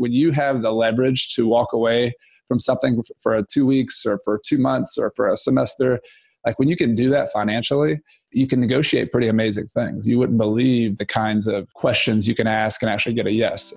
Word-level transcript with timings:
when 0.00 0.12
you 0.14 0.30
have 0.30 0.62
the 0.62 0.72
leverage 0.72 1.28
to 1.28 1.46
walk 1.46 1.74
away 1.74 2.14
from 2.48 2.58
something 2.58 3.02
for 3.20 3.42
two 3.52 3.66
weeks 3.66 4.06
or 4.06 4.18
for 4.24 4.40
two 4.42 4.56
months 4.56 4.96
or 4.96 5.12
for 5.14 5.28
a 5.28 5.36
semester, 5.36 6.00
like 6.46 6.58
when 6.58 6.68
you 6.68 6.76
can 6.76 6.94
do 6.94 7.10
that 7.10 7.30
financially, 7.30 8.00
you 8.32 8.46
can 8.46 8.62
negotiate 8.62 9.12
pretty 9.12 9.28
amazing 9.28 9.68
things. 9.74 10.08
You 10.08 10.18
wouldn't 10.18 10.38
believe 10.38 10.96
the 10.96 11.04
kinds 11.04 11.46
of 11.46 11.70
questions 11.74 12.26
you 12.26 12.34
can 12.34 12.46
ask 12.46 12.80
and 12.80 12.90
actually 12.90 13.14
get 13.14 13.26
a 13.26 13.30
yes. 13.30 13.74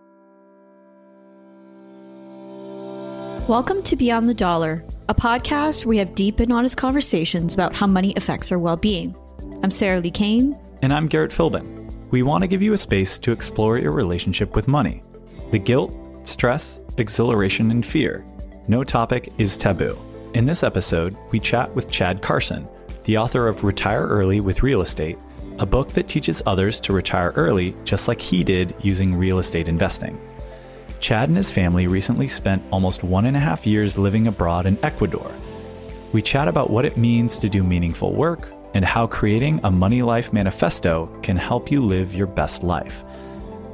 Welcome 3.50 3.84
to 3.84 3.98
Beyond 3.98 4.30
the 4.30 4.34
Dollar, 4.34 4.82
a 5.10 5.14
podcast 5.14 5.84
where 5.84 5.90
we 5.90 5.98
have 5.98 6.16
deep 6.16 6.40
and 6.40 6.54
honest 6.54 6.78
conversations 6.78 7.54
about 7.54 7.76
how 7.76 7.86
money 7.86 8.14
affects 8.16 8.50
our 8.50 8.58
well 8.58 8.78
being. 8.78 9.14
I'm 9.62 9.72
Sarah 9.72 10.00
Li 10.00 10.10
Cain. 10.10 10.58
And 10.82 10.94
I'm 10.94 11.08
Garrett 11.08 11.32
Philbin. 11.32 11.92
We 12.12 12.24
want 12.24 12.44
to 12.44 12.48
give 12.48 12.62
you 12.62 12.72
a 12.72 12.78
space 12.78 13.18
to 13.18 13.34
explore 13.34 13.78
your 13.78 13.92
relationship 13.92 14.56
with 14.56 14.70
money 14.70 15.04
the 15.52 15.60
guilt, 15.60 15.96
stress, 16.24 16.80
exhilaration, 16.98 17.72
and 17.72 17.86
fear. 17.86 18.26
No 18.68 18.84
topic 18.84 19.34
is 19.38 19.58
taboo. 19.58 19.98
In 20.34 20.46
this 20.46 20.64
episode, 20.64 21.16
we 21.32 21.40
chat 21.40 21.74
with 21.76 21.92
Chad 21.92 22.22
Carson, 22.22 22.68
the 23.04 23.18
author 23.18 23.48
of 23.48 23.64
Retire 23.64 24.08
Early 24.08 24.40
with 24.40 24.64
Real 24.64 24.82
Estate, 24.82 25.18
a 25.60 25.66
book 25.66 25.90
that 25.90 26.08
teaches 26.08 26.42
others 26.46 26.80
to 26.80 26.94
retire 26.94 27.32
early 27.36 27.76
just 27.84 28.08
like 28.08 28.20
he 28.20 28.44
did 28.44 28.74
using 28.82 29.14
real 29.14 29.40
estate 29.40 29.68
investing. 29.68 30.20
Chad 31.00 31.30
and 31.30 31.38
his 31.38 31.52
family 31.52 31.88
recently 31.88 32.28
spent 32.28 32.64
almost 32.72 33.04
one 33.04 33.26
and 33.26 33.36
a 33.36 33.40
half 33.40 33.68
years 33.68 33.98
living 33.98 34.28
abroad 34.28 34.66
in 34.66 34.84
Ecuador. 34.84 35.32
We 36.14 36.22
chat 36.22 36.48
about 36.48 36.70
what 36.70 36.86
it 36.86 36.98
means 36.98 37.38
to 37.40 37.50
do 37.50 37.64
meaningful 37.64 38.14
work, 38.14 38.52
and 38.74 38.84
how 38.84 39.06
creating 39.06 39.60
a 39.64 39.72
money 39.72 40.02
life 40.02 40.34
manifesto 40.34 41.08
can 41.22 41.38
help 41.38 41.70
you 41.70 41.82
live 41.82 42.16
your 42.16 42.28
best 42.28 42.64
life. 42.64 43.04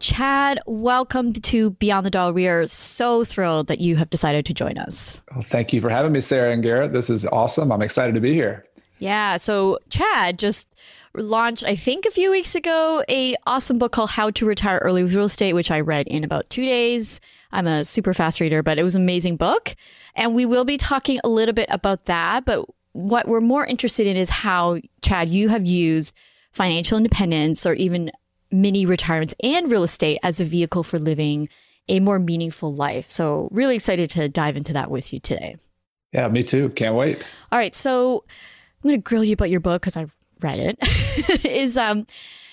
Chad, 0.08 0.58
welcome 0.64 1.34
to 1.34 1.72
Beyond 1.72 2.06
the 2.06 2.10
Dollar. 2.10 2.32
We 2.32 2.48
are 2.48 2.66
so 2.66 3.24
thrilled 3.24 3.66
that 3.66 3.78
you 3.78 3.96
have 3.96 4.08
decided 4.08 4.46
to 4.46 4.54
join 4.54 4.78
us. 4.78 5.20
Well, 5.34 5.44
thank 5.46 5.74
you 5.74 5.82
for 5.82 5.90
having 5.90 6.12
me, 6.12 6.22
Sarah 6.22 6.50
and 6.50 6.62
Garrett. 6.62 6.94
This 6.94 7.10
is 7.10 7.26
awesome. 7.26 7.70
I'm 7.70 7.82
excited 7.82 8.14
to 8.14 8.20
be 8.22 8.32
here. 8.32 8.64
Yeah. 9.00 9.36
So 9.36 9.78
Chad 9.90 10.38
just 10.38 10.74
launched, 11.14 11.62
I 11.62 11.76
think 11.76 12.06
a 12.06 12.10
few 12.10 12.30
weeks 12.30 12.54
ago, 12.54 13.04
a 13.10 13.36
awesome 13.46 13.76
book 13.78 13.92
called 13.92 14.08
How 14.08 14.30
to 14.30 14.46
Retire 14.46 14.78
Early 14.78 15.02
with 15.02 15.14
Real 15.14 15.26
Estate, 15.26 15.52
which 15.52 15.70
I 15.70 15.80
read 15.80 16.08
in 16.08 16.24
about 16.24 16.48
two 16.48 16.64
days. 16.64 17.20
I'm 17.52 17.66
a 17.66 17.84
super 17.84 18.14
fast 18.14 18.40
reader, 18.40 18.62
but 18.62 18.78
it 18.78 18.84
was 18.84 18.94
an 18.94 19.02
amazing 19.02 19.36
book. 19.36 19.76
And 20.14 20.34
we 20.34 20.46
will 20.46 20.64
be 20.64 20.78
talking 20.78 21.20
a 21.22 21.28
little 21.28 21.54
bit 21.54 21.68
about 21.68 22.06
that. 22.06 22.46
But 22.46 22.64
what 22.92 23.28
we're 23.28 23.42
more 23.42 23.66
interested 23.66 24.06
in 24.06 24.16
is 24.16 24.30
how, 24.30 24.78
Chad, 25.02 25.28
you 25.28 25.50
have 25.50 25.66
used 25.66 26.14
financial 26.52 26.96
independence 26.96 27.66
or 27.66 27.74
even 27.74 28.10
mini 28.50 28.86
retirements 28.86 29.34
and 29.42 29.70
real 29.70 29.82
estate 29.82 30.18
as 30.22 30.40
a 30.40 30.44
vehicle 30.44 30.82
for 30.82 30.98
living 30.98 31.48
a 31.88 32.00
more 32.00 32.18
meaningful 32.18 32.74
life. 32.74 33.10
So, 33.10 33.48
really 33.50 33.76
excited 33.76 34.10
to 34.10 34.28
dive 34.28 34.56
into 34.56 34.72
that 34.74 34.90
with 34.90 35.12
you 35.12 35.20
today. 35.20 35.56
Yeah, 36.12 36.28
me 36.28 36.42
too. 36.42 36.70
Can't 36.70 36.94
wait. 36.94 37.30
All 37.50 37.58
right. 37.58 37.74
So, 37.74 38.24
I'm 38.82 38.88
going 38.88 39.00
to 39.00 39.02
grill 39.02 39.24
you 39.24 39.32
about 39.32 39.50
your 39.50 39.60
book 39.60 39.82
because 39.82 39.96
I've 39.96 40.14
read 40.40 40.58
it. 40.58 41.44
is, 41.44 41.76
um, 41.76 42.06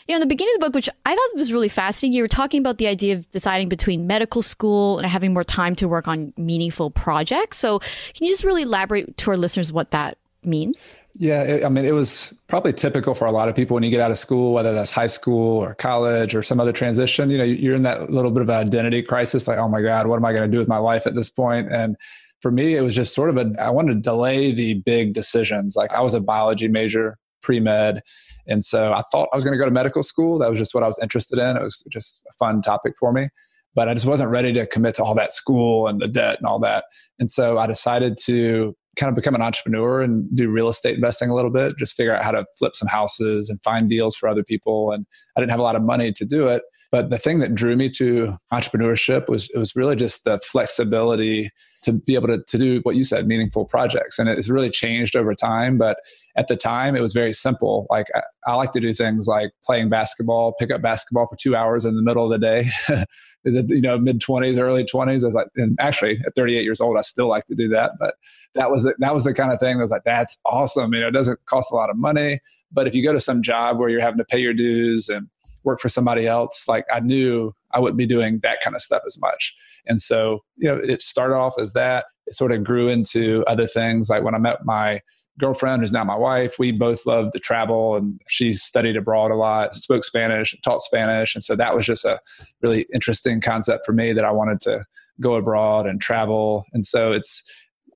you 0.08 0.14
know, 0.14 0.16
in 0.16 0.20
the 0.22 0.28
beginning 0.28 0.54
of 0.56 0.62
the 0.62 0.66
book, 0.68 0.76
which 0.76 0.90
I 1.06 1.16
thought 1.16 1.36
was 1.36 1.52
really 1.52 1.70
fascinating, 1.70 2.14
you 2.14 2.24
were 2.24 2.28
talking 2.28 2.60
about 2.60 2.78
the 2.78 2.88
idea 2.88 3.14
of 3.16 3.30
deciding 3.32 3.70
between 3.70 4.08
medical 4.08 4.42
school 4.42 4.98
and 4.98 5.08
having 5.08 5.34
more 5.34 5.44
time 5.44 5.76
to 5.78 5.88
work 5.88 6.08
on 6.08 6.34
meaningful 6.38 6.92
projects. 6.92 7.58
So, 7.58 7.80
can 7.80 8.26
you 8.26 8.30
just 8.30 8.44
really 8.44 8.64
elaborate 8.64 9.18
to 9.18 9.32
our 9.32 9.38
listeners 9.38 9.72
what 9.72 9.92
that 9.92 10.18
means? 10.44 10.96
Yeah, 11.18 11.44
it, 11.44 11.64
I 11.64 11.70
mean, 11.70 11.86
it 11.86 11.94
was 11.94 12.34
probably 12.48 12.74
typical 12.74 13.16
for 13.16 13.26
a 13.26 13.32
lot 13.32 13.48
of 13.48 13.56
people 13.56 13.76
when 13.76 13.84
you 13.84 13.90
get 13.90 14.02
out 14.02 14.12
of 14.12 14.18
school, 14.18 14.52
whether 14.54 14.74
that's 14.74 14.92
high 14.92 15.08
school 15.08 15.58
or 15.64 15.74
college 15.74 16.36
or 16.36 16.44
some 16.44 16.60
other 16.60 16.74
transition. 16.74 17.30
You 17.30 17.38
know, 17.38 17.44
you're 17.46 17.76
in 17.76 17.84
that 17.84 18.12
little 18.12 18.32
bit 18.32 18.42
of 18.42 18.50
an 18.50 18.56
identity 18.56 19.02
crisis, 19.02 19.48
like, 19.48 19.58
oh 19.58 19.70
my 19.70 19.82
God, 19.82 20.08
what 20.08 20.18
am 20.18 20.26
I 20.26 20.34
going 20.34 20.50
to 20.50 20.54
do 20.54 20.60
with 20.60 20.68
my 20.68 20.78
life 20.78 21.08
at 21.08 21.16
this 21.16 21.30
point? 21.30 21.72
And 21.72 21.96
for 22.42 22.52
me, 22.52 22.76
it 22.76 22.82
was 22.82 22.94
just 22.94 23.16
sort 23.16 23.30
of 23.30 23.38
a, 23.38 23.54
I 23.62 23.70
wanted 23.70 23.94
to 23.94 24.00
delay 24.02 24.52
the 24.52 24.74
big 24.74 25.14
decisions. 25.14 25.78
Like, 25.78 25.90
I 25.92 26.02
was 26.02 26.14
a 26.14 26.20
biology 26.20 26.68
major, 26.68 27.18
pre 27.42 27.62
med. 27.62 28.02
And 28.46 28.62
so 28.64 28.92
I 28.92 29.02
thought 29.10 29.30
I 29.32 29.38
was 29.38 29.46
going 29.46 29.54
to 29.54 29.58
go 29.58 29.66
to 29.66 29.72
medical 29.72 30.04
school. 30.04 30.38
That 30.38 30.50
was 30.50 30.60
just 30.60 30.74
what 30.74 30.84
I 30.84 30.88
was 30.88 31.00
interested 31.02 31.40
in. 31.40 31.56
It 31.56 31.64
was 31.64 31.82
just 31.90 32.26
a 32.30 32.34
fun 32.34 32.62
topic 32.62 32.94
for 33.00 33.14
me. 33.14 33.30
But 33.74 33.88
I 33.88 33.94
just 33.94 34.06
wasn't 34.06 34.32
ready 34.32 34.52
to 34.54 34.68
commit 34.68 34.96
to 34.96 35.04
all 35.04 35.16
that 35.16 35.32
school 35.32 35.88
and 35.88 36.02
the 36.02 36.10
debt 36.10 36.40
and 36.40 36.46
all 36.46 36.60
that. 36.60 36.86
And 37.20 37.32
so 37.32 37.58
I 37.58 37.68
decided 37.68 38.18
to 38.26 38.76
kind 38.96 39.10
of 39.10 39.16
become 39.16 39.36
an 39.36 39.42
entrepreneur 39.42 40.02
and 40.02 40.28
do 40.36 40.50
real 40.50 40.70
estate 40.70 40.96
investing 40.96 41.30
a 41.30 41.36
little 41.36 41.52
bit, 41.52 41.78
just 41.78 41.96
figure 41.96 42.16
out 42.16 42.24
how 42.24 42.32
to 42.32 42.46
flip 42.58 42.76
some 42.76 42.88
houses 42.88 43.50
and 43.50 43.62
find 43.64 43.90
deals 43.90 44.16
for 44.16 44.28
other 44.30 44.44
people. 44.44 44.92
And 44.92 45.06
I 45.36 45.40
didn't 45.40 45.52
have 45.52 45.60
a 45.60 45.64
lot 45.64 45.76
of 45.76 45.84
money 45.84 46.12
to 46.14 46.26
do 46.26 46.48
it. 46.48 46.64
But 46.92 47.10
the 47.10 47.18
thing 47.18 47.40
that 47.40 47.54
drew 47.54 47.76
me 47.76 47.90
to 47.92 48.38
entrepreneurship 48.54 49.28
was 49.28 49.50
it 49.54 49.58
was 49.58 49.76
really 49.76 49.96
just 49.96 50.24
the 50.24 50.40
flexibility 50.40 51.50
to 51.84 51.94
be 51.94 52.16
able 52.16 52.28
to, 52.28 52.42
to 52.48 52.58
do 52.58 52.80
what 52.84 52.96
you 52.96 53.04
said, 53.04 53.28
meaningful 53.28 53.66
projects. 53.66 54.18
And 54.18 54.30
it's 54.30 54.50
really 54.50 54.70
changed 54.70 55.16
over 55.16 55.36
time. 55.36 55.78
But 55.78 55.98
at 56.36 56.48
the 56.48 56.56
time, 56.56 56.96
it 56.96 57.02
was 57.02 57.14
very 57.14 57.34
simple. 57.34 57.86
Like 57.90 58.08
I, 58.16 58.22
I 58.48 58.56
like 58.56 58.72
to 58.72 58.80
do 58.80 58.94
things 58.94 59.28
like 59.28 59.52
playing 59.64 59.90
basketball, 59.90 60.54
pick 60.54 60.72
up 60.72 60.82
basketball 60.82 61.28
for 61.28 61.36
two 61.36 61.56
hours 61.56 61.86
in 61.86 61.96
the 61.96 62.02
middle 62.02 62.24
of 62.24 62.32
the 62.32 62.40
day. 62.40 62.70
is 63.46 63.56
it 63.56 63.70
you 63.70 63.82
know 63.82 63.98
mid 63.98 64.20
20s 64.20 64.60
early 64.60 64.84
20s 64.84 65.22
i 65.22 65.26
was 65.26 65.34
like 65.34 65.48
and 65.56 65.78
actually 65.80 66.20
at 66.26 66.36
38 66.36 66.64
years 66.64 66.82
old 66.82 66.98
i 66.98 67.02
still 67.02 67.28
like 67.28 67.46
to 67.46 67.56
do 67.56 67.68
that 67.68 67.92
but 68.00 68.16
that 68.56 68.72
was 68.72 68.84
the, 68.84 68.96
that 69.00 69.14
was 69.14 69.24
the 69.24 69.34
kind 69.34 69.52
of 69.52 69.60
thing 69.60 69.78
that 69.78 69.84
was 69.84 69.92
like 69.92 70.04
that's 70.06 70.38
awesome. 70.46 70.94
You 70.94 71.02
know 71.02 71.08
it 71.08 71.12
doesn't 71.12 71.46
cost 71.46 71.72
a 71.72 71.76
lot 71.76 71.90
of 71.90 71.98
money 71.98 72.40
but 72.72 72.88
if 72.88 72.96
you 72.96 73.04
go 73.04 73.14
to 73.14 73.20
some 73.20 73.42
job 73.42 73.78
where 73.78 73.90
you're 73.90 74.02
having 74.02 74.18
to 74.18 74.26
pay 74.26 74.40
your 74.40 74.54
dues 74.54 75.10
and 75.10 75.28
work 75.64 75.80
for 75.80 75.90
somebody 75.90 76.28
else 76.28 76.68
like 76.68 76.86
i 76.92 77.00
knew 77.00 77.54
i 77.72 77.80
wouldn't 77.80 77.98
be 77.98 78.06
doing 78.06 78.40
that 78.44 78.62
kind 78.62 78.76
of 78.76 78.82
stuff 78.82 79.04
as 79.06 79.20
much. 79.20 79.54
And 79.88 80.02
so 80.02 80.44
you 80.58 80.68
know 80.70 80.76
it 80.76 81.02
started 81.02 81.36
off 81.36 81.60
as 81.60 81.74
that. 81.74 82.06
It 82.28 82.34
sort 82.34 82.52
of 82.52 82.64
grew 82.64 82.88
into 82.88 83.44
other 83.46 83.68
things 83.68 84.10
like 84.10 84.24
when 84.24 84.36
i 84.36 84.40
met 84.40 84.66
my 84.66 85.02
girlfriend 85.40 85.82
who's 85.82 85.92
now 85.92 86.04
my 86.04 86.16
wife 86.16 86.56
we 86.58 86.72
both 86.72 87.06
loved 87.06 87.34
to 87.34 87.40
travel 87.40 87.96
and 87.96 88.22
she 88.28 88.54
studied 88.54 88.96
abroad 88.96 89.32
a 89.32 89.36
lot 89.36 89.76
spoke 89.76 90.04
spanish 90.04 90.56
taught 90.64 90.80
spanish 90.80 91.36
and 91.36 91.44
so 91.44 91.56
that 91.56 91.76
was 91.76 91.86
just 91.86 92.06
a 92.06 92.20
really 92.62 92.86
interesting 92.94 93.42
concept 93.42 93.86
for 93.86 93.92
me 93.92 94.14
that 94.14 94.24
i 94.24 94.32
wanted 94.32 94.60
to 94.60 94.86
go 95.22 95.36
abroad 95.36 95.88
and 95.88 96.02
travel. 96.02 96.66
And 96.74 96.86
so 96.86 97.12
it's 97.12 97.44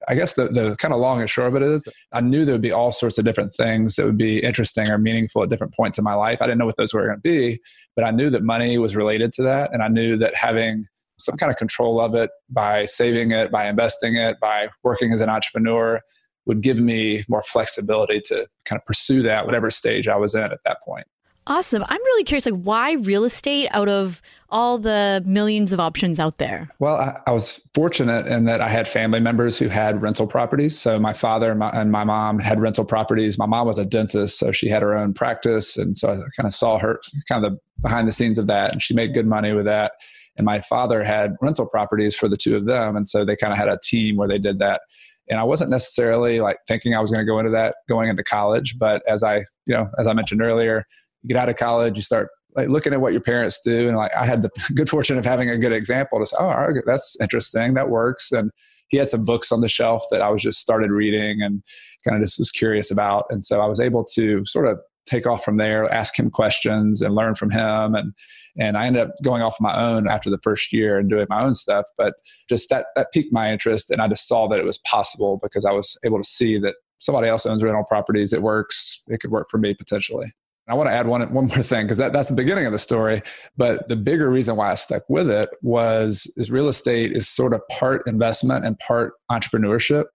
i 0.07 0.15
guess 0.15 0.33
the, 0.33 0.47
the 0.47 0.77
kind 0.77 0.93
of 0.93 0.99
long 1.01 1.19
and 1.19 1.29
short 1.29 1.49
of 1.49 1.55
it 1.55 1.61
is 1.61 1.83
i 2.13 2.21
knew 2.21 2.45
there 2.45 2.53
would 2.55 2.61
be 2.61 2.71
all 2.71 2.89
sorts 2.89 3.17
of 3.17 3.25
different 3.25 3.51
things 3.51 3.97
that 3.97 4.05
would 4.05 4.17
be 4.17 4.39
interesting 4.39 4.87
or 4.89 4.97
meaningful 4.97 5.43
at 5.43 5.49
different 5.49 5.73
points 5.73 5.97
in 5.97 6.05
my 6.05 6.13
life. 6.13 6.37
I 6.41 6.45
didn't 6.45 6.57
know 6.57 6.65
what 6.65 6.77
those 6.77 6.93
were 6.93 7.05
going 7.05 7.17
to 7.17 7.21
be 7.21 7.59
but 7.97 8.05
i 8.05 8.11
knew 8.11 8.29
that 8.29 8.41
money 8.41 8.77
was 8.77 8.95
related 8.95 9.33
to 9.33 9.43
that 9.43 9.73
and 9.73 9.83
i 9.83 9.89
knew 9.89 10.15
that 10.15 10.33
having 10.33 10.85
some 11.17 11.35
kind 11.35 11.49
of 11.49 11.57
control 11.57 11.99
of 11.99 12.15
it 12.15 12.29
by 12.49 12.85
saving 12.85 13.31
it 13.31 13.51
by 13.51 13.67
investing 13.67 14.15
it 14.15 14.39
by 14.39 14.69
working 14.83 15.11
as 15.11 15.19
an 15.19 15.27
entrepreneur 15.27 15.99
would 16.49 16.61
give 16.61 16.77
me 16.77 17.23
more 17.29 17.43
flexibility 17.43 18.19
to 18.19 18.47
kind 18.65 18.81
of 18.81 18.85
pursue 18.85 19.21
that 19.21 19.45
whatever 19.45 19.69
stage 19.69 20.07
I 20.07 20.17
was 20.17 20.33
in 20.33 20.41
at 20.41 20.59
that 20.65 20.81
point. 20.81 21.05
Awesome. 21.45 21.83
I'm 21.87 22.01
really 22.01 22.23
curious, 22.23 22.45
like, 22.45 22.61
why 22.61 22.93
real 22.93 23.23
estate 23.23 23.69
out 23.71 23.87
of 23.87 24.21
all 24.49 24.77
the 24.77 25.23
millions 25.25 25.71
of 25.71 25.79
options 25.79 26.19
out 26.19 26.39
there? 26.39 26.69
Well, 26.79 26.95
I, 26.95 27.19
I, 27.27 27.31
was 27.31 27.61
fortunate 27.73 28.27
in 28.27 28.45
that 28.45 28.61
I 28.61 28.67
had 28.67 28.87
family 28.87 29.19
members 29.19 29.57
who 29.57 29.67
had 29.67 30.01
rental 30.01 30.27
properties. 30.27 30.77
So 30.77 30.99
my 30.99 31.13
father 31.13 31.51
and 31.51 31.59
my, 31.59 31.69
and 31.69 31.91
my 31.91 32.03
mom 32.03 32.39
had 32.39 32.59
rental 32.59 32.85
properties. 32.85 33.37
My 33.37 33.45
mom 33.45 33.67
was 33.67 33.79
a 33.79 33.85
dentist, 33.85 34.37
so 34.37 34.51
she 34.51 34.69
had 34.69 34.81
her 34.81 34.95
own 34.97 35.13
practice. 35.13 35.77
And 35.77 35.95
so 35.95 36.09
I 36.09 36.15
kind 36.35 36.47
of 36.47 36.53
saw 36.53 36.79
her 36.79 36.99
kind 37.27 37.45
of 37.45 37.51
the 37.51 37.59
behind 37.81 38.07
the 38.07 38.11
scenes 38.11 38.37
of 38.37 38.47
that. 38.47 38.71
And 38.71 38.81
she 38.81 38.93
made 38.93 39.13
good 39.13 39.27
money 39.27 39.53
with 39.53 39.65
that. 39.65 39.93
And 40.37 40.45
my 40.45 40.61
father 40.61 41.03
had 41.03 41.35
rental 41.41 41.65
properties 41.65 42.15
for 42.15 42.27
the 42.27 42.37
two 42.37 42.55
of 42.55 42.65
them. 42.65 42.95
And 42.95 43.07
so 43.07 43.25
they 43.25 43.35
kind 43.35 43.53
of 43.53 43.59
had 43.59 43.69
a 43.69 43.79
team 43.83 44.17
where 44.17 44.27
they 44.27 44.39
did 44.39 44.59
that. 44.59 44.81
And 45.29 45.39
I 45.39 45.43
wasn't 45.43 45.69
necessarily 45.69 46.39
like 46.39 46.57
thinking 46.67 46.95
I 46.95 46.99
was 46.99 47.11
going 47.11 47.25
to 47.25 47.31
go 47.31 47.39
into 47.39 47.51
that 47.51 47.75
going 47.87 48.09
into 48.09 48.23
college. 48.23 48.77
But 48.77 49.03
as 49.07 49.23
I, 49.23 49.37
you 49.65 49.75
know, 49.75 49.89
as 49.99 50.07
I 50.07 50.13
mentioned 50.13 50.41
earlier, 50.41 50.85
you 51.21 51.27
get 51.27 51.37
out 51.37 51.49
of 51.49 51.55
college, 51.55 51.95
you 51.95 52.01
start 52.01 52.29
like 52.55 52.69
looking 52.69 52.93
at 52.93 53.01
what 53.01 53.13
your 53.13 53.21
parents 53.21 53.59
do, 53.63 53.87
and 53.87 53.95
like 53.95 54.11
I 54.15 54.25
had 54.25 54.41
the 54.41 54.49
good 54.75 54.89
fortune 54.89 55.17
of 55.17 55.25
having 55.25 55.49
a 55.49 55.57
good 55.57 55.73
example 55.73 56.19
to 56.19 56.25
say, 56.25 56.35
oh, 56.39 56.73
that's 56.85 57.15
interesting, 57.21 57.75
that 57.75 57.89
works, 57.89 58.31
and 58.31 58.51
he 58.89 58.97
had 58.97 59.09
some 59.09 59.23
books 59.23 59.51
on 59.51 59.61
the 59.61 59.69
shelf 59.69 60.03
that 60.09 60.21
I 60.21 60.29
was 60.29 60.41
just 60.41 60.59
started 60.59 60.89
reading 60.89 61.41
and 61.43 61.61
kind 62.03 62.17
of 62.17 62.23
just 62.23 62.39
was 62.39 62.49
curious 62.49 62.89
about, 62.89 63.25
and 63.29 63.43
so 63.43 63.59
I 63.59 63.67
was 63.67 63.79
able 63.79 64.03
to 64.15 64.43
sort 64.45 64.67
of 64.67 64.79
take 65.09 65.25
off 65.25 65.43
from 65.43 65.57
there, 65.57 65.91
ask 65.91 66.17
him 66.17 66.29
questions, 66.29 67.01
and 67.01 67.15
learn 67.15 67.35
from 67.35 67.49
him, 67.49 67.95
and 67.95 68.13
and 68.57 68.77
I 68.77 68.85
ended 68.85 69.03
up 69.03 69.11
going 69.23 69.41
off 69.41 69.57
on 69.59 69.63
my 69.63 69.77
own 69.77 70.07
after 70.07 70.29
the 70.29 70.39
first 70.43 70.73
year 70.73 70.97
and 70.97 71.09
doing 71.09 71.27
my 71.29 71.41
own 71.41 71.53
stuff, 71.53 71.85
but 71.97 72.15
just 72.49 72.69
that 72.69 72.87
that 72.95 73.11
piqued 73.13 73.33
my 73.33 73.51
interest, 73.51 73.89
and 73.89 74.01
I 74.01 74.07
just 74.07 74.27
saw 74.27 74.47
that 74.47 74.59
it 74.59 74.65
was 74.65 74.77
possible 74.79 75.39
because 75.41 75.65
I 75.65 75.71
was 75.71 75.97
able 76.05 76.17
to 76.21 76.27
see 76.27 76.57
that 76.59 76.75
somebody 76.99 77.27
else 77.27 77.45
owns 77.45 77.63
rental 77.63 77.85
properties, 77.85 78.33
it 78.33 78.41
works, 78.41 79.01
it 79.07 79.19
could 79.19 79.31
work 79.31 79.47
for 79.49 79.57
me 79.57 79.73
potentially. 79.73 80.33
I 80.67 80.75
want 80.75 80.87
to 80.87 80.93
add 80.93 81.07
one 81.07 81.21
one 81.33 81.47
more 81.47 81.63
thing 81.63 81.85
because 81.85 81.97
that, 81.97 82.13
that's 82.13 82.29
the 82.29 82.35
beginning 82.35 82.67
of 82.67 82.71
the 82.71 82.79
story. 82.79 83.23
But 83.57 83.89
the 83.89 83.95
bigger 83.95 84.29
reason 84.29 84.55
why 84.55 84.71
I 84.71 84.75
stuck 84.75 85.03
with 85.09 85.29
it 85.29 85.49
was 85.63 86.31
is 86.37 86.51
real 86.51 86.67
estate 86.67 87.11
is 87.11 87.27
sort 87.27 87.53
of 87.53 87.61
part 87.71 88.07
investment 88.07 88.65
and 88.65 88.77
part 88.77 89.13
entrepreneurship. 89.31 90.05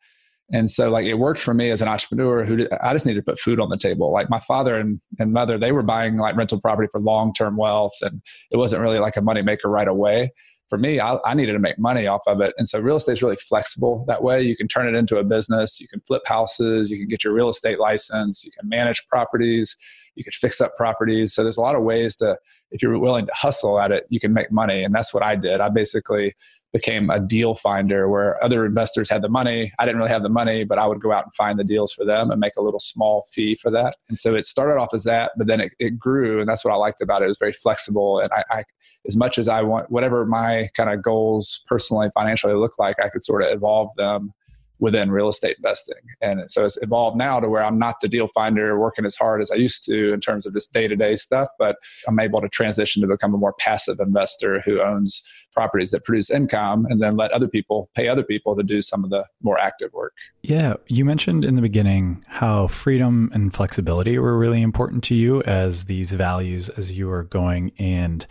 And 0.52 0.70
so 0.70 0.90
like 0.90 1.06
it 1.06 1.14
worked 1.14 1.40
for 1.40 1.54
me 1.54 1.70
as 1.70 1.80
an 1.80 1.88
entrepreneur 1.88 2.44
who 2.44 2.66
I 2.82 2.92
just 2.92 3.06
needed 3.06 3.24
to 3.24 3.30
put 3.30 3.40
food 3.40 3.58
on 3.58 3.70
the 3.70 3.78
table. 3.78 4.12
Like 4.12 4.28
my 4.28 4.40
father 4.40 4.76
and, 4.76 5.00
and 5.18 5.32
mother, 5.32 5.56
they 5.56 5.72
were 5.72 5.82
buying 5.82 6.16
like 6.18 6.36
rental 6.36 6.60
property 6.60 6.88
for 6.92 7.00
long-term 7.00 7.56
wealth 7.56 7.94
and 8.02 8.20
it 8.50 8.58
wasn't 8.58 8.82
really 8.82 8.98
like 8.98 9.16
a 9.16 9.22
money 9.22 9.42
maker 9.42 9.70
right 9.70 9.88
away 9.88 10.30
for 10.74 10.78
me, 10.78 10.98
I, 10.98 11.18
I, 11.24 11.34
needed 11.34 11.52
to 11.52 11.58
make 11.58 11.78
money 11.78 12.06
off 12.06 12.22
of 12.26 12.40
it. 12.40 12.54
And 12.58 12.66
so 12.66 12.80
real 12.80 12.96
estate 12.96 13.12
is 13.12 13.22
really 13.22 13.36
flexible 13.36 14.04
that 14.08 14.22
way. 14.22 14.42
You 14.42 14.56
can 14.56 14.66
turn 14.66 14.88
it 14.88 14.98
into 14.98 15.18
a 15.18 15.24
business. 15.24 15.80
You 15.80 15.86
can 15.86 16.00
flip 16.00 16.22
houses. 16.26 16.90
You 16.90 16.98
can 16.98 17.06
get 17.06 17.22
your 17.22 17.32
real 17.32 17.48
estate 17.48 17.78
license. 17.78 18.44
You 18.44 18.50
can 18.58 18.68
manage 18.68 19.06
properties. 19.08 19.76
You 20.14 20.24
can 20.24 20.32
fix 20.32 20.60
up 20.60 20.76
properties. 20.76 21.34
So 21.34 21.42
there's 21.42 21.58
a 21.58 21.60
lot 21.60 21.76
of 21.76 21.82
ways 21.82 22.16
to, 22.16 22.36
if 22.70 22.82
you're 22.82 22.98
willing 22.98 23.26
to 23.26 23.32
hustle 23.34 23.78
at 23.78 23.92
it, 23.92 24.04
you 24.08 24.18
can 24.18 24.32
make 24.32 24.50
money. 24.50 24.82
And 24.82 24.94
that's 24.94 25.12
what 25.12 25.22
I 25.22 25.36
did. 25.36 25.60
I 25.60 25.68
basically 25.68 26.34
became 26.74 27.08
a 27.08 27.20
deal 27.20 27.54
finder 27.54 28.08
where 28.08 28.42
other 28.42 28.66
investors 28.66 29.08
had 29.08 29.22
the 29.22 29.28
money. 29.28 29.72
I 29.78 29.86
didn't 29.86 29.98
really 29.98 30.10
have 30.10 30.24
the 30.24 30.28
money, 30.28 30.64
but 30.64 30.76
I 30.76 30.88
would 30.88 31.00
go 31.00 31.12
out 31.12 31.24
and 31.24 31.34
find 31.36 31.56
the 31.56 31.62
deals 31.62 31.92
for 31.92 32.04
them 32.04 32.32
and 32.32 32.40
make 32.40 32.56
a 32.58 32.62
little 32.62 32.80
small 32.80 33.24
fee 33.32 33.54
for 33.54 33.70
that. 33.70 33.96
And 34.08 34.18
so 34.18 34.34
it 34.34 34.44
started 34.44 34.76
off 34.76 34.92
as 34.92 35.04
that, 35.04 35.30
but 35.38 35.46
then 35.46 35.60
it, 35.60 35.72
it 35.78 35.96
grew. 36.00 36.40
And 36.40 36.48
that's 36.48 36.64
what 36.64 36.74
I 36.74 36.76
liked 36.76 37.00
about 37.00 37.22
it. 37.22 37.26
It 37.26 37.28
was 37.28 37.38
very 37.38 37.52
flexible. 37.52 38.18
And 38.18 38.28
I, 38.32 38.42
I 38.50 38.64
as 39.06 39.16
much 39.16 39.38
as 39.38 39.46
I 39.46 39.62
want, 39.62 39.88
whatever 39.88 40.26
my 40.26 40.68
kind 40.76 40.90
of 40.90 41.00
goals 41.00 41.62
personally, 41.68 42.10
financially 42.12 42.54
look 42.54 42.76
like, 42.76 42.98
I 43.00 43.08
could 43.08 43.22
sort 43.22 43.44
of 43.44 43.52
evolve 43.52 43.94
them 43.96 44.34
within 44.84 45.10
real 45.10 45.28
estate 45.28 45.56
investing. 45.56 45.96
And 46.20 46.50
so 46.50 46.62
it's 46.62 46.76
evolved 46.82 47.16
now 47.16 47.40
to 47.40 47.48
where 47.48 47.64
I'm 47.64 47.78
not 47.78 48.02
the 48.02 48.08
deal 48.08 48.28
finder 48.28 48.78
working 48.78 49.06
as 49.06 49.16
hard 49.16 49.40
as 49.40 49.50
I 49.50 49.54
used 49.54 49.82
to 49.84 50.12
in 50.12 50.20
terms 50.20 50.44
of 50.44 50.52
just 50.52 50.74
day 50.74 50.86
to 50.86 50.94
day 50.94 51.16
stuff, 51.16 51.48
but 51.58 51.76
I'm 52.06 52.20
able 52.20 52.42
to 52.42 52.50
transition 52.50 53.00
to 53.00 53.08
become 53.08 53.32
a 53.32 53.38
more 53.38 53.54
passive 53.58 53.98
investor 53.98 54.60
who 54.60 54.82
owns 54.82 55.22
properties 55.54 55.90
that 55.92 56.04
produce 56.04 56.28
income 56.28 56.84
and 56.90 57.00
then 57.00 57.16
let 57.16 57.30
other 57.30 57.48
people 57.48 57.88
pay 57.94 58.08
other 58.08 58.22
people 58.22 58.54
to 58.56 58.62
do 58.62 58.82
some 58.82 59.04
of 59.04 59.08
the 59.08 59.24
more 59.42 59.58
active 59.58 59.90
work. 59.94 60.12
Yeah. 60.42 60.74
You 60.86 61.06
mentioned 61.06 61.46
in 61.46 61.56
the 61.56 61.62
beginning 61.62 62.22
how 62.28 62.66
freedom 62.66 63.30
and 63.32 63.54
flexibility 63.54 64.18
were 64.18 64.36
really 64.36 64.60
important 64.60 65.02
to 65.04 65.14
you 65.14 65.42
as 65.44 65.86
these 65.86 66.12
values 66.12 66.68
as 66.68 66.98
you 66.98 67.08
were 67.08 67.22
going 67.22 67.72
and 67.78 68.26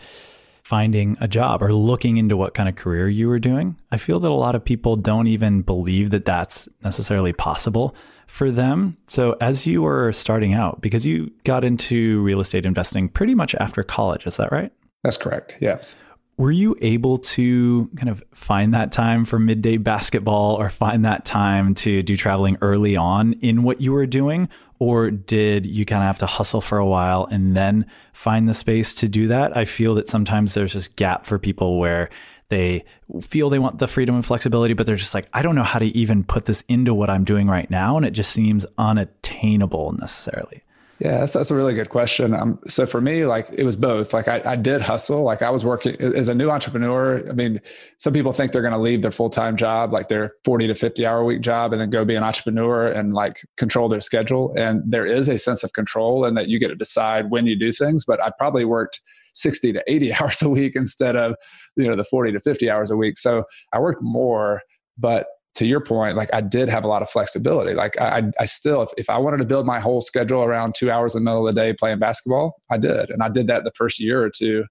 finding 0.64 1.16
a 1.20 1.28
job 1.28 1.62
or 1.62 1.72
looking 1.72 2.16
into 2.16 2.36
what 2.36 2.54
kind 2.54 2.68
of 2.68 2.74
career 2.74 3.06
you 3.06 3.28
were 3.28 3.38
doing. 3.38 3.76
I 3.92 3.98
feel 3.98 4.18
that 4.20 4.30
a 4.30 4.32
lot 4.32 4.54
of 4.54 4.64
people 4.64 4.96
don't 4.96 5.26
even 5.26 5.60
believe 5.60 6.10
that 6.10 6.24
that's 6.24 6.68
necessarily 6.82 7.34
possible 7.34 7.94
for 8.26 8.50
them. 8.50 8.96
So, 9.06 9.36
as 9.42 9.66
you 9.66 9.82
were 9.82 10.10
starting 10.12 10.54
out, 10.54 10.80
because 10.80 11.04
you 11.04 11.30
got 11.44 11.64
into 11.64 12.22
real 12.22 12.40
estate 12.40 12.64
investing 12.64 13.10
pretty 13.10 13.34
much 13.34 13.54
after 13.56 13.82
college, 13.82 14.26
is 14.26 14.38
that 14.38 14.50
right? 14.50 14.72
That's 15.02 15.18
correct. 15.18 15.56
Yes. 15.60 15.94
Were 16.38 16.50
you 16.50 16.76
able 16.80 17.18
to 17.18 17.88
kind 17.96 18.08
of 18.08 18.24
find 18.32 18.74
that 18.74 18.90
time 18.90 19.24
for 19.24 19.38
midday 19.38 19.76
basketball 19.76 20.56
or 20.56 20.70
find 20.70 21.04
that 21.04 21.26
time 21.26 21.74
to 21.74 22.02
do 22.02 22.16
traveling 22.16 22.56
early 22.60 22.96
on 22.96 23.34
in 23.34 23.62
what 23.62 23.80
you 23.82 23.92
were 23.92 24.06
doing? 24.06 24.48
Or 24.78 25.10
did 25.10 25.66
you 25.66 25.84
kind 25.84 26.02
of 26.02 26.06
have 26.08 26.18
to 26.18 26.26
hustle 26.26 26.60
for 26.60 26.78
a 26.78 26.86
while 26.86 27.26
and 27.30 27.56
then 27.56 27.86
find 28.12 28.48
the 28.48 28.54
space 28.54 28.92
to 28.94 29.08
do 29.08 29.28
that? 29.28 29.56
I 29.56 29.64
feel 29.64 29.94
that 29.94 30.08
sometimes 30.08 30.54
there's 30.54 30.72
this 30.72 30.88
gap 30.88 31.24
for 31.24 31.38
people 31.38 31.78
where 31.78 32.10
they 32.48 32.84
feel 33.22 33.48
they 33.50 33.58
want 33.58 33.78
the 33.78 33.86
freedom 33.86 34.14
and 34.14 34.26
flexibility, 34.26 34.74
but 34.74 34.86
they're 34.86 34.96
just 34.96 35.14
like, 35.14 35.28
I 35.32 35.42
don't 35.42 35.54
know 35.54 35.62
how 35.62 35.78
to 35.78 35.86
even 35.86 36.24
put 36.24 36.44
this 36.44 36.62
into 36.68 36.92
what 36.92 37.08
I'm 37.08 37.24
doing 37.24 37.46
right 37.46 37.70
now. 37.70 37.96
And 37.96 38.04
it 38.04 38.10
just 38.10 38.32
seems 38.32 38.66
unattainable 38.76 39.92
necessarily. 39.92 40.63
Yeah, 41.00 41.18
that's, 41.18 41.32
that's 41.32 41.50
a 41.50 41.56
really 41.56 41.74
good 41.74 41.88
question. 41.88 42.34
Um, 42.34 42.60
so 42.66 42.86
for 42.86 43.00
me, 43.00 43.26
like 43.26 43.48
it 43.58 43.64
was 43.64 43.76
both. 43.76 44.12
Like 44.14 44.28
I, 44.28 44.40
I 44.46 44.56
did 44.56 44.80
hustle. 44.80 45.22
Like 45.24 45.42
I 45.42 45.50
was 45.50 45.64
working 45.64 45.96
as 46.00 46.28
a 46.28 46.34
new 46.34 46.50
entrepreneur. 46.50 47.22
I 47.28 47.32
mean, 47.32 47.58
some 47.98 48.12
people 48.12 48.32
think 48.32 48.52
they're 48.52 48.62
going 48.62 48.72
to 48.72 48.78
leave 48.78 49.02
their 49.02 49.10
full 49.10 49.28
time 49.28 49.56
job, 49.56 49.92
like 49.92 50.08
their 50.08 50.34
forty 50.44 50.68
to 50.68 50.74
fifty 50.74 51.04
hour 51.04 51.24
week 51.24 51.40
job, 51.40 51.72
and 51.72 51.80
then 51.80 51.90
go 51.90 52.04
be 52.04 52.14
an 52.14 52.22
entrepreneur 52.22 52.86
and 52.86 53.12
like 53.12 53.40
control 53.56 53.88
their 53.88 54.00
schedule. 54.00 54.54
And 54.56 54.82
there 54.86 55.04
is 55.04 55.28
a 55.28 55.36
sense 55.36 55.64
of 55.64 55.72
control, 55.72 56.24
and 56.24 56.38
that 56.38 56.48
you 56.48 56.60
get 56.60 56.68
to 56.68 56.76
decide 56.76 57.28
when 57.30 57.46
you 57.46 57.58
do 57.58 57.72
things. 57.72 58.04
But 58.04 58.22
I 58.22 58.30
probably 58.38 58.64
worked 58.64 59.00
sixty 59.34 59.72
to 59.72 59.82
eighty 59.88 60.12
hours 60.20 60.42
a 60.42 60.48
week 60.48 60.76
instead 60.76 61.16
of 61.16 61.34
you 61.76 61.88
know 61.88 61.96
the 61.96 62.04
forty 62.04 62.30
to 62.30 62.40
fifty 62.40 62.70
hours 62.70 62.92
a 62.92 62.96
week. 62.96 63.18
So 63.18 63.44
I 63.72 63.80
worked 63.80 64.02
more, 64.02 64.62
but 64.96 65.26
to 65.54 65.66
your 65.66 65.80
point, 65.80 66.16
like 66.16 66.32
I 66.34 66.40
did 66.40 66.68
have 66.68 66.84
a 66.84 66.88
lot 66.88 67.02
of 67.02 67.10
flexibility. 67.10 67.74
Like 67.74 68.00
I, 68.00 68.30
I 68.40 68.46
still, 68.46 68.82
if, 68.82 68.90
if 68.98 69.10
I 69.10 69.18
wanted 69.18 69.36
to 69.38 69.44
build 69.44 69.66
my 69.66 69.78
whole 69.78 70.00
schedule 70.00 70.42
around 70.42 70.74
two 70.74 70.90
hours 70.90 71.14
in 71.14 71.22
the 71.22 71.30
middle 71.30 71.46
of 71.46 71.54
the 71.54 71.60
day 71.60 71.72
playing 71.72 72.00
basketball, 72.00 72.60
I 72.70 72.78
did. 72.78 73.10
And 73.10 73.22
I 73.22 73.28
did 73.28 73.46
that 73.46 73.64
the 73.64 73.72
first 73.76 74.00
year 74.00 74.22
or 74.22 74.30
two 74.30 74.64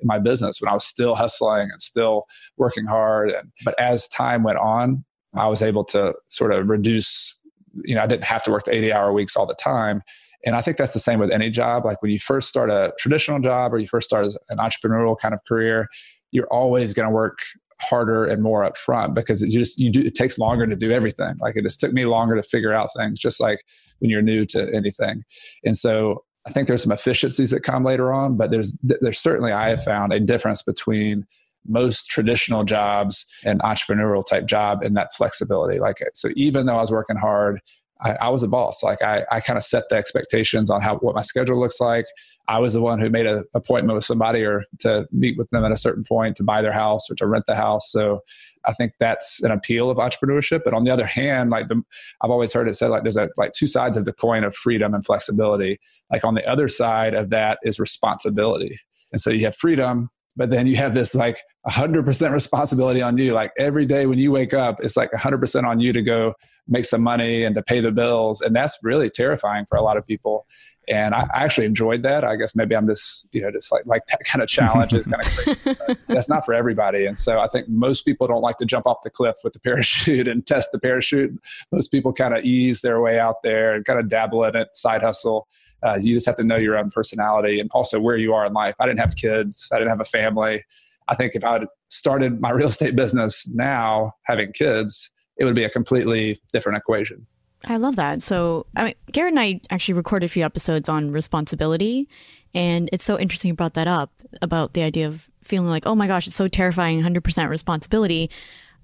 in 0.00 0.06
my 0.06 0.18
business 0.18 0.60
when 0.60 0.70
I 0.70 0.74
was 0.74 0.86
still 0.86 1.14
hustling 1.14 1.68
and 1.70 1.80
still 1.80 2.24
working 2.56 2.86
hard. 2.86 3.30
And, 3.30 3.50
but 3.64 3.78
as 3.78 4.08
time 4.08 4.42
went 4.42 4.58
on, 4.58 5.04
I 5.34 5.46
was 5.48 5.60
able 5.60 5.84
to 5.86 6.14
sort 6.28 6.52
of 6.52 6.68
reduce, 6.68 7.36
you 7.84 7.94
know, 7.94 8.00
I 8.00 8.06
didn't 8.06 8.24
have 8.24 8.42
to 8.44 8.50
work 8.50 8.64
the 8.64 8.74
80 8.74 8.92
hour 8.92 9.12
weeks 9.12 9.36
all 9.36 9.46
the 9.46 9.54
time. 9.54 10.02
And 10.46 10.56
I 10.56 10.62
think 10.62 10.78
that's 10.78 10.94
the 10.94 10.98
same 10.98 11.20
with 11.20 11.30
any 11.30 11.50
job. 11.50 11.84
Like 11.84 12.00
when 12.00 12.10
you 12.10 12.18
first 12.18 12.48
start 12.48 12.70
a 12.70 12.94
traditional 12.98 13.40
job 13.40 13.74
or 13.74 13.78
you 13.78 13.86
first 13.86 14.08
start 14.08 14.24
an 14.48 14.56
entrepreneurial 14.56 15.18
kind 15.18 15.34
of 15.34 15.40
career, 15.46 15.86
you're 16.30 16.48
always 16.50 16.94
going 16.94 17.06
to 17.06 17.12
work 17.14 17.40
harder 17.80 18.24
and 18.24 18.42
more 18.42 18.68
upfront 18.68 19.14
because 19.14 19.42
it 19.42 19.50
just 19.50 19.78
you 19.78 19.90
do 19.90 20.00
it 20.00 20.14
takes 20.14 20.38
longer 20.38 20.66
to 20.66 20.76
do 20.76 20.90
everything. 20.90 21.34
Like 21.40 21.56
it 21.56 21.62
just 21.62 21.80
took 21.80 21.92
me 21.92 22.04
longer 22.04 22.36
to 22.36 22.42
figure 22.42 22.72
out 22.72 22.90
things, 22.96 23.18
just 23.18 23.40
like 23.40 23.64
when 23.98 24.10
you're 24.10 24.22
new 24.22 24.44
to 24.46 24.72
anything. 24.74 25.22
And 25.64 25.76
so 25.76 26.24
I 26.46 26.50
think 26.50 26.68
there's 26.68 26.82
some 26.82 26.92
efficiencies 26.92 27.50
that 27.50 27.62
come 27.62 27.84
later 27.84 28.12
on, 28.12 28.36
but 28.36 28.50
there's 28.50 28.76
there's 28.82 29.18
certainly 29.18 29.52
I 29.52 29.68
have 29.68 29.82
found 29.82 30.12
a 30.12 30.20
difference 30.20 30.62
between 30.62 31.26
most 31.66 32.08
traditional 32.08 32.64
jobs 32.64 33.26
and 33.44 33.60
entrepreneurial 33.60 34.24
type 34.24 34.46
job 34.46 34.82
in 34.82 34.94
that 34.94 35.14
flexibility. 35.14 35.78
Like 35.78 35.98
so, 36.14 36.30
even 36.36 36.66
though 36.66 36.76
I 36.76 36.80
was 36.80 36.90
working 36.90 37.16
hard, 37.16 37.60
I, 38.02 38.16
I 38.20 38.28
was 38.28 38.40
the 38.40 38.48
boss. 38.48 38.82
Like 38.82 39.02
I, 39.02 39.24
I 39.30 39.40
kind 39.40 39.56
of 39.56 39.62
set 39.62 39.84
the 39.88 39.96
expectations 39.96 40.70
on 40.70 40.80
how 40.80 40.96
what 40.98 41.14
my 41.14 41.22
schedule 41.22 41.60
looks 41.60 41.80
like. 41.80 42.06
I 42.48 42.58
was 42.58 42.72
the 42.72 42.80
one 42.80 42.98
who 42.98 43.10
made 43.10 43.26
an 43.26 43.44
appointment 43.54 43.94
with 43.94 44.04
somebody 44.04 44.42
or 44.42 44.64
to 44.80 45.06
meet 45.12 45.36
with 45.38 45.50
them 45.50 45.64
at 45.64 45.70
a 45.70 45.76
certain 45.76 46.04
point 46.04 46.36
to 46.36 46.42
buy 46.42 46.62
their 46.62 46.72
house 46.72 47.10
or 47.10 47.14
to 47.16 47.26
rent 47.26 47.44
the 47.46 47.54
house. 47.54 47.92
So 47.92 48.20
I 48.66 48.72
think 48.72 48.92
that's 48.98 49.42
an 49.42 49.50
appeal 49.50 49.90
of 49.90 49.98
entrepreneurship. 49.98 50.62
But 50.64 50.74
on 50.74 50.84
the 50.84 50.90
other 50.90 51.06
hand, 51.06 51.50
like 51.50 51.68
the, 51.68 51.82
I've 52.20 52.30
always 52.30 52.52
heard 52.52 52.68
it 52.68 52.74
said, 52.74 52.88
like 52.88 53.04
there's 53.04 53.16
a, 53.16 53.28
like 53.36 53.52
two 53.52 53.66
sides 53.66 53.96
of 53.96 54.04
the 54.04 54.12
coin 54.12 54.44
of 54.44 54.54
freedom 54.56 54.94
and 54.94 55.04
flexibility. 55.04 55.78
Like 56.10 56.24
on 56.24 56.34
the 56.34 56.46
other 56.48 56.68
side 56.68 57.14
of 57.14 57.30
that 57.30 57.58
is 57.62 57.78
responsibility. 57.78 58.78
And 59.12 59.20
so 59.20 59.30
you 59.30 59.44
have 59.44 59.56
freedom, 59.56 60.10
but 60.36 60.50
then 60.50 60.66
you 60.66 60.76
have 60.76 60.94
this 60.94 61.14
like 61.14 61.38
100% 61.68 62.32
responsibility 62.32 63.02
on 63.02 63.16
you. 63.18 63.32
Like 63.32 63.52
every 63.58 63.86
day 63.86 64.06
when 64.06 64.18
you 64.18 64.32
wake 64.32 64.54
up, 64.54 64.82
it's 64.82 64.96
like 64.96 65.10
100% 65.12 65.64
on 65.64 65.80
you 65.80 65.92
to 65.92 66.02
go 66.02 66.34
make 66.70 66.84
some 66.84 67.02
money 67.02 67.44
and 67.44 67.54
to 67.56 67.62
pay 67.62 67.80
the 67.80 67.90
bills. 67.90 68.40
And 68.40 68.54
that's 68.54 68.78
really 68.82 69.10
terrifying 69.10 69.66
for 69.68 69.76
a 69.76 69.82
lot 69.82 69.96
of 69.96 70.06
people. 70.06 70.46
And 70.88 71.14
I, 71.14 71.26
I 71.34 71.44
actually 71.44 71.66
enjoyed 71.66 72.02
that. 72.04 72.24
I 72.24 72.36
guess 72.36 72.54
maybe 72.54 72.74
I'm 72.74 72.86
just, 72.86 73.26
you 73.32 73.42
know, 73.42 73.50
just 73.50 73.70
like, 73.70 73.84
like 73.86 74.06
that 74.06 74.20
kind 74.24 74.42
of 74.42 74.48
challenge 74.48 74.94
is 74.94 75.06
kind 75.06 75.22
of 75.22 75.28
crazy. 75.30 76.00
that's 76.08 76.28
not 76.28 76.44
for 76.44 76.54
everybody. 76.54 77.06
And 77.06 77.18
so 77.18 77.38
I 77.38 77.48
think 77.48 77.68
most 77.68 78.04
people 78.04 78.26
don't 78.26 78.40
like 78.40 78.56
to 78.58 78.64
jump 78.64 78.86
off 78.86 78.98
the 79.02 79.10
cliff 79.10 79.36
with 79.44 79.52
the 79.52 79.60
parachute 79.64 80.26
and 80.26 80.46
test 80.46 80.70
the 80.72 80.78
parachute. 80.78 81.38
Most 81.70 81.90
people 81.90 82.12
kind 82.12 82.34
of 82.34 82.44
ease 82.44 82.80
their 82.80 83.00
way 83.00 83.18
out 83.18 83.42
there 83.42 83.74
and 83.74 83.84
kind 83.84 83.98
of 84.00 84.08
dabble 84.08 84.44
in 84.44 84.56
it, 84.56 84.74
side 84.74 85.02
hustle. 85.02 85.46
Uh, 85.82 85.98
you 86.00 86.14
just 86.14 86.26
have 86.26 86.36
to 86.36 86.44
know 86.44 86.56
your 86.56 86.76
own 86.76 86.90
personality 86.90 87.58
and 87.58 87.70
also 87.72 88.00
where 88.00 88.16
you 88.16 88.34
are 88.34 88.46
in 88.46 88.52
life. 88.52 88.74
I 88.78 88.86
didn't 88.86 89.00
have 89.00 89.16
kids, 89.16 89.68
I 89.72 89.78
didn't 89.78 89.90
have 89.90 90.00
a 90.00 90.04
family. 90.04 90.62
I 91.08 91.14
think 91.16 91.34
if 91.34 91.44
I 91.44 91.52
had 91.54 91.66
started 91.88 92.40
my 92.40 92.50
real 92.50 92.68
estate 92.68 92.96
business 92.96 93.46
now, 93.48 94.12
having 94.24 94.52
kids, 94.52 95.10
it 95.40 95.44
would 95.44 95.56
be 95.56 95.64
a 95.64 95.70
completely 95.70 96.40
different 96.52 96.78
equation. 96.78 97.26
I 97.66 97.76
love 97.76 97.96
that. 97.96 98.22
So, 98.22 98.66
I 98.76 98.84
mean, 98.84 98.94
Garrett 99.10 99.32
and 99.32 99.40
I 99.40 99.60
actually 99.70 99.94
recorded 99.94 100.26
a 100.26 100.28
few 100.28 100.44
episodes 100.44 100.88
on 100.88 101.10
responsibility, 101.10 102.08
and 102.54 102.88
it's 102.92 103.04
so 103.04 103.18
interesting 103.18 103.48
you 103.48 103.54
brought 103.54 103.74
that 103.74 103.88
up 103.88 104.12
about 104.40 104.74
the 104.74 104.82
idea 104.82 105.08
of 105.08 105.30
feeling 105.42 105.68
like, 105.68 105.86
oh 105.86 105.94
my 105.94 106.06
gosh, 106.06 106.26
it's 106.26 106.36
so 106.36 106.48
terrifying, 106.48 107.02
100% 107.02 107.48
responsibility. 107.48 108.30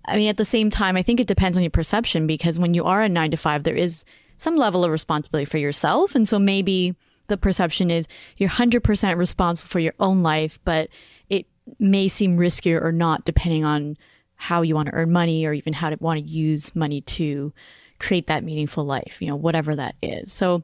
I 0.06 0.16
mean, 0.16 0.28
at 0.28 0.36
the 0.36 0.44
same 0.44 0.70
time, 0.70 0.96
I 0.96 1.02
think 1.02 1.20
it 1.20 1.26
depends 1.26 1.56
on 1.56 1.62
your 1.62 1.70
perception 1.70 2.26
because 2.26 2.58
when 2.58 2.74
you 2.74 2.84
are 2.84 3.02
a 3.02 3.08
nine 3.08 3.30
to 3.30 3.36
five, 3.36 3.62
there 3.62 3.76
is 3.76 4.04
some 4.38 4.56
level 4.56 4.84
of 4.84 4.90
responsibility 4.90 5.46
for 5.46 5.58
yourself. 5.58 6.14
And 6.14 6.28
so 6.28 6.38
maybe 6.38 6.94
the 7.28 7.36
perception 7.36 7.90
is 7.90 8.06
you're 8.36 8.50
100% 8.50 9.16
responsible 9.16 9.68
for 9.68 9.80
your 9.80 9.94
own 9.98 10.22
life, 10.22 10.58
but 10.64 10.88
it 11.28 11.46
may 11.78 12.08
seem 12.08 12.36
riskier 12.36 12.82
or 12.82 12.92
not 12.92 13.24
depending 13.24 13.64
on 13.64 13.96
how 14.36 14.62
you 14.62 14.74
want 14.74 14.88
to 14.88 14.94
earn 14.94 15.10
money 15.10 15.44
or 15.46 15.52
even 15.52 15.72
how 15.72 15.90
to 15.90 15.96
want 16.00 16.20
to 16.20 16.26
use 16.26 16.74
money 16.74 17.00
to 17.02 17.52
create 17.98 18.26
that 18.26 18.44
meaningful 18.44 18.84
life, 18.84 19.16
you 19.20 19.28
know, 19.28 19.36
whatever 19.36 19.74
that 19.74 19.96
is. 20.02 20.32
So 20.32 20.62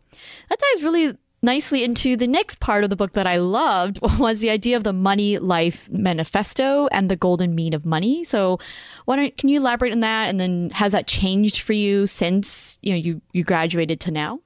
that 0.49 0.59
ties 0.59 0.85
really 0.85 1.17
nicely 1.43 1.83
into 1.83 2.17
the 2.17 2.27
next 2.27 2.61
part 2.61 2.85
of 2.85 2.91
the 2.91 2.97
book 2.97 3.13
that 3.13 3.27
I 3.27 3.39
loved 3.39 3.99
was 4.19 4.41
the 4.41 4.51
idea 4.51 4.77
of 4.77 4.85
the 4.85 4.93
money 4.93 5.39
life 5.39 5.91
manifesto 5.91 6.89
and 6.93 7.11
the 7.11 7.17
golden 7.17 7.55
mean 7.55 7.75
of 7.75 7.85
money. 7.85 8.25
So, 8.25 8.59
why 9.05 9.17
don't 9.17 9.37
can 9.37 9.49
you 9.49 9.61
elaborate 9.61 9.93
on 9.93 10.01
that? 10.01 10.29
And 10.29 10.39
then 10.39 10.71
has 10.71 10.93
that 10.93 11.07
changed 11.07 11.63
for 11.63 11.73
you 11.73 12.07
since 12.07 12.79
you 12.83 12.93
know 12.93 12.99
you 12.99 13.21
you 13.33 13.45
graduated 13.45 14.01
to 14.01 14.11
now? 14.11 14.41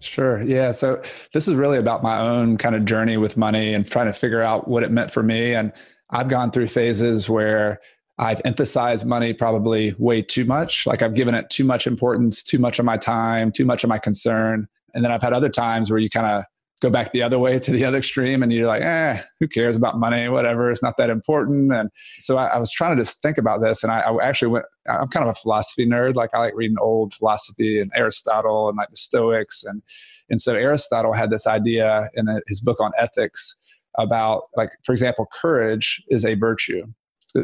Sure. 0.00 0.42
Yeah. 0.42 0.72
So 0.72 1.00
this 1.32 1.46
is 1.46 1.54
really 1.54 1.78
about 1.78 2.02
my 2.02 2.18
own 2.18 2.58
kind 2.58 2.74
of 2.74 2.84
journey 2.84 3.16
with 3.16 3.36
money 3.36 3.72
and 3.72 3.86
trying 3.86 4.06
to 4.06 4.12
figure 4.12 4.42
out 4.42 4.66
what 4.66 4.82
it 4.82 4.90
meant 4.90 5.12
for 5.12 5.22
me. 5.22 5.54
And 5.54 5.72
I've 6.10 6.26
gone 6.26 6.50
through 6.50 6.68
phases 6.68 7.28
where 7.28 7.80
I've 8.22 8.40
emphasized 8.44 9.04
money 9.04 9.32
probably 9.32 9.96
way 9.98 10.22
too 10.22 10.44
much. 10.44 10.86
Like 10.86 11.02
I've 11.02 11.14
given 11.14 11.34
it 11.34 11.50
too 11.50 11.64
much 11.64 11.88
importance, 11.88 12.40
too 12.40 12.60
much 12.60 12.78
of 12.78 12.84
my 12.84 12.96
time, 12.96 13.50
too 13.50 13.64
much 13.64 13.82
of 13.82 13.88
my 13.88 13.98
concern. 13.98 14.68
And 14.94 15.04
then 15.04 15.10
I've 15.10 15.22
had 15.22 15.32
other 15.32 15.48
times 15.48 15.90
where 15.90 15.98
you 15.98 16.08
kind 16.08 16.26
of 16.26 16.44
go 16.80 16.88
back 16.88 17.10
the 17.10 17.22
other 17.22 17.40
way 17.40 17.58
to 17.58 17.72
the 17.72 17.84
other 17.84 17.98
extreme 17.98 18.44
and 18.44 18.52
you're 18.52 18.68
like, 18.68 18.82
eh, 18.82 19.20
who 19.40 19.48
cares 19.48 19.74
about 19.74 19.98
money? 19.98 20.28
Whatever. 20.28 20.70
It's 20.70 20.84
not 20.84 20.98
that 20.98 21.10
important. 21.10 21.72
And 21.72 21.90
so 22.20 22.36
I, 22.36 22.46
I 22.46 22.58
was 22.58 22.70
trying 22.70 22.96
to 22.96 23.02
just 23.02 23.20
think 23.22 23.38
about 23.38 23.60
this. 23.60 23.82
And 23.82 23.90
I, 23.90 24.00
I, 24.02 24.24
actually 24.24 24.52
went, 24.52 24.66
I'm 24.88 25.08
kind 25.08 25.28
of 25.28 25.32
a 25.36 25.40
philosophy 25.40 25.84
nerd. 25.84 26.14
Like 26.14 26.30
I 26.32 26.38
like 26.38 26.54
reading 26.54 26.76
old 26.80 27.14
philosophy 27.14 27.80
and 27.80 27.90
Aristotle 27.92 28.68
and 28.68 28.76
like 28.76 28.90
the 28.90 28.96
Stoics. 28.96 29.64
And, 29.64 29.82
and 30.30 30.40
so 30.40 30.54
Aristotle 30.54 31.12
had 31.12 31.30
this 31.30 31.48
idea 31.48 32.08
in 32.14 32.28
his 32.46 32.60
book 32.60 32.80
on 32.80 32.92
ethics 32.96 33.56
about 33.98 34.42
like, 34.56 34.70
for 34.84 34.92
example, 34.92 35.26
courage 35.40 36.00
is 36.08 36.24
a 36.24 36.34
virtue 36.34 36.84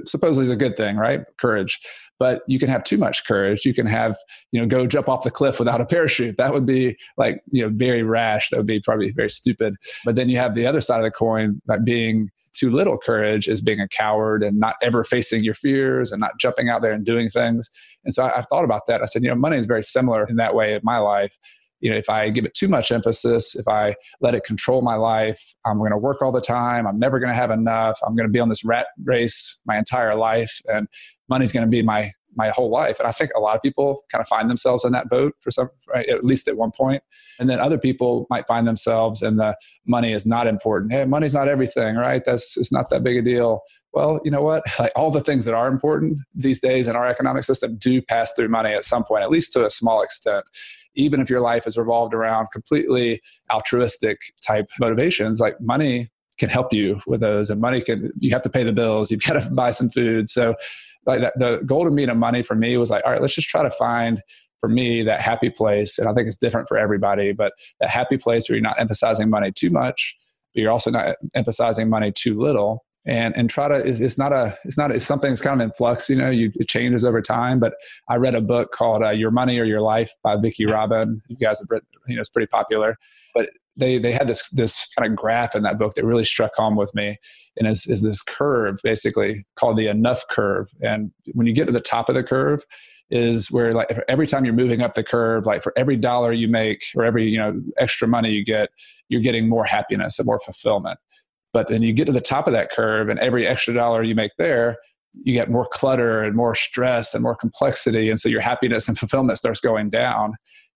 supposedly 0.04 0.45
is 0.45 0.50
a 0.50 0.57
good 0.57 0.76
thing, 0.76 0.97
right? 0.97 1.21
Courage. 1.38 1.80
But 2.18 2.42
you 2.47 2.59
can 2.59 2.68
have 2.68 2.85
too 2.85 2.99
much 2.99 3.25
courage. 3.25 3.64
You 3.64 3.75
can 3.75 3.87
have, 3.87 4.16
you 4.52 4.61
know, 4.61 4.66
go 4.66 4.87
jump 4.87 5.09
off 5.09 5.25
the 5.25 5.30
cliff 5.30 5.59
without 5.59 5.80
a 5.80 5.87
parachute. 5.87 6.37
That 6.37 6.52
would 6.52 6.66
be 6.66 6.97
like, 7.16 7.42
you 7.50 7.62
know, 7.62 7.71
very 7.73 8.02
rash. 8.02 8.50
That 8.50 8.57
would 8.57 8.66
be 8.66 8.80
probably 8.80 9.12
very 9.12 9.30
stupid. 9.30 9.76
But 10.04 10.16
then 10.16 10.28
you 10.28 10.37
have 10.37 10.54
the 10.54 10.66
other 10.66 10.80
side 10.80 10.99
of 10.99 11.04
the 11.04 11.11
coin, 11.11 11.61
like 11.66 11.85
being 11.85 12.30
too 12.52 12.71
little 12.71 12.99
courage 12.99 13.47
is 13.47 13.61
being 13.61 13.80
a 13.80 13.88
coward 13.88 14.42
and 14.42 14.59
not 14.59 14.76
ever 14.83 15.04
facing 15.04 15.45
your 15.45 15.54
fears 15.54 16.11
and 16.11 16.21
not 16.21 16.38
jumping 16.40 16.68
out 16.68 16.83
there 16.83 16.92
and 16.92 17.04
doing 17.04 17.28
things. 17.28 17.71
And 18.04 18.12
so 18.12 18.25
I, 18.25 18.33
have 18.35 18.47
thought 18.50 18.64
about 18.64 18.87
that. 18.88 19.02
I 19.02 19.04
said, 19.04 19.23
you 19.23 19.28
know, 19.28 19.37
money 19.37 19.59
is 19.59 19.66
very 19.66 19.83
similar 19.83 20.25
in 20.25 20.37
that 20.37 20.54
way 20.54 20.75
in 20.75 20.80
my 20.83 20.99
life 20.99 21.38
you 21.81 21.91
know 21.91 21.97
if 21.97 22.09
i 22.09 22.29
give 22.29 22.45
it 22.45 22.55
too 22.55 22.69
much 22.69 22.91
emphasis 22.91 23.55
if 23.55 23.67
i 23.69 23.95
let 24.21 24.35
it 24.35 24.45
control 24.45 24.83
my 24.83 24.95
life 24.95 25.55
i'm 25.65 25.79
going 25.79 25.91
to 25.91 25.99
work 25.99 26.23
all 26.23 26.33
the 26.33 26.41
time 26.41 26.87
i'm 26.87 26.99
never 26.99 27.19
going 27.19 27.31
to 27.31 27.37
have 27.37 27.51
enough 27.51 27.99
i'm 28.07 28.15
going 28.17 28.27
to 28.27 28.33
be 28.33 28.41
on 28.41 28.49
this 28.49 28.65
rat 28.65 28.89
race 29.05 29.59
my 29.67 29.79
entire 29.79 30.13
life 30.13 30.61
and 30.69 30.89
money's 31.29 31.53
going 31.53 31.65
to 31.65 31.71
be 31.71 31.83
my 31.83 32.13
my 32.39 32.49
whole 32.51 32.71
life. 32.71 32.99
And 32.99 33.09
i 33.09 33.13
think 33.13 33.31
a 33.35 33.41
lot 33.41 33.57
of 33.57 33.63
people 33.63 34.05
kind 34.11 34.23
of 34.23 34.29
find 34.29 34.49
themselves 34.49 34.85
in 34.85 34.93
that 34.93 35.11
boat 35.11 35.35
for 35.41 35.51
some 35.51 35.69
right, 35.93 36.09
at 36.09 36.25
least 36.25 36.49
at 36.49 36.57
one 36.57 36.71
point. 36.71 37.03
And 37.39 37.51
then 37.51 37.61
other 37.61 37.79
people 37.79 38.27
might 38.31 38.47
find 38.47 38.67
themselves 38.67 39.23
in 39.23 39.37
the 39.37 39.57
money 39.87 40.13
is 40.13 40.25
not 40.25 40.47
important. 40.47 40.93
Hey 40.93 41.05
money's 41.05 41.35
not 41.35 41.49
everything 41.49 41.97
right? 41.97 42.23
That's 42.25 42.57
it's 42.57 42.73
not 42.73 42.91
that 42.91 43.03
big 43.03 43.17
a 43.17 43.23
deal. 43.23 43.61
Well 43.93 44.21
you 44.25 44.31
know 44.31 44.43
what? 44.43 44.63
Like 44.79 44.93
all 44.95 45.11
the 45.11 45.21
things 45.21 45.45
that 45.45 45.55
are 45.55 45.69
important 45.69 46.19
these 46.35 46.61
days 46.61 46.87
in 46.87 46.95
our 46.95 47.09
economic 47.09 47.43
system 47.43 47.77
do 47.77 48.01
pass 48.01 48.33
through 48.33 48.49
money 48.49 48.71
at 48.71 48.85
some 48.85 49.05
point 49.05 49.23
at 49.23 49.31
least 49.31 49.53
to 49.55 49.67
a 49.67 49.71
small 49.71 50.03
extent 50.03 50.45
even 50.95 51.21
if 51.21 51.30
your 51.30 51.40
life 51.40 51.66
is 51.66 51.76
revolved 51.76 52.14
around 52.14 52.49
completely 52.52 53.21
altruistic 53.50 54.18
type 54.45 54.68
motivations, 54.80 55.40
like 55.40 55.61
money 55.61 56.11
can 56.38 56.49
help 56.49 56.73
you 56.73 57.00
with 57.07 57.21
those 57.21 57.50
and 57.50 57.61
money 57.61 57.80
can 57.80 58.12
you 58.21 58.30
have 58.30 58.42
to 58.42 58.49
pay 58.49 58.62
the 58.62 58.73
bills 58.73 59.11
you've 59.11 59.23
got 59.26 59.40
to 59.40 59.50
buy 59.50 59.71
some 59.71 59.90
food. 59.90 60.28
So 60.28 60.54
like 61.07 61.21
that, 61.21 61.38
the 61.38 61.62
golden 61.66 61.95
mean 61.95 62.11
of 62.11 62.16
money 62.16 62.42
for 62.42 62.54
me 62.54 62.76
was 62.76 62.90
like 62.90 63.04
all 63.04 63.12
right 63.12 63.21
let's 63.21 63.35
just 63.35 63.49
try 63.49 63.62
to 63.62 63.71
find 63.71 64.21
for 64.61 64.68
me 64.68 65.02
that 65.02 65.21
happy 65.21 65.50
place. 65.50 65.99
And 65.99 66.09
i 66.09 66.14
think 66.14 66.26
it's 66.26 66.37
different 66.37 66.68
for 66.68 66.78
everybody 66.78 67.33
but 67.33 67.52
that 67.80 67.90
happy 67.90 68.16
place 68.16 68.49
where 68.49 68.57
you're 68.57 68.62
not 68.62 68.78
emphasizing 68.80 69.30
money 69.30 69.52
too 69.52 69.71
much 69.71 70.16
but 70.54 70.62
you're 70.62 70.73
also 70.73 70.90
not 70.90 71.16
emphasizing 71.35 71.88
money 71.88 72.12
too 72.12 72.38
little 72.38 72.85
and 73.09 73.35
and 73.37 73.49
try 73.49 73.67
to 73.67 73.75
it's, 73.75 73.99
it's 73.99 74.19
not 74.19 74.33
a 74.33 74.57
it's 74.65 74.77
not 74.77 74.93
it's 74.93 75.05
something 75.05 75.31
that's 75.31 75.41
kind 75.41 75.61
of 75.61 75.65
in 75.65 75.73
flux 75.73 76.09
you 76.09 76.15
know 76.15 76.31
you, 76.31 76.53
it 76.57 76.69
changes 76.69 77.05
over 77.05 77.21
time 77.21 77.59
but 77.59 77.75
i 78.09 78.17
read 78.17 78.35
a 78.35 78.41
book 78.41 78.71
called 78.71 79.03
uh, 79.03 79.11
your 79.11 79.31
money 79.31 79.59
or 79.59 79.65
your 79.65 79.81
life 79.81 80.12
by 80.23 80.37
vicki 80.37 80.67
robin. 80.67 81.21
You 81.29 81.37
guys 81.37 81.59
have 81.59 81.69
read 81.71 81.83
you 82.07 82.15
know 82.15 82.21
it's 82.21 82.29
pretty 82.29 82.47
popular 82.47 82.97
but 83.35 83.49
they 83.77 83.99
they 83.99 84.12
had 84.12 84.29
this 84.29 84.49
this 84.50 84.87
kind 84.97 85.11
of 85.11 85.17
graph 85.17 85.57
in 85.57 85.62
that 85.62 85.79
book 85.79 85.95
that 85.95 86.05
really 86.05 86.25
struck 86.25 86.55
home 86.55 86.77
with 86.77 86.95
me 86.95 87.17
and 87.57 87.67
is, 87.67 87.87
is 87.87 88.03
this 88.03 88.23
curve 88.23 88.79
basically 88.85 89.45
called 89.57 89.79
the 89.79 89.88
enough 89.88 90.23
curve 90.31 90.69
and 90.83 91.11
when 91.33 91.47
you 91.47 91.55
get 91.55 91.67
to 91.67 91.73
the 91.73 91.81
top 91.81 92.09
of 92.09 92.15
the 92.15 92.23
curve 92.23 92.65
is 93.11 93.50
where 93.50 93.73
like 93.73 93.91
every 94.07 94.27
time 94.27 94.45
you're 94.45 94.53
moving 94.53 94.83
up 94.83 94.93
the 94.93 95.03
curve 95.03 95.47
like 95.47 95.62
for 95.62 95.73
every 95.77 95.97
dollar 95.97 96.31
you 96.31 96.47
make 96.47 96.83
or 96.95 97.05
every 97.05 97.27
you 97.27 97.38
know 97.38 97.59
extra 97.79 98.07
money 98.07 98.31
you 98.31 98.45
get 98.45 98.69
you're 99.09 99.23
getting 99.23 99.49
more 99.49 99.65
happiness 99.65 100.19
and 100.19 100.27
more 100.27 100.38
fulfillment 100.41 100.99
but 101.52 101.69
then 101.69 101.83
you 101.83 101.93
get 101.93 102.07
to 102.07 102.12
the 102.12 102.21
top 102.21 102.47
of 102.47 102.52
that 102.52 102.71
curve, 102.71 103.09
and 103.09 103.19
every 103.21 103.47
extra 103.47 103.75
dollar 103.75 104.02
you 104.02 104.14
make 104.14 104.33
there, 104.38 104.76
you 105.14 105.33
get 105.33 105.50
more 105.50 105.67
clutter 105.67 106.23
and 106.23 106.37
more 106.37 106.55
stress 106.55 107.14
and 107.14 107.23
more 107.23 107.35
complexity. 107.35 108.11
And 108.11 108.21
so 108.21 108.28
your 108.28 108.40
happiness 108.40 108.88
and 108.88 108.99
fulfillment 108.99 109.38
starts 109.38 109.61
going 109.61 109.90
down. 109.90 110.35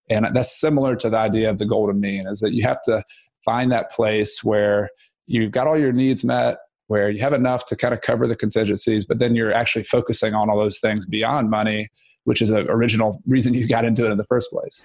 And 0.08 0.26
that's 0.34 0.58
similar 0.58 0.96
to 0.96 1.10
the 1.10 1.18
idea 1.18 1.48
of 1.48 1.58
the 1.58 1.66
golden 1.66 2.00
mean 2.00 2.26
is 2.26 2.40
that 2.40 2.52
you 2.52 2.62
have 2.64 2.82
to 2.82 3.04
find 3.44 3.70
that 3.70 3.90
place 3.90 4.42
where 4.42 4.90
you've 5.26 5.52
got 5.52 5.66
all 5.66 5.78
your 5.78 5.92
needs 5.92 6.24
met, 6.24 6.58
where 6.88 7.08
you 7.08 7.20
have 7.20 7.32
enough 7.32 7.66
to 7.66 7.76
kind 7.76 7.94
of 7.94 8.00
cover 8.00 8.26
the 8.26 8.34
contingencies, 8.34 9.04
but 9.04 9.18
then 9.18 9.34
you're 9.34 9.52
actually 9.52 9.84
focusing 9.84 10.34
on 10.34 10.50
all 10.50 10.58
those 10.58 10.78
things 10.78 11.06
beyond 11.06 11.48
money, 11.50 11.88
which 12.24 12.42
is 12.42 12.48
the 12.48 12.68
original 12.70 13.22
reason 13.26 13.54
you 13.54 13.68
got 13.68 13.84
into 13.84 14.04
it 14.04 14.10
in 14.10 14.18
the 14.18 14.24
first 14.24 14.50
place. 14.50 14.84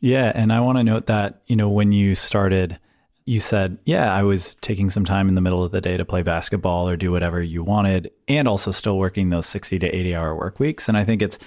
Yeah. 0.00 0.32
And 0.34 0.52
I 0.52 0.60
want 0.60 0.78
to 0.78 0.84
note 0.84 1.06
that, 1.06 1.42
you 1.46 1.56
know, 1.56 1.68
when 1.68 1.92
you 1.92 2.14
started 2.14 2.78
you 3.26 3.40
said, 3.40 3.78
yeah, 3.84 4.12
I 4.12 4.22
was 4.22 4.56
taking 4.56 4.90
some 4.90 5.04
time 5.04 5.28
in 5.28 5.34
the 5.34 5.40
middle 5.40 5.64
of 5.64 5.72
the 5.72 5.80
day 5.80 5.96
to 5.96 6.04
play 6.04 6.22
basketball 6.22 6.88
or 6.88 6.96
do 6.96 7.10
whatever 7.10 7.42
you 7.42 7.62
wanted, 7.62 8.10
and 8.28 8.46
also 8.46 8.70
still 8.70 8.98
working 8.98 9.30
those 9.30 9.46
60 9.46 9.78
to 9.78 9.86
80 9.86 10.14
hour 10.14 10.36
work 10.36 10.60
weeks. 10.60 10.88
And 10.88 10.96
I 10.96 11.04
think 11.04 11.22
it's, 11.22 11.38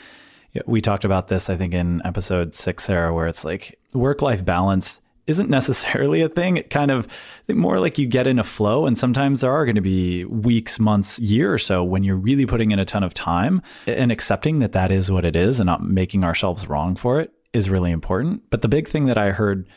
we 0.65 0.81
talked 0.81 1.05
about 1.05 1.27
this, 1.27 1.49
I 1.49 1.55
think, 1.55 1.73
in 1.73 2.01
episode 2.03 2.55
six, 2.55 2.85
Sarah, 2.85 3.13
where 3.13 3.27
it's 3.27 3.45
like 3.45 3.77
work 3.93 4.23
life 4.23 4.43
balance 4.43 4.99
isn't 5.27 5.49
necessarily 5.51 6.21
a 6.21 6.29
thing. 6.29 6.57
It 6.57 6.71
kind 6.71 6.89
of 6.89 7.07
more 7.47 7.79
like 7.79 7.99
you 7.99 8.07
get 8.07 8.25
in 8.25 8.39
a 8.39 8.43
flow, 8.43 8.87
and 8.87 8.97
sometimes 8.97 9.41
there 9.41 9.51
are 9.51 9.65
going 9.65 9.75
to 9.75 9.81
be 9.81 10.25
weeks, 10.25 10.79
months, 10.79 11.19
year 11.19 11.53
or 11.53 11.59
so 11.59 11.83
when 11.83 12.03
you're 12.03 12.15
really 12.15 12.47
putting 12.47 12.71
in 12.71 12.79
a 12.79 12.85
ton 12.85 13.03
of 13.03 13.13
time 13.13 13.61
and 13.85 14.11
accepting 14.11 14.59
that 14.59 14.71
that 14.71 14.91
is 14.91 15.11
what 15.11 15.25
it 15.25 15.35
is 15.35 15.59
and 15.59 15.67
not 15.67 15.83
making 15.83 16.23
ourselves 16.23 16.67
wrong 16.67 16.95
for 16.95 17.19
it 17.19 17.31
is 17.53 17.69
really 17.69 17.91
important. 17.91 18.41
But 18.49 18.63
the 18.63 18.67
big 18.67 18.87
thing 18.87 19.05
that 19.05 19.17
I 19.17 19.29
heard 19.29 19.67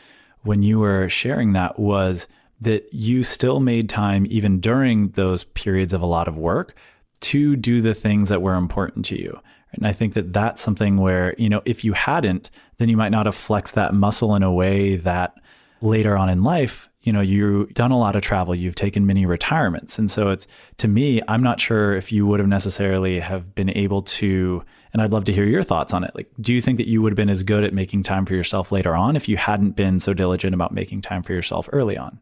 when 0.43 0.63
you 0.63 0.79
were 0.79 1.07
sharing 1.09 1.53
that 1.53 1.79
was 1.79 2.27
that 2.59 2.91
you 2.93 3.23
still 3.23 3.59
made 3.59 3.89
time 3.89 4.25
even 4.29 4.59
during 4.59 5.09
those 5.09 5.43
periods 5.43 5.93
of 5.93 6.01
a 6.01 6.05
lot 6.05 6.27
of 6.27 6.37
work 6.37 6.75
to 7.19 7.55
do 7.55 7.81
the 7.81 7.93
things 7.93 8.29
that 8.29 8.41
were 8.41 8.55
important 8.55 9.05
to 9.05 9.19
you. 9.19 9.39
And 9.73 9.87
I 9.87 9.93
think 9.93 10.13
that 10.13 10.33
that's 10.33 10.61
something 10.61 10.97
where, 10.97 11.33
you 11.37 11.49
know, 11.49 11.61
if 11.65 11.83
you 11.83 11.93
hadn't, 11.93 12.49
then 12.77 12.89
you 12.89 12.97
might 12.97 13.11
not 13.11 13.25
have 13.25 13.35
flexed 13.35 13.75
that 13.75 13.93
muscle 13.93 14.35
in 14.35 14.43
a 14.43 14.51
way 14.51 14.95
that 14.97 15.35
later 15.81 16.17
on 16.17 16.29
in 16.29 16.43
life, 16.43 16.89
you 17.01 17.11
know, 17.11 17.21
you've 17.21 17.73
done 17.73 17.91
a 17.91 17.97
lot 17.97 18.15
of 18.15 18.21
travel, 18.21 18.53
you've 18.53 18.75
taken 18.75 19.07
many 19.07 19.25
retirements. 19.25 19.97
And 19.97 20.11
so 20.11 20.29
it's 20.29 20.45
to 20.77 20.87
me, 20.87 21.21
I'm 21.27 21.41
not 21.41 21.59
sure 21.59 21.95
if 21.95 22.11
you 22.11 22.27
would 22.27 22.39
have 22.39 22.49
necessarily 22.49 23.19
have 23.19 23.55
been 23.55 23.69
able 23.69 24.03
to 24.03 24.63
and 24.93 25.01
I'd 25.01 25.11
love 25.11 25.25
to 25.25 25.33
hear 25.33 25.45
your 25.45 25.63
thoughts 25.63 25.93
on 25.93 26.03
it. 26.03 26.11
Like, 26.15 26.29
do 26.39 26.53
you 26.53 26.61
think 26.61 26.77
that 26.77 26.87
you 26.87 27.01
would 27.01 27.11
have 27.11 27.17
been 27.17 27.29
as 27.29 27.43
good 27.43 27.63
at 27.63 27.73
making 27.73 28.03
time 28.03 28.25
for 28.25 28.33
yourself 28.33 28.71
later 28.71 28.95
on 28.95 29.15
if 29.15 29.29
you 29.29 29.37
hadn't 29.37 29.71
been 29.71 29.99
so 29.99 30.13
diligent 30.13 30.53
about 30.53 30.73
making 30.73 31.01
time 31.01 31.23
for 31.23 31.33
yourself 31.33 31.69
early 31.71 31.97
on? 31.97 32.19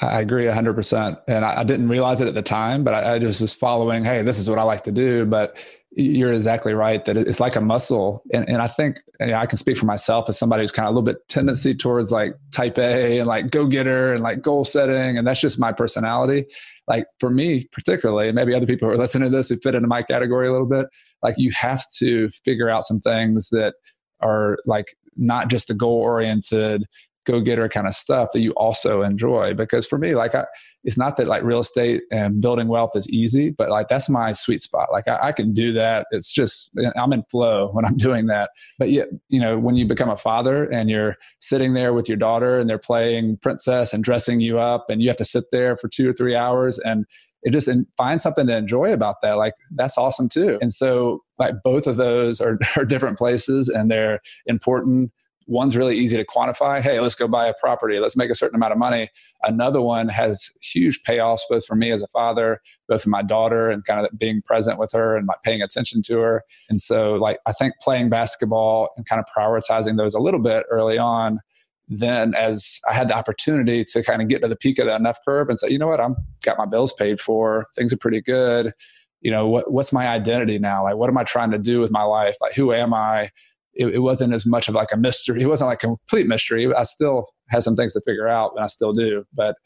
I 0.00 0.20
agree 0.20 0.44
100%. 0.44 1.20
And 1.26 1.44
I, 1.44 1.60
I 1.60 1.64
didn't 1.64 1.88
realize 1.88 2.20
it 2.20 2.28
at 2.28 2.34
the 2.34 2.42
time, 2.42 2.84
but 2.84 2.92
I, 2.92 3.14
I, 3.14 3.18
just 3.18 3.40
was 3.40 3.54
following, 3.54 4.04
hey, 4.04 4.20
this 4.20 4.38
is 4.38 4.48
what 4.48 4.58
I 4.58 4.62
like 4.62 4.84
to 4.84 4.92
do. 4.92 5.24
But 5.24 5.56
you're 5.96 6.32
exactly 6.32 6.74
right 6.74 7.06
that 7.06 7.16
it's 7.16 7.40
like 7.40 7.56
a 7.56 7.60
muscle 7.60 8.22
and, 8.32 8.46
and 8.50 8.60
i 8.60 8.68
think 8.68 9.00
know, 9.18 9.34
i 9.34 9.46
can 9.46 9.56
speak 9.56 9.78
for 9.78 9.86
myself 9.86 10.28
as 10.28 10.38
somebody 10.38 10.62
who's 10.62 10.70
kind 10.70 10.86
of 10.86 10.90
a 10.90 10.92
little 10.92 11.02
bit 11.02 11.26
tendency 11.28 11.74
towards 11.74 12.12
like 12.12 12.34
type 12.52 12.78
a 12.78 13.18
and 13.18 13.26
like 13.26 13.50
go 13.50 13.66
getter 13.66 14.12
and 14.12 14.22
like 14.22 14.42
goal 14.42 14.62
setting 14.62 15.16
and 15.16 15.26
that's 15.26 15.40
just 15.40 15.58
my 15.58 15.72
personality 15.72 16.44
like 16.88 17.06
for 17.18 17.30
me 17.30 17.66
particularly 17.72 18.28
and 18.28 18.36
maybe 18.36 18.54
other 18.54 18.66
people 18.66 18.88
who 18.88 18.94
are 18.94 18.98
listening 18.98 19.30
to 19.30 19.36
this 19.36 19.48
who 19.48 19.58
fit 19.58 19.74
into 19.74 19.88
my 19.88 20.02
category 20.02 20.46
a 20.46 20.52
little 20.52 20.68
bit 20.68 20.86
like 21.22 21.34
you 21.38 21.50
have 21.52 21.84
to 21.98 22.30
figure 22.44 22.68
out 22.68 22.84
some 22.84 23.00
things 23.00 23.48
that 23.50 23.74
are 24.20 24.56
like 24.66 24.86
not 25.16 25.48
just 25.48 25.68
the 25.68 25.74
goal 25.74 25.96
oriented 25.96 26.84
go 27.26 27.40
getter 27.40 27.68
kind 27.68 27.86
of 27.86 27.94
stuff 27.94 28.30
that 28.32 28.40
you 28.40 28.52
also 28.52 29.02
enjoy. 29.02 29.54
Because 29.54 29.86
for 29.86 29.98
me, 29.98 30.14
like, 30.14 30.34
I, 30.34 30.44
it's 30.84 30.96
not 30.96 31.16
that 31.16 31.26
like 31.26 31.42
real 31.42 31.58
estate 31.58 32.02
and 32.12 32.40
building 32.40 32.68
wealth 32.68 32.92
is 32.94 33.08
easy, 33.10 33.50
but 33.50 33.68
like 33.68 33.88
that's 33.88 34.08
my 34.08 34.32
sweet 34.32 34.60
spot. 34.60 34.88
Like, 34.92 35.08
I, 35.08 35.18
I, 35.28 35.32
can 35.32 35.52
do 35.52 35.72
that. 35.72 36.06
It's 36.12 36.32
just, 36.32 36.70
eh, 36.82 36.90
I'm 36.96 37.12
in 37.12 37.24
flow 37.30 37.70
when 37.72 37.84
I'm 37.84 37.96
doing 38.08 38.26
that. 38.26 38.50
But 38.78 38.90
yet, 38.90 39.08
you 39.28 39.40
know, 39.40 39.58
when 39.58 39.74
you 39.74 39.86
become 39.86 40.08
a 40.08 40.16
father 40.16 40.64
and 40.70 40.88
you're 40.88 41.16
sitting 41.40 41.74
there 41.74 41.92
with 41.92 42.08
your 42.08 42.18
daughter 42.18 42.58
and 42.58 42.70
they're 42.70 42.78
playing 42.78 43.38
princess 43.38 43.92
and 43.92 44.04
dressing 44.04 44.40
you 44.40 44.58
up, 44.58 44.86
and 44.88 45.02
you 45.02 45.08
have 45.08 45.16
to 45.16 45.24
sit 45.24 45.50
there 45.50 45.76
for 45.76 45.88
two 45.88 46.08
or 46.08 46.12
three 46.12 46.36
hours 46.36 46.78
and 46.78 47.04
it 47.42 47.52
just 47.52 47.68
and 47.68 47.86
find 47.96 48.20
something 48.20 48.46
to 48.46 48.56
enjoy 48.56 48.92
about 48.92 49.20
that 49.22 49.36
like 49.36 49.54
that's 49.76 49.96
awesome 49.96 50.28
too 50.28 50.58
and 50.60 50.72
so 50.72 51.20
like 51.38 51.54
both 51.62 51.86
of 51.86 51.96
those 51.96 52.40
are, 52.40 52.58
are 52.76 52.84
different 52.84 53.16
places 53.16 53.68
and 53.68 53.90
they're 53.90 54.20
important 54.46 55.12
One's 55.46 55.76
really 55.76 55.96
easy 55.96 56.16
to 56.16 56.24
quantify. 56.24 56.82
Hey, 56.82 56.98
let's 56.98 57.14
go 57.14 57.28
buy 57.28 57.46
a 57.46 57.54
property. 57.60 58.00
Let's 58.00 58.16
make 58.16 58.30
a 58.30 58.34
certain 58.34 58.56
amount 58.56 58.72
of 58.72 58.78
money. 58.78 59.10
Another 59.44 59.80
one 59.80 60.08
has 60.08 60.50
huge 60.60 61.02
payoffs, 61.04 61.40
both 61.48 61.64
for 61.64 61.76
me 61.76 61.92
as 61.92 62.02
a 62.02 62.08
father, 62.08 62.60
both 62.88 63.02
for 63.02 63.10
my 63.10 63.22
daughter, 63.22 63.70
and 63.70 63.84
kind 63.84 64.04
of 64.04 64.18
being 64.18 64.42
present 64.42 64.78
with 64.78 64.90
her 64.92 65.16
and 65.16 65.28
like 65.28 65.42
paying 65.44 65.62
attention 65.62 66.02
to 66.02 66.18
her. 66.18 66.42
And 66.68 66.80
so, 66.80 67.14
like, 67.14 67.38
I 67.46 67.52
think 67.52 67.74
playing 67.80 68.10
basketball 68.10 68.90
and 68.96 69.06
kind 69.06 69.20
of 69.20 69.26
prioritizing 69.36 69.96
those 69.96 70.14
a 70.14 70.20
little 70.20 70.40
bit 70.40 70.66
early 70.70 70.98
on 70.98 71.40
then 71.88 72.34
as 72.34 72.80
I 72.88 72.94
had 72.94 73.08
the 73.08 73.16
opportunity 73.16 73.84
to 73.84 74.02
kind 74.02 74.20
of 74.20 74.28
get 74.28 74.42
to 74.42 74.48
the 74.48 74.56
peak 74.56 74.78
of 74.78 74.86
that 74.86 75.00
enough 75.00 75.18
curve 75.26 75.48
and 75.48 75.58
say, 75.58 75.68
you 75.68 75.78
know 75.78 75.86
what, 75.86 76.00
I'm 76.00 76.16
got 76.42 76.58
my 76.58 76.66
bills 76.66 76.92
paid 76.92 77.20
for, 77.20 77.66
things 77.76 77.92
are 77.92 77.96
pretty 77.96 78.20
good. 78.20 78.72
You 79.20 79.30
know, 79.30 79.46
what 79.46 79.70
what's 79.70 79.92
my 79.92 80.08
identity 80.08 80.58
now? 80.58 80.84
Like 80.84 80.96
what 80.96 81.08
am 81.08 81.18
I 81.18 81.24
trying 81.24 81.50
to 81.52 81.58
do 81.58 81.80
with 81.80 81.90
my 81.90 82.02
life? 82.02 82.36
Like 82.40 82.54
who 82.54 82.72
am 82.72 82.92
I? 82.92 83.30
It, 83.76 83.94
it, 83.94 83.98
wasn't 83.98 84.32
as 84.32 84.46
much 84.46 84.68
of 84.68 84.74
like 84.74 84.92
a 84.92 84.96
mystery. 84.96 85.42
It 85.42 85.46
wasn't 85.46 85.68
like 85.68 85.82
a 85.84 85.86
complete 85.86 86.26
mystery. 86.26 86.72
I 86.74 86.82
still 86.82 87.28
had 87.48 87.62
some 87.62 87.76
things 87.76 87.92
to 87.92 88.00
figure 88.00 88.28
out, 88.28 88.52
and 88.54 88.64
I 88.64 88.66
still 88.66 88.92
do. 88.92 89.24
But 89.34 89.56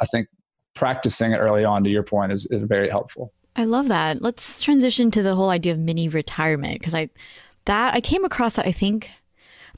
I 0.00 0.06
think 0.06 0.28
practicing 0.74 1.32
it 1.32 1.38
early 1.38 1.64
on, 1.64 1.84
to 1.84 1.90
your 1.90 2.02
point, 2.02 2.32
is, 2.32 2.46
is 2.50 2.62
very 2.62 2.88
helpful. 2.88 3.32
I 3.56 3.64
love 3.64 3.88
that. 3.88 4.22
Let's 4.22 4.62
transition 4.62 5.10
to 5.10 5.22
the 5.22 5.34
whole 5.34 5.50
idea 5.50 5.72
of 5.72 5.78
mini 5.78 6.08
retirement 6.08 6.78
because 6.78 6.94
I 6.94 7.10
that 7.64 7.94
I 7.94 8.00
came 8.00 8.24
across 8.24 8.54
that 8.54 8.66
I 8.66 8.72
think 8.72 9.10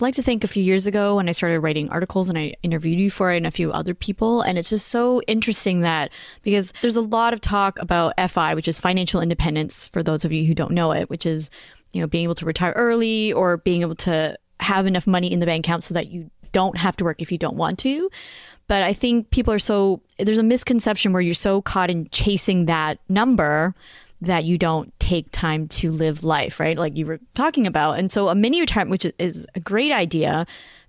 I'd 0.01 0.03
like 0.03 0.15
to 0.15 0.23
think 0.23 0.45
a 0.45 0.49
few 0.49 0.63
years 0.63 0.87
ago 0.87 1.17
when 1.17 1.29
I 1.29 1.33
started 1.33 1.61
writing 1.61 1.89
articles 1.89 2.29
and 2.29 2.39
I 2.39 2.55
interviewed 2.63 3.01
you 3.01 3.11
for 3.11 3.33
it 3.33 3.39
and 3.39 3.47
a 3.47 3.51
few 3.51 3.73
other 3.73 3.95
people. 3.95 4.43
And 4.43 4.57
it's 4.57 4.71
just 4.71 4.89
so 4.89 5.21
interesting 5.27 5.81
that 5.81 6.11
because 6.43 6.73
there's 6.81 6.97
a 6.97 7.03
lot 7.03 7.33
of 7.33 7.41
talk 7.41 7.79
about 7.79 8.15
FI, 8.31 8.55
which 8.55 8.69
is 8.69 8.79
financial 8.79 9.21
independence 9.21 9.89
for 9.89 10.03
those 10.03 10.25
of 10.25 10.33
you 10.33 10.45
who 10.45 10.55
don't 10.55 10.71
know 10.73 10.93
it, 10.93 11.11
which 11.11 11.27
is 11.27 11.51
you 11.93 12.01
know, 12.01 12.07
being 12.07 12.25
able 12.25 12.35
to 12.37 12.45
retire 12.45 12.73
early 12.77 13.33
or 13.33 13.59
being 13.59 13.83
able 13.83 13.97
to 13.97 14.37
have 14.61 14.87
enough 14.87 15.07
money 15.07 15.33
in 15.33 15.41
the 15.41 15.47
bank 15.47 15.67
account 15.67 15.83
so 15.83 15.95
that 15.95 16.09
you 16.09 16.31
don't 16.53 16.77
have 16.77 16.97
to 16.97 17.05
work 17.05 17.21
if 17.21 17.33
you 17.33 17.39
don't 17.39 17.57
want 17.57 17.79
to. 17.81 18.11
But 18.67 18.83
I 18.83 18.93
think 18.93 19.31
people 19.31 19.53
are 19.53 19.59
so, 19.59 20.01
there's 20.19 20.39
a 20.39 20.45
misconception 20.45 21.13
where 21.13 21.23
you're 21.23 21.35
so 21.35 21.63
caught 21.63 21.91
in 21.91 22.09
chasing 22.11 22.67
that 22.67 22.99
number 23.09 23.75
that 24.21 24.45
you 24.45 24.59
don't 24.59 24.93
take 25.01 25.31
time 25.33 25.67
to 25.67 25.91
live 25.91 26.25
life, 26.25 26.61
right? 26.61 26.77
Like 26.77 26.97
you 26.97 27.07
were 27.07 27.19
talking 27.35 27.67
about. 27.67 27.99
And 27.99 28.13
so 28.13 28.29
a 28.29 28.35
mini 28.35 28.61
retirement, 28.61 28.91
which 28.91 29.13
is 29.19 29.47
a 29.55 29.61
great 29.61 29.93
idea 29.93 30.47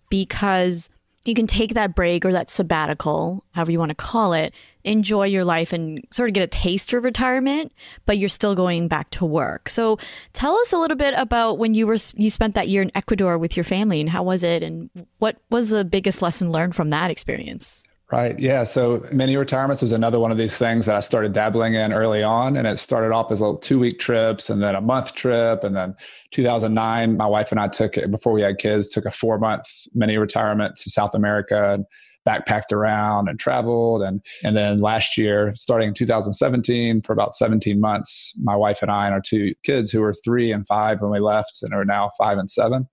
because 0.10 0.90
you 1.24 1.34
can 1.34 1.48
take 1.48 1.74
that 1.74 1.96
break 1.96 2.26
or 2.26 2.32
that 2.32 2.50
sabbatical, 2.50 3.44
however 3.52 3.72
you 3.72 3.80
want 3.80 3.90
to 3.90 3.96
call 3.96 4.34
it, 4.34 4.54
enjoy 4.84 5.26
your 5.26 5.44
life 5.44 5.74
and 5.74 6.06
sort 6.12 6.30
of 6.30 6.34
get 6.34 6.44
a 6.44 6.48
taste 6.48 6.94
of 6.94 7.04
retirement, 7.04 7.72
but 8.06 8.18
you're 8.18 8.30
still 8.30 8.56
going 8.56 8.88
back 8.88 9.10
to 9.12 9.26
work. 9.26 9.70
So 9.70 9.98
tell 10.34 10.56
us 10.58 10.74
a 10.74 10.78
little 10.78 10.98
bit 10.98 11.14
about 11.18 11.58
when 11.58 11.74
you 11.74 11.88
were 11.88 11.98
you 12.16 12.30
spent 12.30 12.56
that 12.56 12.68
year 12.68 12.82
in 12.82 12.92
Ecuador 12.96 13.38
with 13.38 13.56
your 13.56 13.64
family 13.64 14.00
and 14.00 14.10
how 14.10 14.24
was 14.24 14.44
it 14.44 14.64
and 14.64 14.90
what 15.20 15.38
was 15.50 15.70
the 15.70 15.86
biggest 15.86 16.22
lesson 16.22 16.52
learned 16.52 16.76
from 16.76 16.90
that 16.90 17.12
experience? 17.12 17.84
Right. 18.12 18.38
Yeah. 18.38 18.64
So 18.64 19.06
mini 19.14 19.38
retirements 19.38 19.82
was 19.82 19.94
another 19.94 20.20
one 20.20 20.32
of 20.32 20.38
these 20.38 20.58
things 20.58 20.86
that 20.86 20.98
I 20.98 21.00
started 21.00 21.32
dabbling 21.32 21.76
in 21.76 21.94
early 21.94 22.22
on. 22.22 22.58
And 22.58 22.68
it 22.68 22.78
started 22.78 23.14
off 23.14 23.32
as 23.32 23.40
little 23.40 23.56
two 23.56 23.80
week 23.80 24.00
trips 24.00 24.50
and 24.50 24.62
then 24.62 24.76
a 24.76 24.82
month 24.82 25.16
trip. 25.16 25.64
And 25.64 25.74
then 25.74 25.96
2009, 26.32 27.16
my 27.16 27.26
wife 27.26 27.52
and 27.52 27.60
I 27.60 27.70
took 27.70 27.96
it 27.96 28.12
before 28.12 28.34
we 28.34 28.42
had 28.42 28.58
kids, 28.58 28.90
took 28.90 29.06
a 29.06 29.12
four 29.12 29.40
month 29.40 29.88
mini 29.94 30.18
retirement 30.18 30.76
to 30.78 30.90
South 30.90 31.16
America 31.16 31.72
and 31.74 31.86
backpacked 32.28 32.72
around 32.72 33.30
and 33.30 33.40
traveled. 33.40 34.02
And, 34.04 34.24
and 34.44 34.56
then 34.56 34.82
last 34.82 35.18
year, 35.18 35.54
starting 35.56 35.90
in 35.90 35.94
2017, 35.94 37.02
for 37.02 37.14
about 37.14 37.34
17 37.34 37.80
months, 37.80 38.34
my 38.42 38.56
wife 38.56 38.82
and 38.82 38.92
I 38.92 39.06
and 39.06 39.14
our 39.14 39.22
two 39.22 39.54
kids, 39.64 39.92
who 39.92 40.02
were 40.02 40.14
three 40.14 40.52
and 40.52 40.68
five 40.68 41.02
when 41.02 41.12
we 41.12 41.20
left 41.20 41.60
and 41.62 41.74
are 41.74 41.86
now 41.86 42.12
five 42.18 42.38
and 42.38 42.50
seven, 42.50 42.88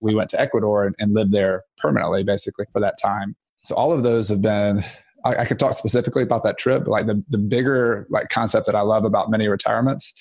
we 0.00 0.14
went 0.14 0.30
to 0.30 0.40
Ecuador 0.40 0.84
and, 0.84 0.96
and 0.98 1.14
lived 1.14 1.32
there 1.32 1.62
permanently, 1.78 2.24
basically, 2.24 2.66
for 2.72 2.80
that 2.80 2.96
time 3.00 3.36
so 3.62 3.74
all 3.74 3.92
of 3.92 4.02
those 4.02 4.28
have 4.28 4.42
been 4.42 4.84
I, 5.24 5.44
could 5.44 5.60
talk 5.60 5.74
specifically 5.74 6.24
about 6.24 6.42
that 6.42 6.58
trip, 6.58 6.88
like 6.88 7.06
the 7.06 7.22
the 7.28 7.38
bigger 7.38 8.08
like 8.10 8.28
concept 8.28 8.66
that 8.66 8.74
I 8.74 8.80
love 8.80 9.04
about 9.04 9.30
mini 9.30 9.46
retirements 9.46 10.12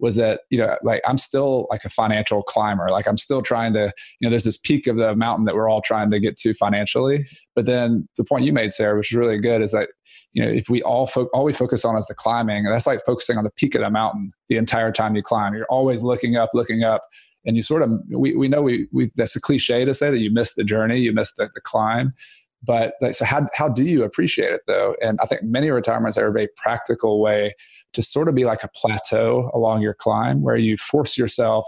was 0.00 0.16
that 0.16 0.40
you 0.50 0.58
know 0.58 0.76
like 0.82 1.00
i'm 1.06 1.18
still 1.18 1.66
like 1.70 1.84
a 1.84 1.90
financial 1.90 2.42
climber. 2.42 2.88
Like 2.88 3.06
i'm 3.06 3.18
still 3.18 3.42
trying 3.42 3.72
to 3.74 3.92
you 4.18 4.26
know 4.26 4.30
there's 4.30 4.44
this 4.44 4.56
peak 4.56 4.86
of 4.86 4.96
the 4.96 5.14
mountain 5.14 5.44
that 5.44 5.54
we're 5.54 5.68
all 5.68 5.82
trying 5.82 6.10
to 6.10 6.20
get 6.20 6.36
to 6.38 6.54
financially. 6.54 7.26
But 7.54 7.66
then 7.66 8.08
the 8.16 8.24
point 8.24 8.44
you 8.44 8.52
made 8.52 8.72
sarah 8.72 8.96
which 8.96 9.12
is 9.12 9.16
really 9.16 9.38
good 9.38 9.62
is 9.62 9.72
that 9.72 9.90
you 10.32 10.44
know 10.44 10.50
if 10.50 10.68
we 10.68 10.82
all 10.82 11.06
fo- 11.06 11.28
all 11.32 11.44
we 11.44 11.52
focus 11.52 11.84
on 11.84 11.96
is 11.96 12.06
the 12.06 12.14
climbing 12.14 12.64
that's 12.64 12.86
like 12.86 13.04
focusing 13.04 13.36
on 13.36 13.44
the 13.44 13.52
peak 13.52 13.74
of 13.74 13.82
the 13.82 13.90
mountain 13.90 14.32
the 14.48 14.56
entire 14.56 14.92
time 14.92 15.14
you 15.14 15.22
climb. 15.22 15.54
You're 15.54 15.66
always 15.66 16.02
looking 16.02 16.36
up 16.36 16.50
looking 16.54 16.82
up 16.82 17.02
and 17.44 17.56
you 17.56 17.62
sort 17.62 17.82
of 17.82 17.90
we, 18.10 18.34
we 18.36 18.48
know 18.48 18.62
we, 18.62 18.88
we 18.92 19.10
that's 19.16 19.36
a 19.36 19.40
cliche 19.40 19.84
to 19.84 19.94
say 19.94 20.10
that 20.10 20.18
you 20.18 20.30
miss 20.30 20.54
the 20.54 20.64
journey 20.64 20.98
you 20.98 21.12
miss 21.12 21.32
the, 21.32 21.50
the 21.54 21.60
climb 21.60 22.12
but 22.62 22.94
like, 23.00 23.14
so 23.14 23.24
how, 23.24 23.48
how 23.54 23.68
do 23.68 23.84
you 23.84 24.04
appreciate 24.04 24.52
it 24.52 24.60
though? 24.66 24.94
And 25.02 25.18
I 25.22 25.26
think 25.26 25.42
mini 25.42 25.70
retirements 25.70 26.18
are 26.18 26.28
a 26.28 26.32
very 26.32 26.48
practical 26.56 27.20
way 27.20 27.54
to 27.92 28.02
sort 28.02 28.28
of 28.28 28.34
be 28.34 28.44
like 28.44 28.62
a 28.62 28.68
plateau 28.68 29.50
along 29.54 29.82
your 29.82 29.94
climb 29.94 30.42
where 30.42 30.56
you 30.56 30.76
force 30.76 31.16
yourself 31.16 31.66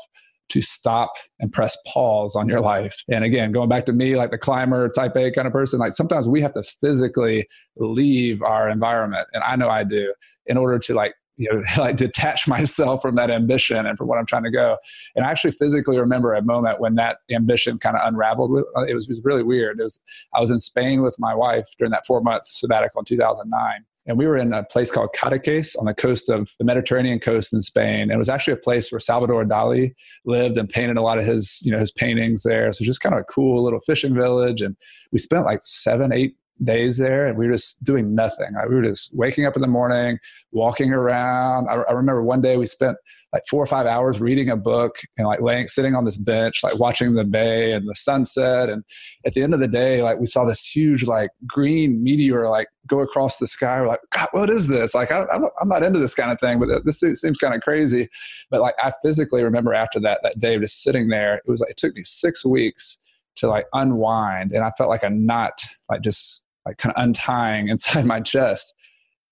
to 0.51 0.61
stop 0.61 1.15
and 1.41 1.51
press 1.51 1.77
pause 1.87 2.37
on 2.37 2.47
your 2.47 2.61
life. 2.61 3.03
And 3.09 3.25
again, 3.25 3.53
going 3.53 3.71
back 3.71 3.87
to 3.87 3.93
me, 3.93 4.17
like 4.17 4.31
the 4.31 4.39
climber 4.39 4.91
type 4.91 5.17
A 5.17 5.31
kind 5.31 5.47
of 5.47 5.53
person, 5.53 5.81
like 5.81 5.93
sometimes 5.93 6.29
we 6.29 6.43
have 6.43 6.53
to 6.53 6.63
physically 6.63 7.47
leave 7.77 8.43
our 8.43 8.69
environment. 8.69 9.27
And 9.33 9.43
I 9.45 9.57
know 9.57 9.71
I 9.71 9.85
do 9.85 10.13
in 10.45 10.59
order 10.59 10.79
to 10.79 10.95
like 10.95 11.15
you 11.43 11.53
know 11.53 11.63
like 11.83 11.97
detach 11.97 12.47
myself 12.47 13.03
from 13.03 13.15
that 13.17 13.31
ambition 13.31 13.87
and 13.87 13.99
from 13.99 14.09
what 14.09 14.19
i'm 14.19 14.27
trying 14.27 14.45
to 14.45 14.51
go 14.51 14.77
and 15.15 15.25
i 15.25 15.31
actually 15.31 15.53
physically 15.53 15.99
remember 15.99 16.33
a 16.33 16.43
moment 16.43 16.81
when 16.81 16.95
that 16.95 17.19
ambition 17.31 17.79
kind 17.79 17.97
of 17.97 18.07
unraveled 18.07 18.65
uh, 18.77 18.83
it 18.83 18.95
was, 18.95 19.07
it 19.07 19.11
was 19.11 19.21
really 19.25 19.43
weird 19.43 19.79
it 19.81 19.83
was 19.83 20.01
i 20.35 20.41
was 20.41 20.51
in 20.51 20.59
spain 20.59 21.03
with 21.03 21.17
my 21.19 21.35
wife 21.35 21.67
during 21.79 21.91
that 21.91 22.07
four 22.07 22.21
month 22.21 22.47
sabbatical 22.47 23.01
in 23.01 23.05
2009 23.05 23.85
and 24.07 24.19
we 24.19 24.27
were 24.27 24.37
in 24.37 24.53
a 24.53 24.65
place 24.65 24.91
called 24.91 25.11
Cadaqués 25.15 25.79
on 25.79 25.85
the 25.85 25.95
coast 25.95 26.29
of 26.29 26.51
the 26.59 26.65
Mediterranean 26.65 27.21
coast 27.21 27.53
in 27.53 27.63
Spain. 27.63 28.03
And 28.03 28.13
it 28.13 28.19
was 28.19 28.29
actually 28.29 28.55
a 28.55 28.57
place 28.57 28.91
where 28.91 28.99
Salvador 28.99 29.45
Dali 29.45 29.95
lived 30.25 30.59
and 30.59 30.69
painted 30.69 30.97
a 30.97 31.03
lot 31.03 31.19
of 31.19 31.25
his, 31.25 31.61
you 31.63 31.71
know, 31.71 31.79
his 31.79 31.93
paintings 31.93 32.43
there. 32.43 32.73
So 32.73 32.85
just 32.85 33.01
kind 33.01 33.15
of 33.15 33.21
a 33.21 33.25
cool 33.25 33.63
little 33.63 33.81
fishing 33.81 34.15
village. 34.15 34.61
And 34.61 34.77
we 35.13 35.19
spent 35.19 35.45
like 35.45 35.61
seven, 35.63 36.13
eight 36.13 36.35
days 36.65 36.97
there 36.97 37.27
and 37.27 37.37
we 37.37 37.47
were 37.47 37.53
just 37.53 37.83
doing 37.83 38.15
nothing. 38.15 38.49
We 38.69 38.75
were 38.75 38.83
just 38.83 39.11
waking 39.15 39.47
up 39.47 39.57
in 39.57 39.63
the 39.63 39.69
morning, 39.69 40.19
walking 40.53 40.93
around. 40.93 41.69
I, 41.69 41.75
I, 41.75 41.93
remember 41.93 42.23
one 42.23 42.41
day 42.41 42.57
we 42.57 42.67
spent 42.67 42.97
like 43.33 43.43
four 43.51 43.63
or 43.63 43.67
five 43.67 43.87
hours 43.87 44.21
reading 44.21 44.51
a 44.51 44.57
book 44.57 44.97
and 45.17 45.27
like 45.27 45.41
laying, 45.41 45.67
sitting 45.67 45.95
on 45.95 46.05
this 46.05 46.17
bench, 46.17 46.63
like 46.63 46.79
watching 46.79 47.15
the 47.15 47.25
bay 47.25 47.73
and 47.73 47.89
the 47.89 47.95
sunset. 47.95 48.69
And 48.69 48.85
at 49.27 49.33
the 49.33 49.43
end 49.43 49.55
of 49.55 49.61
the 49.61 49.69
day, 49.69 50.03
like 50.03 50.21
we 50.21 50.27
saw 50.27 50.45
this 50.45 50.65
huge 50.65 51.05
like 51.05 51.31
green 51.47 52.03
meteor 52.03 52.49
like 52.49 52.69
go 52.87 53.01
across 53.01 53.39
the 53.39 53.47
sky. 53.47 53.81
We're 53.81 53.89
like, 53.89 54.01
God, 54.11 54.29
what 54.33 54.51
is 54.51 54.67
this? 54.67 54.95
Like, 54.95 55.11
I, 55.11 55.25
I'm 55.61 55.69
not 55.69 55.83
into 55.83 55.99
this 55.99 56.15
kind 56.15 56.31
of 56.31 56.39
thing, 56.39 56.59
but 56.59 56.85
this 56.85 57.01
seems 57.01 57.39
kind 57.39 57.55
of 57.55 57.61
crazy. 57.63 58.09
But 58.51 58.61
like, 58.61 58.75
I 58.79 58.93
physically 59.03 59.43
remember 59.43 59.73
after 59.73 60.01
that, 60.01 60.21
that 60.23 60.39
day 60.39 60.59
just 60.59 60.83
sitting 60.83 61.09
there, 61.09 61.37
it 61.37 61.49
was 61.49 61.61
like, 61.61 61.71
it 61.71 61.77
took 61.77 61.95
me 61.95 62.03
six 62.03 62.45
weeks 62.45 62.99
to 63.37 63.49
like 63.49 63.67
unwind 63.73 64.53
and 64.53 64.65
i 64.65 64.71
felt 64.77 64.91
like 64.91 65.03
a 65.03 65.11
knot 65.11 65.53
like 65.89 66.03
just 66.03 66.43
like 66.67 66.79
kind 66.79 66.95
of 66.97 67.03
untying 67.03 67.69
inside 67.69 68.05
my 68.05 68.21
chest. 68.21 68.73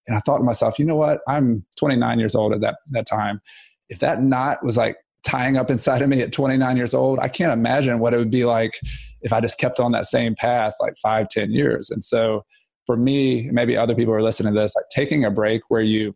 And 0.07 0.17
I 0.17 0.21
thought 0.21 0.39
to 0.39 0.45
myself, 0.45 0.79
you 0.79 0.85
know 0.85 0.97
what? 0.97 1.21
I'm 1.29 1.65
29 1.79 2.19
years 2.19 2.35
old 2.35 2.53
at 2.53 2.61
that, 2.63 2.77
that 2.91 3.07
time. 3.07 3.41
If 3.89 4.01
that 4.01 4.23
knot 4.23 4.65
was 4.65 4.77
like 4.77 4.97
tying 5.25 5.57
up 5.57 5.71
inside 5.71 6.03
of 6.03 6.09
me 6.09 6.21
at 6.23 6.33
29 6.33 6.77
years 6.77 6.95
old, 6.95 7.19
I 7.19 7.29
can't 7.29 7.53
imagine 7.53 7.99
what 7.99 8.15
it 8.15 8.17
would 8.17 8.31
be 8.31 8.45
like 8.45 8.73
if 9.21 9.33
I 9.33 9.41
just 9.41 9.59
kept 9.59 9.79
on 9.79 9.93
that 9.93 10.07
same 10.07 10.35
path 10.35 10.75
like 10.81 10.95
five, 11.03 11.29
ten 11.29 11.51
years. 11.51 11.91
And 11.91 12.03
so 12.03 12.45
for 12.87 12.97
me, 12.97 13.49
maybe 13.53 13.77
other 13.77 13.95
people 13.95 14.15
are 14.15 14.23
listening 14.23 14.55
to 14.55 14.61
this, 14.61 14.75
like 14.75 14.87
taking 14.91 15.25
a 15.25 15.31
break 15.31 15.63
where 15.69 15.83
you 15.83 16.15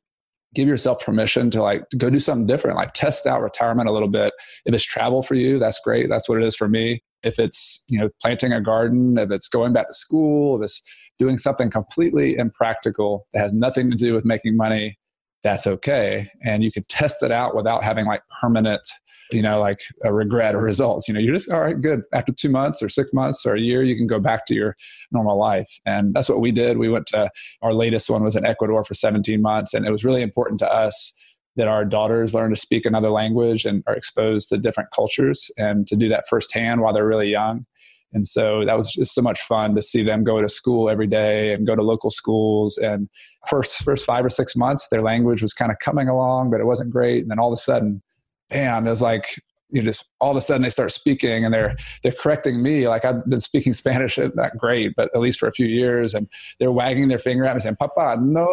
give 0.55 0.67
yourself 0.67 1.05
permission 1.05 1.51
to 1.51 1.63
like 1.63 1.85
go 1.99 2.09
do 2.09 2.19
something 2.19 2.47
different, 2.47 2.77
like 2.77 2.95
test 2.95 3.27
out 3.27 3.43
retirement 3.43 3.89
a 3.89 3.93
little 3.93 4.09
bit. 4.09 4.33
If 4.65 4.75
it's 4.75 4.85
travel 4.85 5.23
for 5.23 5.35
you, 5.35 5.59
that's 5.59 5.81
great. 5.85 6.09
That's 6.09 6.29
what 6.29 6.39
it 6.39 6.45
is 6.45 6.57
for 6.57 6.69
me. 6.69 7.03
If 7.25 7.39
it's, 7.39 7.83
you 7.89 7.99
know, 7.99 8.11
planting 8.21 8.53
a 8.53 8.61
garden, 8.61 9.19
if 9.19 9.31
it's 9.31 9.49
going 9.49 9.73
back 9.73 9.89
to 9.89 9.95
school, 9.95 10.57
if 10.57 10.65
it's 10.65 10.83
doing 11.19 11.37
something 11.37 11.71
completely 11.71 12.37
impractical 12.37 13.27
that 13.33 13.41
has 13.41 13.53
nothing 13.55 13.91
to 13.91 13.97
do 13.97 14.13
with 14.13 14.25
making 14.25 14.57
money, 14.57 14.99
that's 15.43 15.67
okay. 15.67 16.29
And 16.43 16.65
you 16.65 16.73
can 16.73 16.85
test 16.89 17.23
it 17.23 17.31
out 17.31 17.55
without 17.55 17.83
having 17.83 18.07
like 18.07 18.23
permanent 18.41 18.87
you 19.33 19.43
know, 19.43 19.59
like 19.59 19.81
a 20.05 20.13
regret 20.13 20.55
or 20.55 20.63
results. 20.63 21.09
You 21.09 21.15
know, 21.15 21.21
you're 21.21 21.35
just, 21.35 21.51
all 21.51 21.61
right, 21.61 21.81
good. 21.81 22.03
After 22.13 22.33
two 22.33 22.49
months 22.49 22.83
or 22.83 22.89
six 22.89 23.13
months 23.13 23.45
or 23.47 23.55
a 23.55 23.61
year, 23.61 23.83
you 23.83 23.97
can 23.97 24.07
go 24.07 24.21
back 24.21 24.47
to 24.47 24.55
your 24.55 24.77
normal 25.13 25.39
life. 25.39 25.69
And 25.87 26.15
that's 26.15 26.29
what 26.29 26.41
we 26.41 26.53
did. 26.53 26.79
We 26.79 26.89
went 26.89 27.07
to, 27.09 27.31
our 27.63 27.73
latest 27.73 28.11
one 28.11 28.23
was 28.23 28.37
in 28.37 28.45
Ecuador 28.45 28.85
for 28.85 28.95
17 28.95 29.41
months. 29.41 29.75
And 29.75 29.87
it 29.87 29.91
was 29.91 30.05
really 30.05 30.23
important 30.23 30.59
to 30.61 30.73
us 30.73 31.13
that 31.57 31.69
our 31.69 31.85
daughters 31.85 32.35
learn 32.35 32.51
to 32.51 32.57
speak 32.57 32.85
another 32.85 33.11
language 33.11 33.65
and 33.65 33.83
are 33.87 33.95
exposed 33.95 34.49
to 34.49 34.59
different 34.59 34.91
cultures 34.91 35.51
and 35.57 35.87
to 35.87 35.97
do 35.97 36.09
that 36.09 36.25
firsthand 36.29 36.81
while 36.81 36.93
they're 36.93 37.07
really 37.07 37.31
young. 37.31 37.65
And 38.13 38.27
so 38.27 38.65
that 38.65 38.77
was 38.77 38.93
just 38.93 39.15
so 39.15 39.23
much 39.23 39.41
fun 39.41 39.75
to 39.75 39.83
see 39.83 40.03
them 40.03 40.23
go 40.23 40.41
to 40.41 40.49
school 40.49 40.89
every 40.89 41.09
day 41.09 41.53
and 41.53 41.67
go 41.67 41.75
to 41.75 41.83
local 41.83 42.11
schools. 42.11 42.79
And 42.79 43.09
first 43.49 43.79
first 43.79 44.05
five 44.05 44.25
or 44.25 44.29
six 44.29 44.55
months, 44.55 44.87
their 44.89 45.03
language 45.03 45.43
was 45.43 45.53
kind 45.53 45.73
of 45.73 45.81
coming 45.81 46.09
along, 46.09 46.51
but 46.51 46.61
it 46.61 46.65
wasn't 46.65 46.91
great. 46.91 47.23
And 47.23 47.31
then 47.31 47.41
all 47.41 47.53
of 47.53 47.57
a 47.59 47.61
sudden, 47.61 48.03
bam, 48.51 48.87
it 48.87 48.91
was 48.91 49.03
like 49.03 49.43
you 49.75 49.83
know, 49.83 49.87
just 49.87 50.05
all 50.21 50.31
of 50.31 50.37
a 50.37 50.41
sudden 50.41 50.63
they 50.63 50.71
start 50.71 50.93
speaking 50.93 51.45
and 51.45 51.53
they're 51.53 51.77
they're 52.03 52.13
correcting 52.13 52.63
me. 52.63 52.87
Like 52.87 53.05
I've 53.05 53.29
been 53.29 53.41
speaking 53.41 53.73
Spanish 53.75 54.19
uh, 54.19 54.31
not 54.35 54.57
great, 54.57 54.95
but 54.97 55.11
at 55.15 55.21
least 55.21 55.41
for 55.41 55.49
a 55.49 55.53
few 55.53 55.67
years, 55.67 56.15
and 56.15 56.29
they're 56.61 56.73
wagging 56.73 57.09
their 57.09 57.19
finger 57.19 57.45
at 57.45 57.55
me 57.55 57.61
saying, 57.61 57.77
"Papa, 57.77 58.19
no." 58.23 58.49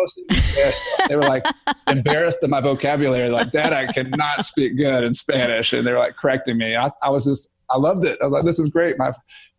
they 1.08 1.16
were 1.16 1.22
like 1.22 1.46
embarrassed 1.88 2.40
at 2.42 2.50
my 2.50 2.60
vocabulary. 2.60 3.30
Like, 3.30 3.52
Dad, 3.52 3.72
I 3.72 3.86
cannot 3.86 4.44
speak 4.46 4.76
good 4.76 5.04
in 5.04 5.14
Spanish, 5.14 5.74
and 5.74 5.86
they 5.86 5.92
were 5.92 6.00
like 6.00 6.18
correcting 6.18 6.58
me. 6.58 6.76
I, 6.76 6.90
I 7.04 7.12
was 7.12 7.26
just, 7.26 7.52
I 7.70 7.78
loved 7.78 8.04
it. 8.04 8.18
I 8.20 8.26
was 8.26 8.34
like, 8.34 8.46
this 8.46 8.58
is 8.58 8.68
great. 8.68 8.98
My 8.98 9.12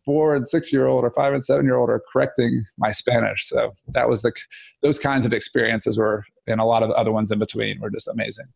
four 0.04 0.34
and 0.34 0.48
six 0.48 0.72
year 0.72 0.88
old 0.88 1.04
or 1.04 1.10
five 1.10 1.32
and 1.32 1.44
seven 1.44 1.64
year 1.64 1.76
old 1.76 1.90
are 1.90 2.02
correcting 2.12 2.64
my 2.76 2.90
Spanish. 2.90 3.46
So 3.46 3.72
that 3.88 4.08
was 4.08 4.22
the 4.22 4.32
those 4.80 4.98
kinds 4.98 5.24
of 5.24 5.32
experiences 5.32 5.96
were, 5.96 6.24
and 6.48 6.60
a 6.60 6.64
lot 6.64 6.82
of 6.82 6.88
the 6.88 6.96
other 6.96 7.12
ones 7.12 7.30
in 7.30 7.38
between 7.38 7.78
were 7.80 7.90
just 7.90 8.08
amazing. 8.08 8.46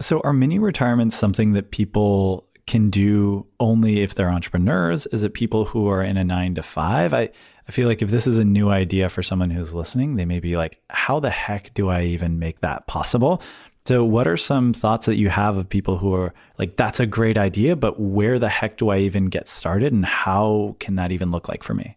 So, 0.00 0.20
are 0.20 0.32
mini 0.32 0.58
retirements 0.58 1.16
something 1.16 1.52
that 1.52 1.70
people 1.70 2.46
can 2.66 2.90
do 2.90 3.46
only 3.60 4.00
if 4.00 4.14
they're 4.14 4.28
entrepreneurs? 4.28 5.06
Is 5.06 5.22
it 5.22 5.32
people 5.34 5.64
who 5.64 5.88
are 5.88 6.02
in 6.02 6.16
a 6.16 6.24
nine 6.24 6.54
to 6.56 6.62
five? 6.62 7.14
I, 7.14 7.30
I 7.68 7.72
feel 7.72 7.88
like 7.88 8.02
if 8.02 8.10
this 8.10 8.26
is 8.26 8.38
a 8.38 8.44
new 8.44 8.68
idea 8.68 9.08
for 9.08 9.22
someone 9.22 9.50
who's 9.50 9.72
listening, 9.72 10.16
they 10.16 10.24
may 10.24 10.40
be 10.40 10.56
like, 10.56 10.80
how 10.90 11.20
the 11.20 11.30
heck 11.30 11.72
do 11.74 11.88
I 11.88 12.02
even 12.02 12.38
make 12.38 12.60
that 12.60 12.86
possible? 12.86 13.40
So, 13.86 14.04
what 14.04 14.26
are 14.26 14.36
some 14.36 14.72
thoughts 14.72 15.06
that 15.06 15.16
you 15.16 15.28
have 15.30 15.56
of 15.56 15.68
people 15.68 15.96
who 15.96 16.12
are 16.14 16.34
like, 16.58 16.76
that's 16.76 17.00
a 17.00 17.06
great 17.06 17.38
idea, 17.38 17.76
but 17.76 18.00
where 18.00 18.38
the 18.38 18.48
heck 18.48 18.76
do 18.76 18.90
I 18.90 18.98
even 18.98 19.26
get 19.26 19.48
started? 19.48 19.92
And 19.92 20.04
how 20.04 20.76
can 20.80 20.96
that 20.96 21.12
even 21.12 21.30
look 21.30 21.48
like 21.48 21.62
for 21.62 21.72
me? 21.72 21.95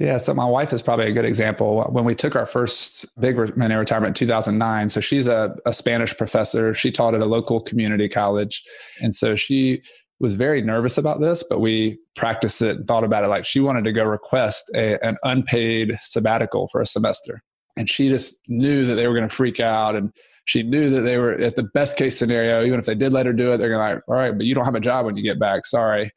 Yeah, 0.00 0.16
so 0.16 0.32
my 0.32 0.46
wife 0.46 0.72
is 0.72 0.80
probably 0.80 1.08
a 1.08 1.12
good 1.12 1.26
example. 1.26 1.82
When 1.90 2.06
we 2.06 2.14
took 2.14 2.34
our 2.34 2.46
first 2.46 3.04
big 3.20 3.36
mini 3.54 3.74
retirement 3.74 4.18
in 4.18 4.26
2009, 4.26 4.88
so 4.88 4.98
she's 4.98 5.26
a, 5.26 5.54
a 5.66 5.74
Spanish 5.74 6.16
professor. 6.16 6.72
She 6.72 6.90
taught 6.90 7.14
at 7.14 7.20
a 7.20 7.26
local 7.26 7.60
community 7.60 8.08
college. 8.08 8.62
And 9.02 9.14
so 9.14 9.36
she 9.36 9.82
was 10.18 10.36
very 10.36 10.62
nervous 10.62 10.96
about 10.96 11.20
this, 11.20 11.44
but 11.46 11.60
we 11.60 11.98
practiced 12.16 12.62
it 12.62 12.78
and 12.78 12.86
thought 12.86 13.04
about 13.04 13.24
it 13.24 13.28
like 13.28 13.44
she 13.44 13.60
wanted 13.60 13.84
to 13.84 13.92
go 13.92 14.04
request 14.04 14.70
a, 14.74 14.98
an 15.06 15.18
unpaid 15.22 15.98
sabbatical 16.00 16.68
for 16.68 16.80
a 16.80 16.86
semester. 16.86 17.42
And 17.76 17.88
she 17.88 18.08
just 18.08 18.36
knew 18.48 18.86
that 18.86 18.94
they 18.94 19.06
were 19.06 19.14
going 19.14 19.28
to 19.28 19.34
freak 19.34 19.60
out. 19.60 19.96
And 19.96 20.14
she 20.46 20.62
knew 20.62 20.88
that 20.88 21.02
they 21.02 21.18
were 21.18 21.32
at 21.32 21.56
the 21.56 21.68
best 21.74 21.98
case 21.98 22.18
scenario, 22.18 22.64
even 22.64 22.78
if 22.78 22.86
they 22.86 22.94
did 22.94 23.12
let 23.12 23.26
her 23.26 23.34
do 23.34 23.52
it, 23.52 23.58
they're 23.58 23.68
going 23.68 23.86
to 23.86 23.94
like, 23.96 24.02
all 24.08 24.14
right, 24.14 24.34
but 24.34 24.46
you 24.46 24.54
don't 24.54 24.64
have 24.64 24.74
a 24.74 24.80
job 24.80 25.04
when 25.04 25.18
you 25.18 25.22
get 25.22 25.38
back. 25.38 25.66
Sorry. 25.66 26.10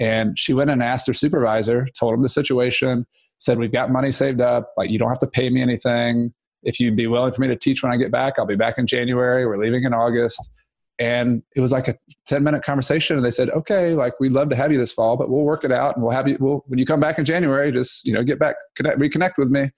And 0.00 0.38
she 0.38 0.54
went 0.54 0.70
and 0.70 0.82
asked 0.82 1.06
her 1.06 1.12
supervisor, 1.12 1.86
told 1.96 2.14
him 2.14 2.22
the 2.22 2.28
situation, 2.28 3.06
said, 3.38 3.58
We've 3.58 3.70
got 3.70 3.90
money 3.90 4.10
saved 4.10 4.40
up. 4.40 4.72
Like, 4.76 4.90
you 4.90 4.98
don't 4.98 5.10
have 5.10 5.18
to 5.20 5.26
pay 5.26 5.50
me 5.50 5.60
anything. 5.60 6.32
If 6.62 6.80
you'd 6.80 6.96
be 6.96 7.06
willing 7.06 7.32
for 7.32 7.40
me 7.42 7.48
to 7.48 7.56
teach 7.56 7.82
when 7.82 7.92
I 7.92 7.96
get 7.96 8.10
back, 8.10 8.38
I'll 8.38 8.46
be 8.46 8.56
back 8.56 8.78
in 8.78 8.86
January. 8.86 9.46
We're 9.46 9.56
leaving 9.56 9.84
in 9.84 9.94
August. 9.94 10.50
And 10.98 11.42
it 11.56 11.60
was 11.60 11.72
like 11.72 11.88
a 11.88 11.96
10 12.26 12.44
minute 12.44 12.62
conversation. 12.62 13.16
And 13.16 13.24
they 13.24 13.30
said, 13.30 13.48
okay, 13.50 13.94
like 13.94 14.18
we'd 14.20 14.32
love 14.32 14.50
to 14.50 14.56
have 14.56 14.70
you 14.70 14.76
this 14.76 14.92
fall, 14.92 15.16
but 15.16 15.30
we'll 15.30 15.44
work 15.44 15.64
it 15.64 15.72
out 15.72 15.96
and 15.96 16.04
we'll 16.04 16.12
have 16.12 16.28
you, 16.28 16.36
we'll, 16.40 16.62
when 16.66 16.78
you 16.78 16.84
come 16.84 17.00
back 17.00 17.18
in 17.18 17.24
January, 17.24 17.72
just, 17.72 18.04
you 18.04 18.12
know, 18.12 18.22
get 18.22 18.38
back, 18.38 18.56
connect, 18.74 18.98
reconnect 18.98 19.38
with 19.38 19.48
me. 19.48 19.70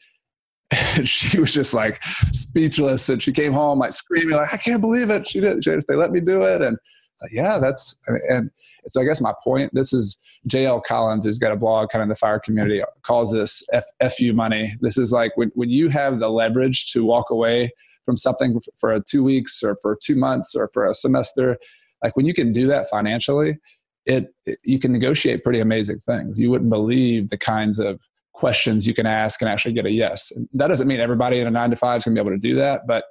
And 0.73 1.09
she 1.09 1.39
was 1.39 1.53
just 1.53 1.75
like 1.75 2.03
speechless. 2.33 3.09
And 3.09 3.23
she 3.23 3.31
came 3.33 3.53
home 3.53 3.79
like 3.79 3.93
screaming, 3.93 4.37
like, 4.37 4.53
I 4.53 4.57
can't 4.57 4.81
believe 4.81 5.11
it. 5.11 5.29
She 5.29 5.41
did, 5.41 5.63
they 5.87 5.95
let 5.95 6.11
me 6.11 6.21
do 6.21 6.43
it. 6.43 6.61
And 6.61 6.77
like, 7.23 7.33
yeah, 7.33 7.59
that's, 7.61 7.95
I 8.09 8.13
mean, 8.13 8.23
and 8.29 8.51
so 8.89 9.01
I 9.01 9.05
guess 9.05 9.21
my 9.21 9.35
point, 9.43 9.73
this 9.75 9.93
is 9.93 10.19
JL 10.49 10.83
Collins, 10.83 11.25
who's 11.25 11.39
got 11.39 11.53
a 11.53 11.57
blog 11.57 11.91
kind 11.91 12.03
of 12.03 12.07
in 12.07 12.09
the 12.09 12.17
fire 12.17 12.39
community, 12.39 12.83
calls 13.03 13.33
this 13.33 13.63
F, 13.73 13.85
FU 14.15 14.33
money. 14.33 14.77
This 14.81 14.99
is 14.99 15.13
like 15.13 15.37
when, 15.37 15.51
when 15.55 15.71
you 15.71 15.89
have 15.89 16.19
the 16.21 16.31
leverage 16.31 16.87
to 16.93 17.05
walk 17.05 17.31
away 17.31 17.73
from 18.05 18.17
something 18.17 18.61
for 18.79 18.99
two 19.01 19.23
weeks 19.23 19.63
or 19.63 19.77
for 19.81 19.97
two 20.03 20.17
months 20.17 20.55
or 20.55 20.71
for 20.73 20.85
a 20.85 20.95
semester, 20.95 21.59
like 22.03 22.17
when 22.17 22.27
you 22.27 22.35
can 22.35 22.53
do 22.53 22.67
that 22.67 22.89
financially, 22.89 23.59
it, 24.05 24.35
it 24.47 24.59
you 24.65 24.81
can 24.81 24.93
negotiate 24.93 25.45
pretty 25.45 25.61
amazing 25.61 26.01
things. 26.01 26.39
You 26.41 26.51
wouldn't 26.51 26.71
believe 26.71 27.29
the 27.29 27.39
kinds 27.39 27.79
of 27.79 28.01
questions 28.33 28.87
you 28.87 28.95
can 28.95 29.07
ask 29.07 29.41
and 29.41 29.49
actually 29.49 29.75
get 29.75 29.87
a 29.87 29.93
yes. 29.93 30.33
And 30.35 30.49
that 30.55 30.67
doesn't 30.67 30.89
mean 30.89 30.99
everybody 30.99 31.39
in 31.39 31.47
a 31.47 31.51
nine 31.51 31.71
to 31.71 31.77
five 31.77 31.99
is 31.99 32.05
going 32.05 32.17
to 32.17 32.23
be 32.23 32.27
able 32.27 32.37
to 32.37 32.49
do 32.49 32.57
that, 32.57 32.87
but 32.87 33.05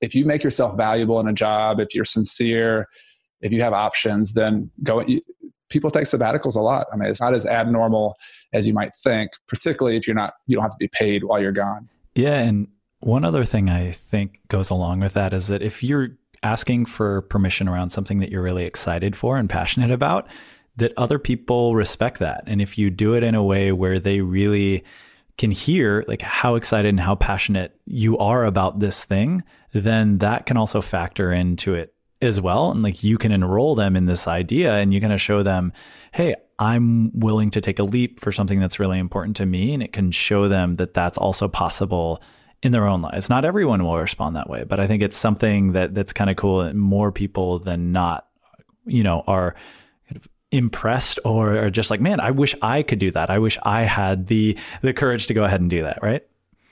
if 0.00 0.14
you 0.14 0.24
make 0.24 0.44
yourself 0.44 0.76
valuable 0.76 1.18
in 1.20 1.28
a 1.28 1.32
job, 1.32 1.80
if 1.80 1.94
you're 1.94 2.04
sincere, 2.04 2.86
if 3.40 3.52
you 3.52 3.62
have 3.62 3.72
options, 3.72 4.32
then 4.34 4.70
go. 4.82 5.04
People 5.68 5.90
take 5.90 6.04
sabbaticals 6.04 6.56
a 6.56 6.60
lot. 6.60 6.86
I 6.90 6.96
mean, 6.96 7.10
it's 7.10 7.20
not 7.20 7.34
as 7.34 7.44
abnormal 7.44 8.16
as 8.54 8.66
you 8.66 8.72
might 8.72 8.96
think, 8.96 9.32
particularly 9.46 9.98
if 9.98 10.06
you're 10.06 10.16
not, 10.16 10.32
you 10.46 10.56
don't 10.56 10.62
have 10.62 10.72
to 10.72 10.78
be 10.78 10.88
paid 10.88 11.24
while 11.24 11.42
you're 11.42 11.52
gone. 11.52 11.90
Yeah. 12.14 12.38
And 12.38 12.68
one 13.00 13.22
other 13.22 13.44
thing 13.44 13.68
I 13.68 13.92
think 13.92 14.40
goes 14.48 14.70
along 14.70 15.00
with 15.00 15.12
that 15.12 15.34
is 15.34 15.48
that 15.48 15.60
if 15.60 15.82
you're 15.82 16.16
asking 16.42 16.86
for 16.86 17.20
permission 17.22 17.68
around 17.68 17.90
something 17.90 18.18
that 18.20 18.30
you're 18.30 18.42
really 18.42 18.64
excited 18.64 19.14
for 19.14 19.36
and 19.36 19.50
passionate 19.50 19.90
about, 19.90 20.26
that 20.76 20.94
other 20.96 21.18
people 21.18 21.74
respect 21.74 22.18
that. 22.20 22.44
And 22.46 22.62
if 22.62 22.78
you 22.78 22.88
do 22.88 23.14
it 23.14 23.22
in 23.22 23.34
a 23.34 23.42
way 23.42 23.70
where 23.72 23.98
they 23.98 24.20
really 24.20 24.84
can 25.36 25.50
hear 25.50 26.04
like 26.08 26.22
how 26.22 26.54
excited 26.54 26.88
and 26.88 27.00
how 27.00 27.14
passionate 27.14 27.78
you 27.84 28.16
are 28.18 28.44
about 28.44 28.80
this 28.80 29.04
thing, 29.04 29.42
then 29.72 30.18
that 30.18 30.46
can 30.46 30.56
also 30.56 30.80
factor 30.80 31.30
into 31.30 31.74
it 31.74 31.94
as 32.20 32.40
well. 32.40 32.70
And 32.70 32.82
like 32.82 33.02
you 33.02 33.18
can 33.18 33.32
enroll 33.32 33.74
them 33.74 33.96
in 33.96 34.06
this 34.06 34.26
idea 34.26 34.74
and 34.74 34.92
you 34.92 35.00
kind 35.00 35.12
of 35.12 35.20
show 35.20 35.42
them, 35.42 35.72
hey, 36.12 36.34
I'm 36.58 37.16
willing 37.18 37.50
to 37.52 37.60
take 37.60 37.78
a 37.78 37.84
leap 37.84 38.20
for 38.20 38.32
something 38.32 38.58
that's 38.58 38.80
really 38.80 38.98
important 38.98 39.36
to 39.36 39.46
me. 39.46 39.74
And 39.74 39.82
it 39.82 39.92
can 39.92 40.10
show 40.10 40.48
them 40.48 40.76
that 40.76 40.94
that's 40.94 41.18
also 41.18 41.46
possible 41.46 42.20
in 42.62 42.72
their 42.72 42.86
own 42.86 43.02
lives. 43.02 43.28
Not 43.28 43.44
everyone 43.44 43.84
will 43.84 43.96
respond 43.96 44.34
that 44.34 44.50
way, 44.50 44.64
but 44.64 44.80
I 44.80 44.86
think 44.86 45.02
it's 45.02 45.16
something 45.16 45.72
that 45.72 45.94
that's 45.94 46.12
kind 46.12 46.28
of 46.28 46.36
cool. 46.36 46.62
And 46.62 46.78
more 46.78 47.12
people 47.12 47.60
than 47.60 47.92
not, 47.92 48.26
you 48.84 49.04
know, 49.04 49.22
are 49.28 49.54
impressed 50.50 51.20
or 51.24 51.56
are 51.56 51.70
just 51.70 51.90
like, 51.90 52.00
man, 52.00 52.20
I 52.20 52.30
wish 52.30 52.54
I 52.62 52.82
could 52.82 52.98
do 52.98 53.10
that. 53.12 53.30
I 53.30 53.38
wish 53.38 53.58
I 53.62 53.82
had 53.82 54.26
the 54.26 54.58
the 54.82 54.92
courage 54.92 55.28
to 55.28 55.34
go 55.34 55.44
ahead 55.44 55.60
and 55.60 55.70
do 55.70 55.82
that. 55.82 56.00
Right. 56.02 56.26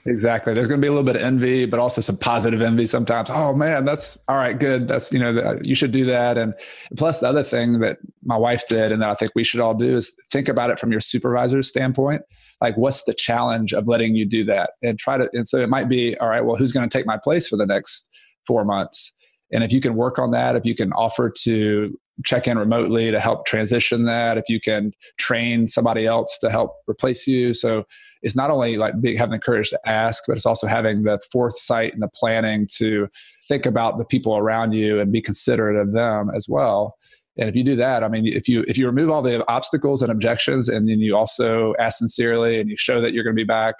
Exactly. 0.06 0.54
There's 0.54 0.68
going 0.68 0.80
to 0.80 0.84
be 0.84 0.88
a 0.88 0.92
little 0.92 1.04
bit 1.04 1.16
of 1.16 1.22
envy, 1.22 1.66
but 1.66 1.80
also 1.80 2.00
some 2.00 2.16
positive 2.16 2.60
envy 2.60 2.86
sometimes. 2.86 3.28
Oh 3.30 3.52
man, 3.52 3.84
that's 3.84 4.16
all 4.28 4.36
right. 4.36 4.58
Good. 4.58 4.86
That's 4.86 5.12
you 5.12 5.18
know 5.18 5.58
you 5.62 5.74
should 5.74 5.90
do 5.90 6.04
that. 6.04 6.38
And 6.38 6.54
plus 6.96 7.18
the 7.18 7.28
other 7.28 7.42
thing 7.42 7.80
that 7.80 7.98
my 8.24 8.36
wife 8.36 8.66
did, 8.68 8.92
and 8.92 9.02
that 9.02 9.10
I 9.10 9.14
think 9.14 9.32
we 9.34 9.44
should 9.44 9.60
all 9.60 9.74
do 9.74 9.96
is 9.96 10.12
think 10.30 10.48
about 10.48 10.70
it 10.70 10.78
from 10.78 10.92
your 10.92 11.00
supervisor's 11.00 11.68
standpoint. 11.68 12.22
Like, 12.60 12.76
what's 12.76 13.02
the 13.02 13.14
challenge 13.14 13.72
of 13.72 13.88
letting 13.88 14.14
you 14.14 14.24
do 14.24 14.44
that? 14.44 14.70
And 14.82 14.98
try 14.98 15.18
to. 15.18 15.28
And 15.32 15.46
so 15.46 15.58
it 15.58 15.68
might 15.68 15.88
be 15.88 16.16
all 16.18 16.28
right. 16.28 16.44
Well, 16.44 16.56
who's 16.56 16.72
going 16.72 16.88
to 16.88 16.98
take 16.98 17.06
my 17.06 17.18
place 17.22 17.48
for 17.48 17.56
the 17.56 17.66
next 17.66 18.08
four 18.46 18.64
months? 18.64 19.12
And 19.52 19.64
if 19.64 19.72
you 19.72 19.80
can 19.80 19.96
work 19.96 20.18
on 20.18 20.30
that, 20.32 20.56
if 20.56 20.64
you 20.64 20.74
can 20.74 20.92
offer 20.92 21.30
to 21.42 21.98
check 22.24 22.46
in 22.46 22.58
remotely 22.58 23.10
to 23.10 23.20
help 23.20 23.46
transition 23.46 24.04
that, 24.04 24.38
if 24.38 24.44
you 24.48 24.60
can 24.60 24.92
train 25.18 25.66
somebody 25.66 26.06
else 26.06 26.38
to 26.38 26.50
help 26.50 26.72
replace 26.88 27.26
you. 27.26 27.52
So 27.54 27.84
it's 28.22 28.34
not 28.34 28.50
only 28.50 28.76
like 28.76 29.00
being, 29.00 29.16
having 29.16 29.32
the 29.32 29.38
courage 29.38 29.70
to 29.70 29.80
ask, 29.88 30.24
but 30.26 30.36
it's 30.36 30.46
also 30.46 30.66
having 30.66 31.02
the 31.02 31.20
foresight 31.30 31.92
and 31.92 32.02
the 32.02 32.10
planning 32.14 32.66
to 32.76 33.08
think 33.48 33.66
about 33.66 33.98
the 33.98 34.04
people 34.04 34.36
around 34.36 34.72
you 34.72 34.98
and 34.98 35.12
be 35.12 35.20
considerate 35.20 35.76
of 35.76 35.92
them 35.92 36.30
as 36.34 36.46
well. 36.48 36.96
And 37.38 37.48
if 37.48 37.54
you 37.54 37.62
do 37.62 37.76
that, 37.76 38.02
I 38.02 38.08
mean, 38.08 38.26
if 38.26 38.48
you 38.48 38.64
if 38.66 38.78
you 38.78 38.86
remove 38.86 39.10
all 39.10 39.20
the 39.20 39.46
obstacles 39.50 40.00
and 40.00 40.10
objections, 40.10 40.70
and 40.70 40.88
then 40.88 41.00
you 41.00 41.14
also 41.14 41.74
ask 41.78 41.98
sincerely 41.98 42.58
and 42.58 42.70
you 42.70 42.76
show 42.78 43.00
that 43.02 43.12
you're 43.12 43.24
going 43.24 43.36
to 43.36 43.40
be 43.40 43.44
back, 43.44 43.74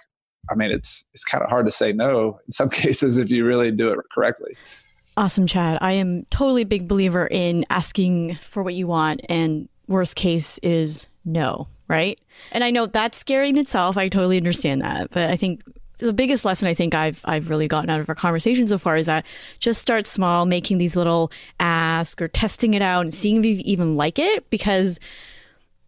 I 0.51 0.55
mean, 0.55 0.71
it's 0.71 1.05
it's 1.15 1.25
kind 1.25 1.43
of 1.43 1.49
hard 1.49 1.65
to 1.67 1.73
say 1.73 1.93
no 1.93 2.39
in 2.45 2.53
some 2.53 2.69
cases 2.85 3.17
if 3.17 3.31
you 3.31 3.47
really 3.47 3.71
do 3.71 3.89
it 3.89 3.99
correctly. 4.13 4.57
Awesome, 5.17 5.47
Chad. 5.47 5.79
I 5.81 5.93
am 5.93 6.27
totally 6.29 6.63
a 6.63 6.67
big 6.67 6.87
believer 6.89 7.27
in 7.27 7.65
asking 7.71 8.35
for 8.37 8.63
what 8.63 8.75
you 8.75 8.87
want, 8.87 9.23
and 9.31 9.69
worst 9.89 10.15
case 10.15 10.59
is 10.59 11.07
no, 11.25 11.69
right? 11.89 12.21
And 12.53 12.63
I 12.63 12.71
know 12.71 12.85
that's 12.85 13.17
scary 13.17 13.49
in 13.49 13.57
itself. 13.57 13.97
I 13.97 14.09
totally 14.09 14.37
understand 14.37 14.83
that. 14.83 15.11
But 15.11 15.31
I 15.31 15.37
think 15.37 15.63
the 15.99 16.13
biggest 16.13 16.45
lesson 16.45 16.69
I 16.69 16.75
think 16.75 16.95
I've 16.95 17.23
I've 17.25 17.49
really 17.49 17.67
gotten 17.67 17.89
out 17.89 18.01
of 18.01 18.11
our 18.11 18.15
conversation 18.15 18.67
so 18.67 18.77
far 18.77 18.99
is 18.99 19.07
that 19.07 19.25
just 19.59 19.81
start 19.81 20.07
small, 20.07 20.45
making 20.45 20.77
these 20.77 20.97
little 20.97 21.33
asks 21.61 22.21
or 22.21 22.29
testing 22.29 22.75
it 22.75 22.83
out 22.83 23.01
and 23.01 23.15
seeing 23.15 23.39
if 23.39 23.45
you 23.47 23.63
even 23.65 23.97
like 23.97 24.19
it. 24.19 24.51
Because, 24.51 25.01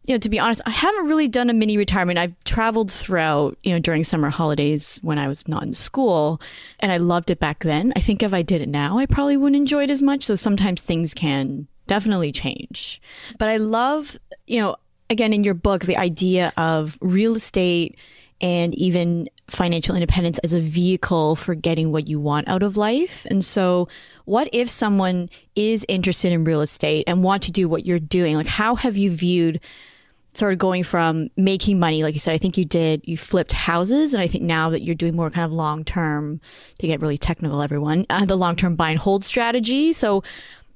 you 0.08 0.14
know, 0.14 0.18
to 0.18 0.30
be 0.30 0.38
honest, 0.38 0.62
I 0.64 0.70
haven't 0.70 1.06
really 1.06 1.28
done 1.28 1.50
a 1.50 1.52
mini 1.52 1.76
retirement. 1.76 2.18
I've 2.18 2.34
traveled 2.44 2.90
throughout, 2.90 3.58
you 3.62 3.74
know, 3.74 3.78
during 3.78 4.02
summer 4.02 4.30
holidays 4.30 4.98
when 5.02 5.18
I 5.18 5.28
was 5.28 5.46
not 5.46 5.62
in 5.64 5.74
school, 5.74 6.40
and 6.80 6.90
I 6.90 6.96
loved 6.96 7.28
it 7.28 7.38
back 7.38 7.62
then. 7.62 7.92
I 7.94 8.00
think 8.00 8.22
if 8.22 8.32
I 8.32 8.40
did 8.40 8.62
it 8.62 8.70
now, 8.70 8.98
I 8.98 9.04
probably 9.04 9.36
wouldn't 9.36 9.56
enjoy 9.56 9.84
it 9.84 9.90
as 9.90 10.00
much. 10.00 10.24
So 10.24 10.34
sometimes 10.34 10.80
things 10.80 11.12
can 11.12 11.68
definitely 11.86 12.32
change. 12.32 13.02
But 13.38 13.50
I 13.50 13.58
love, 13.58 14.18
you 14.46 14.58
know, 14.60 14.76
again 15.10 15.34
in 15.34 15.44
your 15.44 15.52
book, 15.52 15.84
the 15.84 15.98
idea 15.98 16.54
of 16.56 16.96
real 17.02 17.34
estate 17.34 17.98
and 18.40 18.74
even 18.76 19.28
financial 19.48 19.94
independence 19.94 20.38
as 20.38 20.54
a 20.54 20.60
vehicle 20.60 21.36
for 21.36 21.54
getting 21.54 21.92
what 21.92 22.08
you 22.08 22.18
want 22.18 22.48
out 22.48 22.62
of 22.62 22.78
life. 22.78 23.26
And 23.30 23.44
so, 23.44 23.88
what 24.24 24.48
if 24.54 24.70
someone 24.70 25.28
is 25.54 25.84
interested 25.86 26.32
in 26.32 26.44
real 26.44 26.62
estate 26.62 27.04
and 27.06 27.22
want 27.22 27.42
to 27.42 27.52
do 27.52 27.68
what 27.68 27.84
you're 27.84 27.98
doing? 27.98 28.36
Like, 28.36 28.46
how 28.46 28.74
have 28.76 28.96
you 28.96 29.10
viewed 29.10 29.60
sort 30.38 30.52
of 30.52 30.58
going 30.58 30.84
from 30.84 31.28
making 31.36 31.78
money, 31.78 32.02
like 32.02 32.14
you 32.14 32.20
said, 32.20 32.34
I 32.34 32.38
think 32.38 32.56
you 32.56 32.64
did, 32.64 33.02
you 33.04 33.18
flipped 33.18 33.52
houses. 33.52 34.14
And 34.14 34.22
I 34.22 34.28
think 34.28 34.44
now 34.44 34.70
that 34.70 34.82
you're 34.82 34.94
doing 34.94 35.16
more 35.16 35.30
kind 35.30 35.44
of 35.44 35.52
long 35.52 35.84
term, 35.84 36.40
to 36.78 36.86
get 36.86 37.00
really 37.00 37.18
technical, 37.18 37.60
everyone, 37.60 38.06
uh, 38.08 38.24
the 38.24 38.36
long 38.36 38.56
term 38.56 38.76
buy 38.76 38.90
and 38.90 38.98
hold 38.98 39.24
strategy. 39.24 39.92
So, 39.92 40.22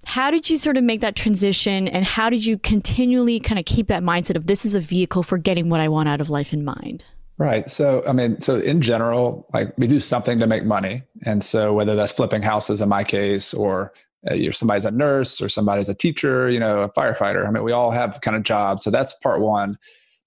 how 0.05 0.33
did 0.33 0.51
you 0.51 0.59
sort 0.59 0.77
of 0.77 0.83
make 0.83 1.01
that 1.01 1.15
transition 1.15 1.87
and 1.87 2.05
how 2.05 2.29
did 2.29 2.45
you 2.45 2.59
continually 2.59 3.39
kind 3.39 3.61
of 3.61 3.65
keep 3.67 3.87
that 3.87 4.03
mindset 4.03 4.35
of 4.35 4.49
this 4.49 4.65
is 4.65 4.75
a 4.75 4.81
vehicle 4.81 5.23
for 5.23 5.39
getting 5.39 5.69
what 5.69 5.79
I 5.79 5.89
want 5.89 6.09
out 6.09 6.21
of 6.21 6.29
life 6.29 6.53
in 6.53 6.65
mind? 6.65 7.05
Right. 7.39 7.71
So, 7.71 8.03
I 8.07 8.13
mean, 8.13 8.41
so 8.41 8.57
in 8.57 8.83
general, 8.83 9.47
like 9.55 9.73
we 9.79 9.87
do 9.87 10.01
something 10.01 10.41
to 10.41 10.47
make 10.49 10.65
money. 10.65 11.03
And 11.25 11.43
so, 11.43 11.73
whether 11.73 11.95
that's 11.95 12.13
flipping 12.13 12.43
houses 12.43 12.81
in 12.81 12.89
my 12.89 13.05
case, 13.05 13.55
or 13.55 13.93
Uh, 14.31 14.35
you're 14.35 14.53
somebody's 14.53 14.85
a 14.85 14.91
nurse 14.91 15.41
or 15.41 15.49
somebody's 15.49 15.89
a 15.89 15.95
teacher, 15.95 16.51
you 16.51 16.61
know, 16.61 16.83
a 16.83 16.89
firefighter. 16.91 17.47
I 17.47 17.51
mean, 17.51 17.65
we 17.65 17.73
all 17.73 17.91
have 17.91 18.21
kind 18.21 18.37
of 18.37 18.43
jobs. 18.43 18.85
So, 18.85 18.91
that's 18.91 19.13
part 19.23 19.41
one. 19.41 19.79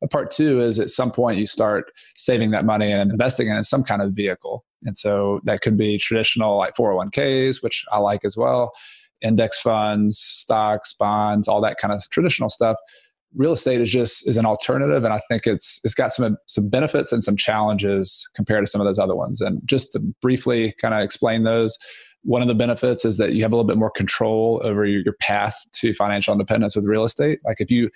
But 0.01 0.11
part 0.11 0.31
two 0.31 0.59
is 0.59 0.79
at 0.79 0.89
some 0.89 1.11
point 1.11 1.39
you 1.39 1.47
start 1.47 1.91
saving 2.15 2.51
that 2.51 2.65
money 2.65 2.91
and 2.91 3.09
investing 3.09 3.47
it 3.47 3.55
in 3.55 3.63
some 3.63 3.83
kind 3.83 4.01
of 4.01 4.13
vehicle. 4.13 4.65
And 4.83 4.97
so, 4.97 5.39
that 5.45 5.61
could 5.61 5.77
be 5.77 5.97
traditional 5.97 6.57
like 6.57 6.75
401ks, 6.75 7.63
which 7.63 7.83
I 7.91 7.99
like 7.99 8.25
as 8.25 8.35
well, 8.35 8.73
index 9.21 9.59
funds, 9.59 10.17
stocks, 10.19 10.93
bonds, 10.93 11.47
all 11.47 11.61
that 11.61 11.77
kind 11.77 11.93
of 11.93 12.01
traditional 12.09 12.49
stuff 12.49 12.77
real 13.35 13.51
estate 13.51 13.81
is 13.81 13.91
just 13.91 14.27
is 14.27 14.37
an 14.37 14.45
alternative 14.45 15.03
and 15.03 15.13
i 15.13 15.19
think 15.27 15.45
it's 15.45 15.79
it's 15.83 15.93
got 15.93 16.13
some 16.13 16.37
some 16.47 16.69
benefits 16.69 17.11
and 17.11 17.23
some 17.23 17.35
challenges 17.35 18.27
compared 18.33 18.63
to 18.63 18.71
some 18.71 18.79
of 18.81 18.85
those 18.87 18.99
other 18.99 19.15
ones 19.15 19.41
and 19.41 19.61
just 19.65 19.91
to 19.91 19.99
briefly 20.21 20.73
kind 20.79 20.93
of 20.93 21.01
explain 21.01 21.43
those 21.43 21.77
one 22.25 22.41
of 22.41 22.47
the 22.47 22.55
benefits 22.55 23.05
is 23.05 23.17
that 23.17 23.33
you 23.33 23.43
have 23.43 23.51
a 23.51 23.55
little 23.55 23.67
bit 23.67 23.77
more 23.77 23.91
control 23.91 24.59
over 24.63 24.83
your, 24.85 25.01
your 25.01 25.15
path 25.19 25.55
to 25.73 25.93
financial 25.93 26.33
independence 26.33 26.75
with 26.75 26.85
real 26.85 27.03
estate. 27.03 27.39
Like 27.45 27.61
if 27.61 27.69
you 27.69 27.89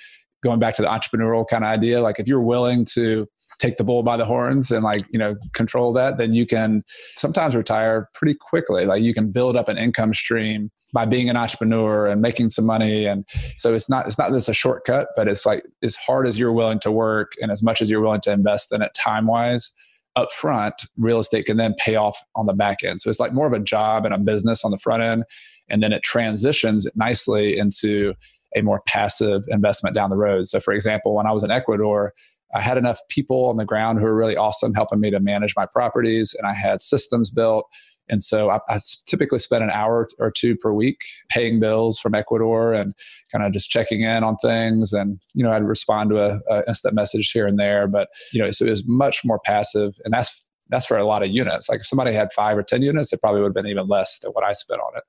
going 0.43 0.59
back 0.59 0.75
to 0.75 0.81
the 0.81 0.87
entrepreneurial 0.87 1.45
kind 1.45 1.65
of 1.65 1.69
idea 1.69 1.99
like 1.99 2.17
if 2.17 2.27
you're 2.27 2.41
willing 2.41 2.85
to 2.85 3.27
take 3.59 3.75
the 3.75 3.83
bull 3.83 4.03
by 4.03 4.15
the 4.15 4.23
horns 4.23 4.71
and 4.71 4.85
like 4.85 5.03
you 5.11 5.19
know 5.19 5.35
control 5.53 5.91
that 5.91 6.17
then 6.17 6.33
you 6.33 6.45
can 6.45 6.81
sometimes 7.15 7.55
retire 7.55 8.07
pretty 8.13 8.33
quickly. 8.33 8.85
Like 8.85 9.01
you 9.01 9.13
can 9.13 9.31
build 9.31 9.57
up 9.57 9.67
an 9.67 9.77
income 9.77 10.13
stream 10.13 10.71
by 10.93 11.05
being 11.05 11.29
an 11.29 11.35
entrepreneur 11.35 12.07
and 12.07 12.21
making 12.21 12.49
some 12.49 12.65
money. 12.65 13.05
And 13.05 13.27
so 13.57 13.73
it's 13.73 13.89
not 13.89 14.07
it's 14.07 14.17
not 14.17 14.31
this 14.31 14.47
a 14.47 14.53
shortcut 14.53 15.09
but 15.15 15.27
it's 15.27 15.45
like 15.45 15.63
as 15.83 15.95
hard 15.95 16.27
as 16.27 16.39
you're 16.39 16.53
willing 16.53 16.79
to 16.81 16.91
work 16.91 17.33
and 17.41 17.51
as 17.51 17.61
much 17.61 17.81
as 17.81 17.89
you're 17.89 18.01
willing 18.01 18.21
to 18.21 18.31
invest 18.31 18.71
in 18.71 18.81
it 18.81 18.93
time 18.93 19.27
wise 19.27 19.73
up 20.19 20.32
front 20.34 20.86
real 20.97 21.19
estate 21.19 21.45
can 21.45 21.58
then 21.58 21.73
pay 21.77 21.95
off 21.95 22.17
on 22.36 22.45
the 22.45 22.53
back 22.53 22.84
end. 22.84 23.01
So 23.01 23.10
it's 23.10 23.19
like 23.19 23.34
more 23.34 23.47
of 23.47 23.53
a 23.53 23.60
job 23.60 24.05
and 24.05 24.13
a 24.13 24.17
business 24.17 24.63
on 24.63 24.71
the 24.71 24.77
front 24.77 25.03
end 25.03 25.23
and 25.69 25.82
then 25.82 25.93
it 25.93 26.03
transitions 26.03 26.88
nicely 26.95 27.58
into 27.58 28.13
a 28.55 28.62
more 28.62 28.82
passive 28.88 29.43
investment 29.47 29.95
down 29.95 30.10
the 30.10 30.17
road. 30.17 30.47
So 30.47 30.60
for 30.60 30.73
example 30.73 31.15
when 31.15 31.27
i 31.27 31.32
was 31.32 31.43
in 31.43 31.51
ecuador 31.51 32.13
I 32.53 32.62
had 32.62 32.77
enough 32.77 32.99
people 33.10 33.45
on 33.45 33.58
the 33.58 33.65
ground 33.65 33.99
who 33.99 34.05
were 34.05 34.15
really 34.15 34.36
awesome 34.36 34.73
helping 34.73 34.99
me 34.99 35.12
to 35.12 35.19
manage 35.19 35.53
my 35.55 35.65
properties, 35.65 36.36
and 36.38 36.47
I 36.47 36.53
had 36.53 36.82
systems 36.82 37.29
built 37.29 37.65
and 38.10 38.22
so 38.22 38.50
I, 38.50 38.60
I, 38.67 38.80
typically 39.06 39.39
spend 39.39 39.63
an 39.63 39.69
hour 39.69 40.08
or 40.17 40.32
two 40.32 40.56
per 40.56 40.74
week 40.74 41.02
paying 41.30 41.60
bills 41.60 42.00
from 42.00 42.15
Ecuador 42.15 42.74
and 42.74 42.93
kind 43.32 43.45
of 43.45 43.54
just 43.54 43.69
checking 43.69 44.02
in 44.02 44.24
on 44.24 44.36
things. 44.38 44.93
And, 44.93 45.22
you 45.34 45.43
know, 45.43 45.52
I'd 45.52 45.63
respond 45.63 46.10
to 46.10 46.19
a, 46.19 46.39
a 46.50 46.63
instant 46.67 46.95
message 46.95 47.32
here 47.32 47.45
and 47.45 47.60
there. 47.60 47.88
But, 47.88 48.10
you 48.34 48.41
know, 48.41 48.50
so 48.52 48.65
it 48.65 48.72
was 48.72 48.88
much 48.88 49.22
more 49.24 49.39
passive. 49.45 49.95
And 50.04 50.13
that's 50.13 50.45
that's 50.69 50.86
for 50.86 50.98
a 50.98 51.06
lot 51.06 51.24
of 51.24 51.30
units. 51.30 51.69
Like 51.69 51.82
if 51.82 51.88
somebody 51.88 52.13
had 52.13 52.32
five 52.32 52.58
or 52.58 52.63
10 52.63 52.82
units, 52.84 53.12
it 53.12 53.22
probably 53.22 53.41
would 53.41 53.48
have 53.48 53.56
been 53.56 53.67
even 53.67 53.88
less 53.88 54.19
than 54.19 54.32
what 54.32 54.43
I 54.43 54.54
spent 54.54 54.80
on 54.80 54.98
it. 54.98 55.04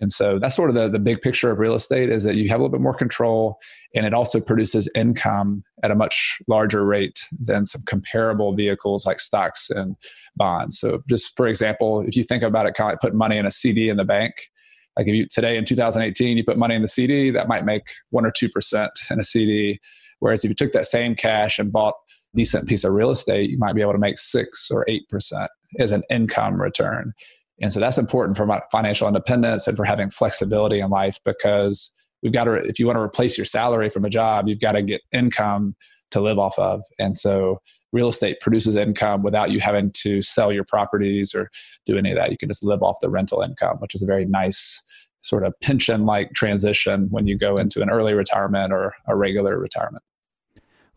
And 0.00 0.10
so 0.10 0.38
that's 0.38 0.56
sort 0.56 0.70
of 0.70 0.74
the, 0.74 0.88
the 0.88 0.98
big 0.98 1.20
picture 1.20 1.50
of 1.50 1.58
real 1.58 1.74
estate 1.74 2.10
is 2.10 2.24
that 2.24 2.34
you 2.34 2.48
have 2.48 2.58
a 2.58 2.62
little 2.62 2.72
bit 2.72 2.80
more 2.80 2.94
control 2.94 3.58
and 3.94 4.04
it 4.04 4.12
also 4.12 4.40
produces 4.40 4.88
income 4.94 5.62
at 5.82 5.90
a 5.90 5.94
much 5.94 6.38
larger 6.48 6.84
rate 6.84 7.20
than 7.40 7.64
some 7.64 7.82
comparable 7.82 8.54
vehicles 8.54 9.06
like 9.06 9.20
stocks 9.20 9.70
and 9.70 9.96
bonds. 10.36 10.80
So 10.80 11.02
just 11.08 11.36
for 11.36 11.46
example, 11.46 12.00
if 12.00 12.16
you 12.16 12.24
think 12.24 12.42
about 12.42 12.66
it 12.66 12.74
kind 12.74 12.90
of 12.90 12.92
like 12.94 13.00
putting 13.00 13.18
money 13.18 13.38
in 13.38 13.46
a 13.46 13.50
CD 13.50 13.88
in 13.88 13.96
the 13.96 14.04
bank, 14.04 14.34
like 14.96 15.06
if 15.06 15.14
you 15.14 15.26
today 15.26 15.56
in 15.56 15.64
2018 15.64 16.36
you 16.36 16.44
put 16.44 16.58
money 16.58 16.74
in 16.74 16.82
the 16.82 16.88
CD, 16.88 17.30
that 17.30 17.48
might 17.48 17.64
make 17.64 17.86
one 18.10 18.26
or 18.26 18.32
two 18.32 18.48
percent 18.48 18.92
in 19.10 19.20
a 19.20 19.24
CD. 19.24 19.80
Whereas 20.18 20.44
if 20.44 20.48
you 20.48 20.54
took 20.54 20.72
that 20.72 20.86
same 20.86 21.14
cash 21.14 21.58
and 21.58 21.72
bought 21.72 21.94
a 22.34 22.36
decent 22.36 22.68
piece 22.68 22.84
of 22.84 22.92
real 22.92 23.10
estate, 23.10 23.50
you 23.50 23.58
might 23.58 23.74
be 23.74 23.80
able 23.80 23.92
to 23.92 23.98
make 23.98 24.18
six 24.18 24.70
or 24.70 24.84
eight 24.88 25.08
percent 25.08 25.50
as 25.78 25.92
an 25.92 26.02
income 26.10 26.60
return. 26.60 27.12
And 27.60 27.72
so 27.72 27.80
that's 27.80 27.98
important 27.98 28.36
for 28.36 28.60
financial 28.72 29.06
independence 29.06 29.66
and 29.66 29.76
for 29.76 29.84
having 29.84 30.10
flexibility 30.10 30.80
in 30.80 30.90
life 30.90 31.18
because 31.24 31.90
we've 32.22 32.32
got 32.32 32.44
to, 32.44 32.54
if 32.54 32.78
you 32.78 32.86
want 32.86 32.96
to 32.96 33.02
replace 33.02 33.38
your 33.38 33.44
salary 33.44 33.90
from 33.90 34.04
a 34.04 34.10
job, 34.10 34.48
you've 34.48 34.60
got 34.60 34.72
to 34.72 34.82
get 34.82 35.02
income 35.12 35.76
to 36.10 36.20
live 36.20 36.38
off 36.38 36.58
of. 36.58 36.82
And 36.98 37.16
so 37.16 37.60
real 37.92 38.08
estate 38.08 38.40
produces 38.40 38.76
income 38.76 39.22
without 39.22 39.50
you 39.50 39.60
having 39.60 39.92
to 39.92 40.20
sell 40.20 40.52
your 40.52 40.64
properties 40.64 41.34
or 41.34 41.50
do 41.86 41.96
any 41.96 42.10
of 42.10 42.16
that. 42.16 42.30
You 42.30 42.38
can 42.38 42.48
just 42.48 42.64
live 42.64 42.82
off 42.82 42.96
the 43.00 43.10
rental 43.10 43.40
income, 43.40 43.76
which 43.78 43.94
is 43.94 44.02
a 44.02 44.06
very 44.06 44.24
nice 44.24 44.82
sort 45.20 45.44
of 45.44 45.58
pension 45.60 46.04
like 46.04 46.32
transition 46.34 47.08
when 47.10 47.26
you 47.26 47.38
go 47.38 47.56
into 47.56 47.82
an 47.82 47.90
early 47.90 48.14
retirement 48.14 48.72
or 48.72 48.94
a 49.06 49.16
regular 49.16 49.58
retirement. 49.58 50.02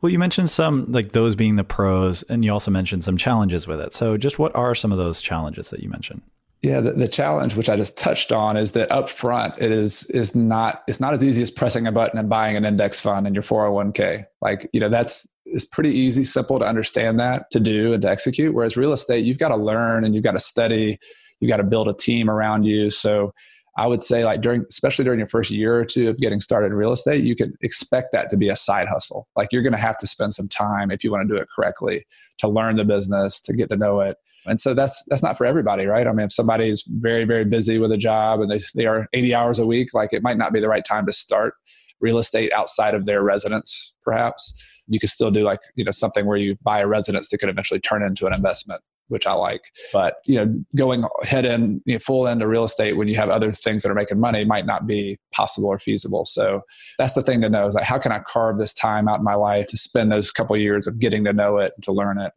Well, 0.02 0.12
you 0.12 0.20
mentioned 0.20 0.50
some 0.50 0.92
like 0.92 1.14
those 1.14 1.36
being 1.36 1.56
the 1.56 1.64
pros, 1.64 2.22
and 2.24 2.46
you 2.46 2.54
also 2.54 2.70
mentioned 2.70 3.04
some 3.04 3.18
challenges 3.18 3.66
with 3.66 3.82
it. 3.82 3.94
So, 3.94 4.16
just 4.16 4.38
what 4.38 4.56
are 4.56 4.76
some 4.76 4.92
of 4.92 5.00
those 5.00 5.22
challenges 5.22 5.72
that 5.72 5.80
you 5.80 5.90
mentioned? 5.90 6.22
Yeah, 6.68 6.82
the, 6.82 6.92
the, 6.92 7.08
challenge, 7.08 7.56
which 7.56 7.70
I 7.70 7.78
just 7.78 7.96
touched 7.96 8.34
on, 8.34 8.58
is 8.58 8.72
that 8.74 8.92
up 8.92 9.10
front 9.10 9.58
it 9.58 9.72
is 9.72 10.04
is 10.06 10.36
not 10.36 10.84
it's 10.86 11.00
not 11.00 11.14
as 11.14 11.24
easy 11.24 11.42
as 11.42 11.50
pressing 11.50 11.88
a 11.88 11.94
button 11.94 12.20
and 12.20 12.28
buying 12.28 12.58
an 12.58 12.66
index 12.66 13.00
fund 13.00 13.26
in 13.26 13.34
your 13.34 13.44
401k. 13.44 14.26
Like, 14.42 14.70
you 14.74 14.82
know, 14.82 14.90
that's 14.90 15.26
it's 15.46 15.64
pretty 15.64 15.92
easy, 15.92 16.26
simple 16.26 16.60
to 16.60 16.66
understand 16.66 17.22
that, 17.22 17.50
to 17.52 17.62
do 17.62 17.94
and 17.94 18.02
to 18.02 18.10
execute. 18.10 18.54
Whereas 18.54 18.76
real 18.76 18.92
estate, 18.92 19.24
you've 19.24 19.38
got 19.38 19.48
to 19.48 19.56
learn 19.56 20.04
and 20.04 20.14
you've 20.14 20.26
got 20.26 20.34
to 20.34 20.40
study, 20.40 21.00
you've 21.40 21.48
got 21.48 21.58
to 21.58 21.64
build 21.64 21.88
a 21.88 21.94
team 21.94 22.30
around 22.30 22.66
you. 22.66 22.90
So 22.90 23.34
I 23.78 23.86
would 23.86 24.02
say 24.02 24.26
like 24.26 24.42
during 24.42 24.66
especially 24.70 25.06
during 25.06 25.20
your 25.20 25.28
first 25.28 25.52
year 25.52 25.80
or 25.80 25.86
two 25.86 26.10
of 26.10 26.18
getting 26.18 26.40
started 26.40 26.68
in 26.68 26.74
real 26.74 26.92
estate, 26.92 27.24
you 27.24 27.36
can 27.36 27.54
expect 27.62 28.12
that 28.12 28.32
to 28.32 28.38
be 28.38 28.50
a 28.50 28.56
side 28.56 28.88
hustle. 28.88 29.28
Like 29.36 29.50
you're 29.52 29.62
going 29.62 29.74
to 29.74 29.80
have 29.80 29.98
to 30.00 30.08
spend 30.08 30.34
some 30.34 30.48
time 30.48 30.90
if 30.90 31.04
you 31.04 31.12
want 31.12 31.28
to 31.28 31.34
do 31.34 31.40
it 31.40 31.48
correctly 31.56 32.04
to 32.40 32.48
learn 32.48 32.76
the 32.76 32.86
business, 32.86 33.40
to 33.42 33.54
get 33.54 33.70
to 33.70 33.78
know 33.78 34.00
it. 34.02 34.18
And 34.48 34.60
so 34.60 34.74
that's 34.74 35.04
that's 35.08 35.22
not 35.22 35.38
for 35.38 35.46
everybody, 35.46 35.86
right? 35.86 36.08
I 36.08 36.12
mean, 36.12 36.26
if 36.26 36.34
somebody 36.34 36.70
is 36.70 36.84
very 36.88 37.24
very 37.24 37.46
busy 37.46 37.78
with 37.78 37.92
a 37.92 37.98
job 37.98 38.42
and 38.42 38.52
they 38.52 38.60
they 38.74 38.88
are 38.88 39.08
80 39.14 39.36
hours 39.36 39.60
a 39.60 39.66
week, 39.66 39.94
like 39.94 40.12
it 40.12 40.24
might 40.24 40.38
not 40.38 40.54
be 40.54 40.60
the 40.60 40.70
right 40.70 40.84
time 40.84 41.06
to 41.06 41.14
start 41.14 41.54
real 42.02 42.18
estate 42.18 42.52
outside 42.54 42.96
of 42.96 43.06
their 43.06 43.24
residence 43.24 43.94
perhaps. 44.04 44.54
You 44.88 45.00
could 45.00 45.10
still 45.10 45.32
do 45.32 45.44
like, 45.44 45.60
you 45.76 45.84
know, 45.84 45.92
something 45.92 46.26
where 46.26 46.38
you 46.38 46.58
buy 46.64 46.80
a 46.80 46.88
residence 46.88 47.30
that 47.30 47.40
could 47.40 47.50
eventually 47.50 47.80
turn 47.80 48.02
into 48.02 48.26
an 48.26 48.34
investment 48.34 48.82
which 49.08 49.26
I 49.26 49.34
like. 49.34 49.72
But 49.94 50.18
you 50.26 50.36
know, 50.36 50.64
going 50.76 51.06
head 51.24 51.46
in 51.46 51.82
you 51.86 51.94
know, 51.94 52.00
full 52.00 52.28
into 52.28 52.48
real 52.48 52.64
estate 52.64 52.98
when 52.98 53.08
you 53.08 53.16
have 53.16 53.30
other 53.30 53.52
things 53.52 53.84
that 53.84 53.92
are 53.92 53.96
making 53.96 54.20
money 54.20 54.46
might 54.46 54.66
not 54.66 54.88
be 54.88 55.18
possible 55.32 55.70
or 55.70 55.80
feasible. 55.80 56.26
So 56.26 56.62
that's 56.98 57.14
the 57.14 57.24
thing 57.24 57.42
to 57.42 57.50
know 57.50 57.68
is 57.68 57.76
like 57.76 57.84
how 57.84 58.00
can 58.00 58.12
I 58.12 58.20
carve 58.20 58.60
this 58.60 58.74
time 58.74 59.08
out 59.08 59.20
in 59.20 59.24
my 59.24 59.36
life 59.36 59.68
to 59.68 59.78
spend 59.78 60.12
those 60.12 60.32
couple 60.32 60.58
years 60.58 60.88
of 60.88 61.00
getting 61.00 61.24
to 61.26 61.34
know 61.34 61.58
it 61.58 61.74
to 61.84 61.92
learn 61.92 62.20
it. 62.20 62.34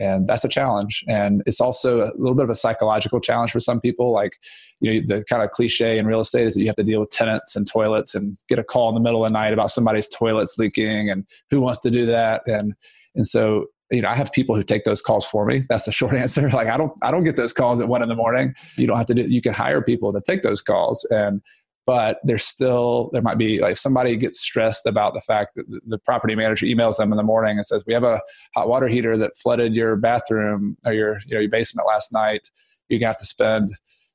And 0.00 0.28
that's 0.28 0.44
a 0.44 0.48
challenge. 0.48 1.04
And 1.08 1.42
it's 1.44 1.60
also 1.60 2.02
a 2.02 2.12
little 2.16 2.34
bit 2.34 2.44
of 2.44 2.50
a 2.50 2.54
psychological 2.54 3.20
challenge 3.20 3.50
for 3.50 3.58
some 3.58 3.80
people. 3.80 4.12
Like, 4.12 4.36
you 4.80 4.94
know, 4.94 5.16
the 5.16 5.24
kind 5.24 5.42
of 5.42 5.50
cliche 5.50 5.98
in 5.98 6.06
real 6.06 6.20
estate 6.20 6.46
is 6.46 6.54
that 6.54 6.60
you 6.60 6.68
have 6.68 6.76
to 6.76 6.84
deal 6.84 7.00
with 7.00 7.10
tenants 7.10 7.56
and 7.56 7.66
toilets 7.66 8.14
and 8.14 8.38
get 8.48 8.60
a 8.60 8.64
call 8.64 8.88
in 8.90 8.94
the 8.94 9.00
middle 9.00 9.24
of 9.24 9.28
the 9.28 9.32
night 9.32 9.52
about 9.52 9.70
somebody's 9.70 10.08
toilets 10.08 10.56
leaking 10.56 11.10
and 11.10 11.26
who 11.50 11.60
wants 11.60 11.80
to 11.80 11.90
do 11.90 12.06
that. 12.06 12.42
And 12.46 12.74
and 13.16 13.26
so 13.26 13.66
you 13.90 14.02
know, 14.02 14.08
I 14.08 14.14
have 14.14 14.32
people 14.32 14.54
who 14.54 14.62
take 14.62 14.84
those 14.84 15.00
calls 15.00 15.26
for 15.26 15.46
me. 15.46 15.62
That's 15.68 15.84
the 15.84 15.92
short 16.00 16.14
answer. 16.14 16.48
Like 16.58 16.68
I 16.68 16.76
don't, 16.76 16.92
I 17.02 17.10
don't 17.10 17.24
get 17.24 17.36
those 17.36 17.52
calls 17.52 17.80
at 17.80 17.88
one 17.88 18.02
in 18.02 18.08
the 18.08 18.16
morning. 18.16 18.54
You 18.76 18.86
don't 18.86 18.96
have 18.96 19.06
to 19.06 19.14
do, 19.14 19.22
you 19.22 19.40
can 19.40 19.52
hire 19.52 19.80
people 19.80 20.12
to 20.12 20.20
take 20.20 20.42
those 20.42 20.60
calls. 20.60 21.06
And, 21.10 21.40
but 21.88 22.18
there's 22.22 22.44
still 22.44 23.08
there 23.14 23.22
might 23.22 23.38
be 23.38 23.60
like 23.60 23.72
if 23.72 23.78
somebody 23.78 24.14
gets 24.14 24.38
stressed 24.38 24.84
about 24.84 25.14
the 25.14 25.22
fact 25.22 25.54
that 25.56 25.66
the, 25.70 25.80
the 25.86 25.98
property 25.98 26.34
manager 26.34 26.66
emails 26.66 26.98
them 26.98 27.12
in 27.12 27.16
the 27.16 27.22
morning 27.22 27.56
and 27.56 27.64
says 27.64 27.82
we 27.86 27.94
have 27.94 28.04
a 28.04 28.20
hot 28.54 28.68
water 28.68 28.88
heater 28.88 29.16
that 29.16 29.34
flooded 29.38 29.72
your 29.72 29.96
bathroom 29.96 30.76
or 30.84 30.92
your 30.92 31.18
you 31.24 31.34
know 31.34 31.40
your 31.40 31.50
basement 31.50 31.88
last 31.88 32.12
night 32.12 32.50
you're 32.90 33.00
gonna 33.00 33.08
have 33.08 33.16
to 33.16 33.24
spend 33.24 33.70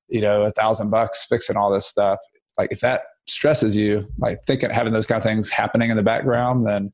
you 0.07 0.21
know 0.21 0.43
a 0.43 0.51
thousand 0.51 0.91
bucks 0.91 1.25
fixing 1.25 1.57
all 1.57 1.71
this 1.71 1.87
stuff 1.87 2.19
like 2.59 2.71
if 2.71 2.79
that 2.79 3.05
stresses 3.27 3.75
you 3.75 4.07
like 4.19 4.37
thinking 4.45 4.69
having 4.69 4.93
those 4.93 5.07
kind 5.07 5.17
of 5.17 5.23
things 5.23 5.49
happening 5.49 5.89
in 5.89 5.97
the 5.97 6.03
background 6.03 6.67
then 6.67 6.93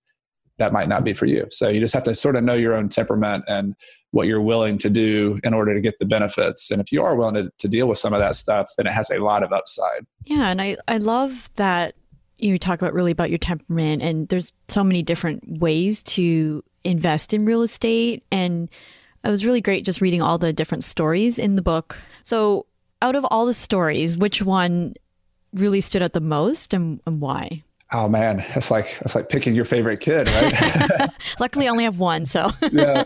that 0.59 0.71
might 0.71 0.87
not 0.87 1.03
be 1.03 1.13
for 1.13 1.25
you. 1.25 1.47
So 1.51 1.67
you 1.69 1.79
just 1.79 1.93
have 1.93 2.03
to 2.03 2.13
sort 2.13 2.35
of 2.35 2.43
know 2.43 2.53
your 2.53 2.75
own 2.75 2.89
temperament 2.89 3.43
and 3.47 3.75
what 4.11 4.27
you're 4.27 4.41
willing 4.41 4.77
to 4.79 4.89
do 4.89 5.39
in 5.43 5.53
order 5.53 5.73
to 5.73 5.81
get 5.81 5.99
the 5.99 6.05
benefits. 6.05 6.71
And 6.71 6.81
if 6.81 6.91
you 6.91 7.03
are 7.03 7.15
willing 7.15 7.35
to, 7.35 7.51
to 7.57 7.67
deal 7.67 7.87
with 7.87 7.97
some 7.97 8.13
of 8.13 8.19
that 8.19 8.35
stuff, 8.35 8.71
then 8.77 8.87
it 8.87 8.93
has 8.93 9.09
a 9.09 9.19
lot 9.19 9.43
of 9.43 9.51
upside. 9.51 10.05
Yeah. 10.25 10.49
And 10.49 10.61
I, 10.61 10.77
I 10.87 10.97
love 10.97 11.49
that 11.55 11.95
you 12.37 12.57
talk 12.57 12.81
about 12.81 12.93
really 12.93 13.11
about 13.11 13.29
your 13.29 13.37
temperament 13.37 14.01
and 14.01 14.27
there's 14.29 14.53
so 14.67 14.83
many 14.83 15.03
different 15.03 15.59
ways 15.59 16.01
to 16.03 16.63
invest 16.83 17.33
in 17.33 17.45
real 17.45 17.61
estate. 17.61 18.23
And 18.31 18.69
it 19.23 19.29
was 19.29 19.45
really 19.45 19.61
great 19.61 19.85
just 19.85 20.01
reading 20.01 20.21
all 20.21 20.37
the 20.37 20.53
different 20.53 20.83
stories 20.83 21.37
in 21.37 21.55
the 21.55 21.61
book. 21.61 21.97
So 22.23 22.65
out 23.01 23.15
of 23.15 23.25
all 23.25 23.45
the 23.45 23.53
stories, 23.53 24.17
which 24.17 24.41
one 24.41 24.93
really 25.53 25.81
stood 25.81 26.01
out 26.01 26.13
the 26.13 26.21
most 26.21 26.73
and, 26.73 27.01
and 27.05 27.19
why? 27.19 27.63
Oh 27.91 28.07
man, 28.07 28.45
it's 28.55 28.69
like 28.69 28.99
it's 29.01 29.15
like 29.15 29.29
picking 29.29 29.55
your 29.55 29.65
favorite 29.65 29.99
kid, 29.99 30.27
right? 30.27 31.09
Luckily, 31.39 31.67
I 31.67 31.71
only 31.71 31.85
have 31.85 31.97
one, 31.97 32.23
so 32.25 32.51
yeah. 32.71 33.03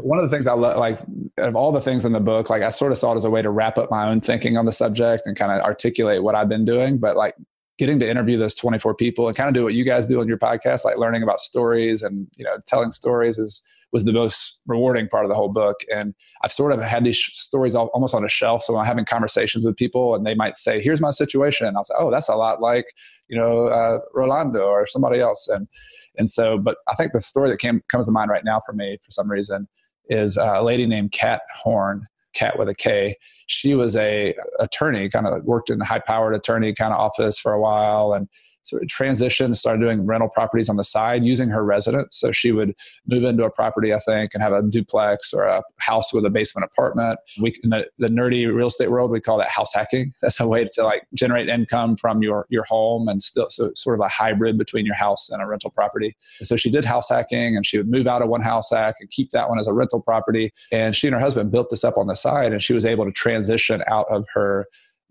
One 0.00 0.20
of 0.20 0.30
the 0.30 0.36
things 0.36 0.46
I 0.46 0.52
love, 0.52 0.78
like 0.78 1.00
of 1.38 1.56
all 1.56 1.72
the 1.72 1.80
things 1.80 2.04
in 2.04 2.12
the 2.12 2.20
book, 2.20 2.48
like 2.48 2.62
I 2.62 2.68
sort 2.68 2.92
of 2.92 2.98
saw 2.98 3.12
it 3.12 3.16
as 3.16 3.24
a 3.24 3.30
way 3.30 3.42
to 3.42 3.50
wrap 3.50 3.78
up 3.78 3.90
my 3.90 4.06
own 4.06 4.20
thinking 4.20 4.56
on 4.56 4.64
the 4.64 4.72
subject 4.72 5.26
and 5.26 5.36
kind 5.36 5.50
of 5.50 5.60
articulate 5.62 6.22
what 6.22 6.36
I've 6.36 6.48
been 6.48 6.64
doing. 6.64 6.98
But 6.98 7.16
like 7.16 7.34
getting 7.78 7.98
to 7.98 8.08
interview 8.08 8.38
those 8.38 8.54
24 8.54 8.94
people 8.94 9.26
and 9.26 9.36
kind 9.36 9.48
of 9.48 9.54
do 9.54 9.64
what 9.64 9.74
you 9.74 9.84
guys 9.84 10.06
do 10.06 10.20
in 10.20 10.28
your 10.28 10.38
podcast, 10.38 10.84
like 10.84 10.98
learning 10.98 11.24
about 11.24 11.40
stories 11.40 12.02
and 12.02 12.28
you 12.36 12.44
know 12.44 12.58
telling 12.66 12.92
stories 12.92 13.38
is 13.38 13.60
was 13.92 14.04
the 14.04 14.12
most 14.12 14.58
rewarding 14.66 15.08
part 15.08 15.24
of 15.24 15.28
the 15.28 15.34
whole 15.34 15.48
book. 15.48 15.80
And 15.92 16.14
I've 16.42 16.52
sort 16.52 16.72
of 16.72 16.82
had 16.82 17.04
these 17.04 17.18
stories 17.32 17.74
almost 17.74 18.14
on 18.14 18.24
a 18.24 18.28
shelf. 18.28 18.62
So 18.62 18.76
I'm 18.76 18.84
having 18.84 19.04
conversations 19.04 19.64
with 19.64 19.76
people 19.76 20.14
and 20.14 20.26
they 20.26 20.34
might 20.34 20.54
say, 20.54 20.80
here's 20.80 21.00
my 21.00 21.10
situation. 21.10 21.66
And 21.66 21.76
I'll 21.76 21.84
say, 21.84 21.94
oh, 21.98 22.10
that's 22.10 22.28
a 22.28 22.36
lot 22.36 22.60
like, 22.60 22.92
you 23.28 23.38
know, 23.38 23.66
uh, 23.66 24.00
Rolando 24.12 24.64
or 24.64 24.86
somebody 24.86 25.20
else. 25.20 25.48
And, 25.48 25.68
and 26.16 26.28
so, 26.28 26.58
but 26.58 26.78
I 26.88 26.94
think 26.94 27.12
the 27.12 27.20
story 27.20 27.48
that 27.48 27.58
came, 27.58 27.82
comes 27.88 28.06
to 28.06 28.12
mind 28.12 28.30
right 28.30 28.44
now 28.44 28.60
for 28.66 28.72
me 28.72 28.98
for 29.02 29.10
some 29.10 29.30
reason 29.30 29.68
is 30.08 30.36
a 30.36 30.62
lady 30.62 30.86
named 30.86 31.12
Kat 31.12 31.42
Horn. 31.62 32.06
Kat 32.34 32.58
with 32.58 32.68
a 32.68 32.74
K. 32.74 33.16
She 33.46 33.74
was 33.74 33.96
a 33.96 34.34
attorney, 34.60 35.08
kind 35.08 35.26
of 35.26 35.42
worked 35.44 35.70
in 35.70 35.78
the 35.78 35.86
high 35.86 36.00
powered 36.00 36.34
attorney 36.34 36.74
kind 36.74 36.92
of 36.92 37.00
office 37.00 37.38
for 37.38 37.54
a 37.54 37.60
while, 37.60 38.12
and 38.12 38.28
sort 38.66 38.82
of 38.82 38.88
transitioned, 38.88 39.56
started 39.56 39.80
doing 39.80 40.04
rental 40.04 40.28
properties 40.28 40.68
on 40.68 40.76
the 40.76 40.84
side 40.84 41.24
using 41.24 41.48
her 41.48 41.64
residence. 41.64 42.16
So 42.16 42.32
she 42.32 42.52
would 42.52 42.74
move 43.06 43.24
into 43.24 43.44
a 43.44 43.50
property, 43.50 43.94
I 43.94 44.00
think, 44.00 44.32
and 44.34 44.42
have 44.42 44.52
a 44.52 44.62
duplex 44.62 45.32
or 45.32 45.44
a 45.44 45.62
house 45.78 46.12
with 46.12 46.26
a 46.26 46.30
basement 46.30 46.68
apartment. 46.70 47.18
We 47.40 47.54
in 47.62 47.70
the, 47.70 47.88
the 47.98 48.08
nerdy 48.08 48.52
real 48.52 48.66
estate 48.66 48.90
world, 48.90 49.10
we 49.10 49.20
call 49.20 49.38
that 49.38 49.48
house 49.48 49.72
hacking. 49.72 50.12
That's 50.22 50.40
a 50.40 50.48
way 50.48 50.68
to 50.72 50.84
like 50.84 51.06
generate 51.14 51.48
income 51.48 51.96
from 51.96 52.22
your 52.22 52.46
your 52.50 52.64
home 52.64 53.08
and 53.08 53.22
still 53.22 53.48
so 53.48 53.70
sort 53.74 53.98
of 53.98 54.04
a 54.04 54.08
hybrid 54.08 54.58
between 54.58 54.84
your 54.84 54.96
house 54.96 55.28
and 55.30 55.40
a 55.40 55.46
rental 55.46 55.70
property. 55.70 56.16
So 56.42 56.56
she 56.56 56.70
did 56.70 56.84
house 56.84 57.08
hacking 57.08 57.56
and 57.56 57.64
she 57.64 57.78
would 57.78 57.88
move 57.88 58.06
out 58.06 58.22
of 58.22 58.28
one 58.28 58.42
house 58.42 58.70
hack 58.70 58.96
and 59.00 59.08
keep 59.10 59.30
that 59.30 59.48
one 59.48 59.58
as 59.58 59.68
a 59.68 59.74
rental 59.74 60.00
property. 60.00 60.52
And 60.72 60.94
she 60.94 61.06
and 61.06 61.14
her 61.14 61.20
husband 61.20 61.50
built 61.50 61.70
this 61.70 61.84
up 61.84 61.96
on 61.96 62.06
the 62.06 62.14
side 62.14 62.52
and 62.52 62.62
she 62.62 62.72
was 62.72 62.84
able 62.84 63.04
to 63.04 63.12
transition 63.12 63.82
out 63.86 64.06
of 64.10 64.26
her 64.34 64.66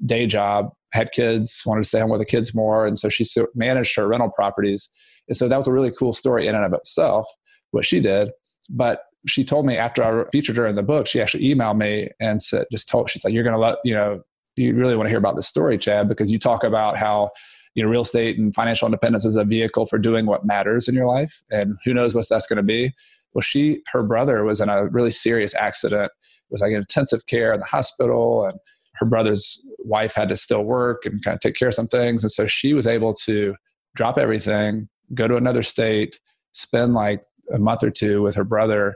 day 0.05 0.27
job 0.27 0.71
had 0.95 1.11
kids, 1.11 1.61
wanted 1.65 1.83
to 1.83 1.87
stay 1.87 1.99
home 1.99 2.09
with 2.09 2.21
the 2.21 2.25
kids 2.25 2.55
more. 2.55 2.87
And 2.87 2.97
so 2.97 3.09
she 3.09 3.25
managed 3.53 3.95
her 3.95 4.07
rental 4.07 4.29
properties. 4.29 4.89
And 5.27 5.37
so 5.37 5.47
that 5.47 5.57
was 5.57 5.67
a 5.67 5.71
really 5.73 5.91
cool 5.91 6.13
story 6.13 6.47
in 6.47 6.55
and 6.55 6.65
of 6.65 6.73
itself, 6.73 7.27
what 7.71 7.85
she 7.85 7.99
did. 7.99 8.31
But 8.69 9.01
she 9.27 9.43
told 9.43 9.65
me 9.65 9.75
after 9.75 10.03
I 10.03 10.29
featured 10.31 10.57
her 10.57 10.67
in 10.67 10.75
the 10.75 10.83
book, 10.83 11.07
she 11.07 11.21
actually 11.21 11.45
emailed 11.45 11.77
me 11.77 12.09
and 12.19 12.41
said, 12.41 12.65
just 12.71 12.87
told, 12.87 13.09
she's 13.09 13.23
like, 13.23 13.33
you're 13.33 13.43
going 13.43 13.55
to 13.55 13.59
let, 13.59 13.77
you 13.83 13.93
know, 13.93 14.21
you 14.55 14.73
really 14.75 14.95
want 14.95 15.07
to 15.07 15.09
hear 15.09 15.17
about 15.17 15.35
this 15.35 15.47
story, 15.47 15.77
Chad, 15.77 16.07
because 16.07 16.31
you 16.31 16.39
talk 16.39 16.63
about 16.63 16.95
how, 16.95 17.31
you 17.73 17.83
know, 17.83 17.89
real 17.89 18.03
estate 18.03 18.37
and 18.37 18.55
financial 18.55 18.85
independence 18.85 19.25
is 19.25 19.35
a 19.35 19.43
vehicle 19.43 19.85
for 19.85 19.97
doing 19.97 20.25
what 20.25 20.45
matters 20.45 20.87
in 20.87 20.95
your 20.95 21.07
life. 21.07 21.43
And 21.51 21.75
who 21.83 21.93
knows 21.93 22.15
what 22.15 22.29
that's 22.29 22.47
going 22.47 22.57
to 22.57 22.63
be. 22.63 22.93
Well, 23.33 23.41
she, 23.41 23.81
her 23.91 24.01
brother 24.01 24.45
was 24.45 24.61
in 24.61 24.69
a 24.69 24.87
really 24.87 25.11
serious 25.11 25.53
accident. 25.55 26.05
It 26.05 26.51
was 26.51 26.61
like 26.61 26.71
in 26.71 26.77
intensive 26.77 27.25
care 27.25 27.51
in 27.51 27.59
the 27.59 27.65
hospital. 27.65 28.45
And 28.45 28.57
her 28.97 29.05
brother's 29.05 29.61
wife 29.79 30.13
had 30.13 30.29
to 30.29 30.37
still 30.37 30.63
work 30.63 31.05
and 31.05 31.23
kind 31.23 31.35
of 31.35 31.41
take 31.41 31.55
care 31.55 31.67
of 31.67 31.73
some 31.73 31.87
things. 31.87 32.23
And 32.23 32.31
so 32.31 32.45
she 32.45 32.73
was 32.73 32.87
able 32.87 33.13
to 33.25 33.55
drop 33.95 34.17
everything, 34.17 34.89
go 35.13 35.27
to 35.27 35.35
another 35.35 35.63
state, 35.63 36.19
spend 36.53 36.93
like 36.93 37.23
a 37.53 37.59
month 37.59 37.83
or 37.83 37.91
two 37.91 38.21
with 38.21 38.35
her 38.35 38.43
brother. 38.43 38.95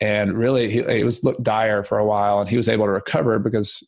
And 0.00 0.36
really, 0.36 0.70
he, 0.70 0.80
it 0.80 1.04
was 1.04 1.24
looked 1.24 1.42
dire 1.42 1.82
for 1.82 1.98
a 1.98 2.04
while. 2.04 2.40
And 2.40 2.48
he 2.48 2.56
was 2.56 2.68
able 2.68 2.84
to 2.86 2.92
recover 2.92 3.38
because 3.38 3.82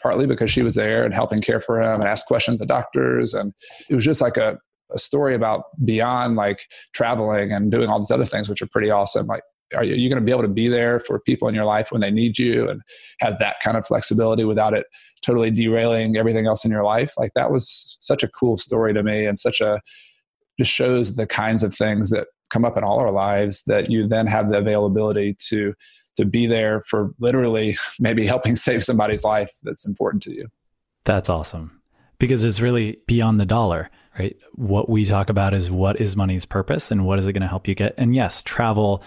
partly 0.00 0.26
because 0.26 0.50
she 0.50 0.62
was 0.62 0.74
there 0.74 1.04
and 1.04 1.14
helping 1.14 1.40
care 1.40 1.60
for 1.60 1.80
him 1.80 2.00
and 2.00 2.08
ask 2.08 2.26
questions 2.26 2.60
of 2.60 2.68
doctors. 2.68 3.34
And 3.34 3.52
it 3.88 3.94
was 3.94 4.04
just 4.04 4.20
like 4.20 4.36
a, 4.36 4.58
a 4.92 4.98
story 4.98 5.34
about 5.34 5.64
beyond 5.84 6.36
like 6.36 6.60
traveling 6.92 7.52
and 7.52 7.70
doing 7.70 7.88
all 7.88 7.98
these 7.98 8.10
other 8.10 8.24
things, 8.24 8.48
which 8.48 8.62
are 8.62 8.66
pretty 8.66 8.90
awesome. 8.90 9.26
Like 9.26 9.42
are 9.74 9.84
you, 9.84 10.08
going 10.08 10.20
to 10.20 10.24
be 10.24 10.30
able 10.30 10.42
to 10.42 10.48
be 10.48 10.68
there 10.68 11.00
for 11.00 11.18
people 11.20 11.48
in 11.48 11.54
your 11.54 11.64
life 11.64 11.90
when 11.90 12.00
they 12.00 12.10
need 12.10 12.38
you 12.38 12.68
and 12.68 12.80
have 13.20 13.38
that 13.38 13.56
kind 13.62 13.76
of 13.76 13.86
flexibility 13.86 14.44
without 14.44 14.74
it 14.74 14.86
totally 15.22 15.50
derailing 15.50 16.16
everything 16.16 16.46
else 16.46 16.64
in 16.64 16.70
your 16.70 16.84
life? 16.84 17.14
Like 17.16 17.32
that 17.34 17.50
was 17.50 17.96
such 18.00 18.22
a 18.22 18.28
cool 18.28 18.56
story 18.56 18.92
to 18.94 19.02
me 19.02 19.26
and 19.26 19.38
such 19.38 19.60
a 19.60 19.80
just 20.58 20.70
shows 20.70 21.16
the 21.16 21.26
kinds 21.26 21.62
of 21.62 21.74
things 21.74 22.10
that 22.10 22.28
come 22.50 22.64
up 22.64 22.76
in 22.76 22.84
all 22.84 23.00
our 23.00 23.10
lives 23.10 23.62
that 23.66 23.90
you 23.90 24.06
then 24.06 24.26
have 24.26 24.50
the 24.50 24.58
availability 24.58 25.34
to 25.48 25.74
to 26.16 26.24
be 26.24 26.46
there 26.46 26.80
for 26.82 27.10
literally 27.18 27.76
maybe 27.98 28.24
helping 28.24 28.54
save 28.54 28.84
somebody's 28.84 29.24
life 29.24 29.50
that's 29.62 29.84
important 29.84 30.22
to 30.22 30.32
you. 30.32 30.48
That's 31.04 31.28
awesome. 31.28 31.80
Because 32.18 32.44
it's 32.44 32.60
really 32.60 32.98
beyond 33.06 33.40
the 33.40 33.46
dollar 33.46 33.90
right? 34.18 34.36
What 34.52 34.88
we 34.88 35.04
talk 35.04 35.28
about 35.28 35.54
is 35.54 35.70
what 35.70 36.00
is 36.00 36.16
money's 36.16 36.44
purpose 36.44 36.90
and 36.90 37.04
what 37.06 37.18
is 37.18 37.26
it 37.26 37.32
going 37.32 37.42
to 37.42 37.48
help 37.48 37.68
you 37.68 37.74
get? 37.74 37.94
And 37.96 38.14
yes 38.14 38.42
travel 38.42 39.02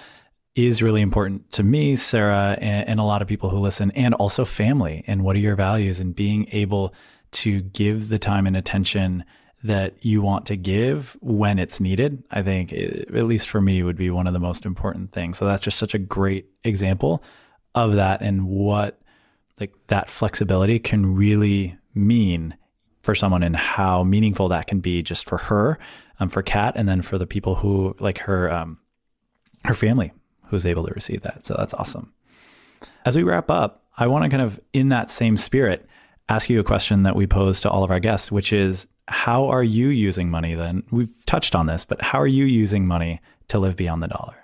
is 0.58 0.82
really 0.82 1.02
important 1.02 1.52
to 1.52 1.62
me, 1.62 1.96
Sarah, 1.96 2.58
and, 2.60 2.89
and, 2.89 3.00
a 3.00 3.04
lot 3.04 3.22
of 3.22 3.28
people 3.28 3.52
who 3.52 3.60
listen, 3.60 3.91
and 3.91 4.15
also 4.15 4.43
family. 4.43 5.04
And 5.06 5.24
what 5.24 5.36
are 5.36 5.39
your 5.39 5.56
values? 5.56 6.00
And 6.00 6.15
being 6.15 6.50
able 6.52 6.96
to 7.34 7.62
give 7.62 8.10
the 8.10 8.17
time 8.17 8.48
and 8.48 8.58
attention 8.58 9.24
that 9.63 10.04
you 10.04 10.22
want 10.22 10.48
to 10.48 10.56
give 10.56 11.15
when 11.22 11.60
it's 11.60 11.80
needed, 11.80 12.24
I 12.32 12.41
think, 12.41 12.74
it, 12.74 13.13
at 13.13 13.26
least 13.26 13.48
for 13.48 13.62
me, 13.62 13.84
would 13.84 13.98
be 13.98 14.10
one 14.10 14.26
of 14.26 14.34
the 14.34 14.39
most 14.39 14.65
important 14.65 15.12
things. 15.12 15.38
So 15.38 15.46
that's 15.46 15.62
just 15.62 15.78
such 15.78 15.93
a 15.93 16.00
great 16.00 16.48
example 16.63 17.24
of 17.76 17.93
that 17.93 18.22
and 18.22 18.48
what 18.48 19.00
like 19.60 19.74
that 19.88 20.10
flexibility 20.10 20.80
can 20.80 21.15
really 21.15 21.78
mean 21.93 22.56
for 23.04 23.13
someone 23.13 23.43
and 23.43 23.56
how 23.56 24.04
meaningful 24.04 24.50
that 24.50 24.65
can 24.65 24.80
be 24.80 25.04
just 25.04 25.26
for 25.26 25.38
her, 25.38 25.78
um, 26.20 26.30
for 26.30 26.41
Kat, 26.41 26.74
and 26.76 26.89
then 26.89 27.04
for 27.04 27.20
the 27.20 27.28
people 27.28 27.56
who 27.56 27.96
like 28.00 28.20
her, 28.20 28.52
um, 28.52 28.80
her 29.63 29.76
family 29.76 30.13
who's 30.50 30.66
able 30.66 30.86
to 30.86 30.94
receive 30.94 31.22
that. 31.22 31.46
So 31.46 31.56
that's 31.58 31.74
awesome. 31.74 32.14
As 33.06 33.16
we 33.16 33.24
wrap 33.24 33.50
up, 33.50 33.84
I 33.98 34.08
want 34.08 34.24
to 34.24 34.30
kind 34.30 34.42
of, 34.42 34.60
in 34.74 34.90
that 34.90 35.10
same 35.10 35.38
spirit, 35.38 35.88
ask 36.30 36.50
you 36.50 36.60
a 36.60 36.64
question 36.64 37.04
that 37.04 37.16
we 37.16 37.26
pose 37.26 37.62
to 37.62 37.70
all 37.70 37.84
of 37.84 37.92
our 37.92 38.00
guests, 38.00 38.32
which 38.32 38.54
is 38.54 38.88
how 39.08 39.48
are 39.48 39.64
you 39.64 39.88
using 39.88 40.30
money 40.30 40.54
then? 40.54 40.84
We've 40.92 41.26
touched 41.26 41.56
on 41.56 41.66
this, 41.66 41.86
but 41.86 42.02
how 42.02 42.20
are 42.20 42.28
you 42.28 42.46
using 42.46 42.86
money 42.86 43.22
to 43.48 43.60
live 43.60 43.76
beyond 43.76 44.04
the 44.04 44.08
dollar? 44.08 44.36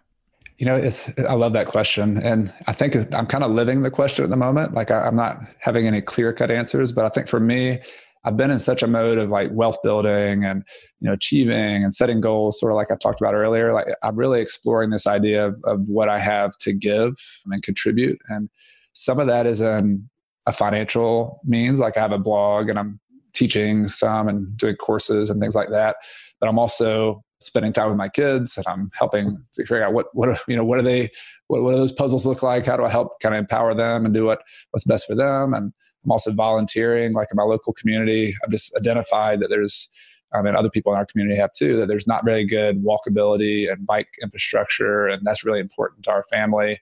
You 0.58 0.66
know, 0.68 0.76
it's 0.76 1.10
I 1.28 1.34
love 1.34 1.54
that 1.54 1.68
question, 1.68 2.18
and 2.20 2.54
I 2.68 2.74
think 2.74 2.96
I'm 3.13 3.26
kind 3.26 3.44
of 3.44 3.52
living 3.52 3.82
the 3.82 3.89
question 3.89 4.24
at 4.24 4.30
the 4.30 4.38
moment. 4.38 4.74
Like 4.74 4.92
I, 4.92 5.08
I'm 5.08 5.16
not 5.16 5.39
having 5.60 5.88
any 5.88 6.00
clear 6.00 6.32
cut 6.32 6.52
answers, 6.52 6.92
but 6.92 7.06
I 7.06 7.10
think 7.10 7.28
for 7.28 7.39
me, 7.39 7.80
I've 8.26 8.38
been 8.38 8.52
in 8.52 8.60
such 8.60 8.82
a 8.82 8.88
mode 8.88 9.18
of 9.18 9.30
like 9.30 9.50
wealth 9.52 9.78
building 9.84 10.46
and 10.46 10.64
you 11.00 11.08
know 11.08 11.14
achieving 11.14 11.84
and 11.84 11.94
setting 11.94 12.22
goals, 12.22 12.60
sort 12.60 12.72
of 12.72 12.76
like 12.76 12.92
I 12.92 12.96
talked 12.96 13.22
about 13.22 13.34
earlier. 13.34 13.74
Like 13.74 13.88
I'm 14.02 14.16
really 14.16 14.42
exploring 14.42 14.90
this 14.92 15.08
idea 15.08 15.48
of, 15.48 15.62
of 15.66 15.82
what 15.88 16.10
I 16.10 16.20
have 16.20 16.58
to 16.60 16.74
give 16.74 17.14
and 17.46 17.62
contribute, 17.62 18.20
and 18.30 18.50
some 18.94 19.20
of 19.20 19.28
that 19.28 19.46
is 19.46 19.62
in 19.62 20.10
a 20.46 20.54
financial 20.54 21.42
means. 21.44 21.80
Like 21.80 21.98
I 21.98 22.02
have 22.02 22.12
a 22.12 22.20
blog 22.20 22.70
and 22.70 22.78
I'm 22.80 23.00
teaching 23.34 23.88
some 23.88 24.28
and 24.28 24.56
doing 24.58 24.76
courses 24.76 25.30
and 25.30 25.42
things 25.42 25.56
like 25.56 25.70
that. 25.70 25.98
But 26.40 26.50
I'm 26.50 26.60
also 26.60 27.24
spending 27.42 27.74
time 27.74 27.90
with 27.90 27.98
my 27.98 28.08
kids 28.08 28.58
and 28.58 28.66
I'm 28.68 28.90
helping 28.98 29.38
figure 29.56 29.84
out 29.84 29.94
what 29.94 30.08
what 30.14 30.42
you 30.48 30.56
know 30.56 30.64
what 30.64 30.80
are 30.80 30.84
they 30.84 31.10
what, 31.48 31.64
what 31.64 31.72
do 31.72 31.78
those 31.78 31.92
puzzles 31.92 32.26
look 32.26 32.42
like? 32.42 32.66
How 32.66 32.78
do 32.78 32.86
I 32.86 32.90
help 32.90 33.19
kind 33.21 33.36
of 33.36 33.40
empower 33.40 33.74
them 33.74 34.06
and 34.06 34.13
do 34.13 34.26
what 34.26 34.42
what's 34.71 34.86
best 34.86 35.08
for 35.08 35.15
them 35.15 35.54
and 35.54 35.74
I'm 36.04 36.12
also 36.12 36.31
volunteering, 36.31 37.13
like 37.13 37.29
in 37.31 37.37
my 37.37 37.43
local 37.43 37.73
community. 37.73 38.33
I've 38.43 38.51
just 38.51 38.75
identified 38.75 39.39
that 39.41 39.49
there's, 39.49 39.89
and 40.31 40.47
other 40.47 40.69
people 40.69 40.91
in 40.91 40.97
our 40.97 41.06
community 41.06 41.39
have 41.39 41.51
too, 41.54 41.77
that 41.77 41.87
there's 41.87 42.08
not 42.08 42.25
very 42.25 42.43
good 42.43 42.83
walkability 42.83 43.71
and 43.71 43.85
bike 43.85 44.10
infrastructure, 44.21 45.08
and 45.08 45.25
that's 45.25 45.43
really 45.43 45.60
important 45.60 46.04
to 46.06 46.12
our 46.12 46.25
family. 46.29 46.79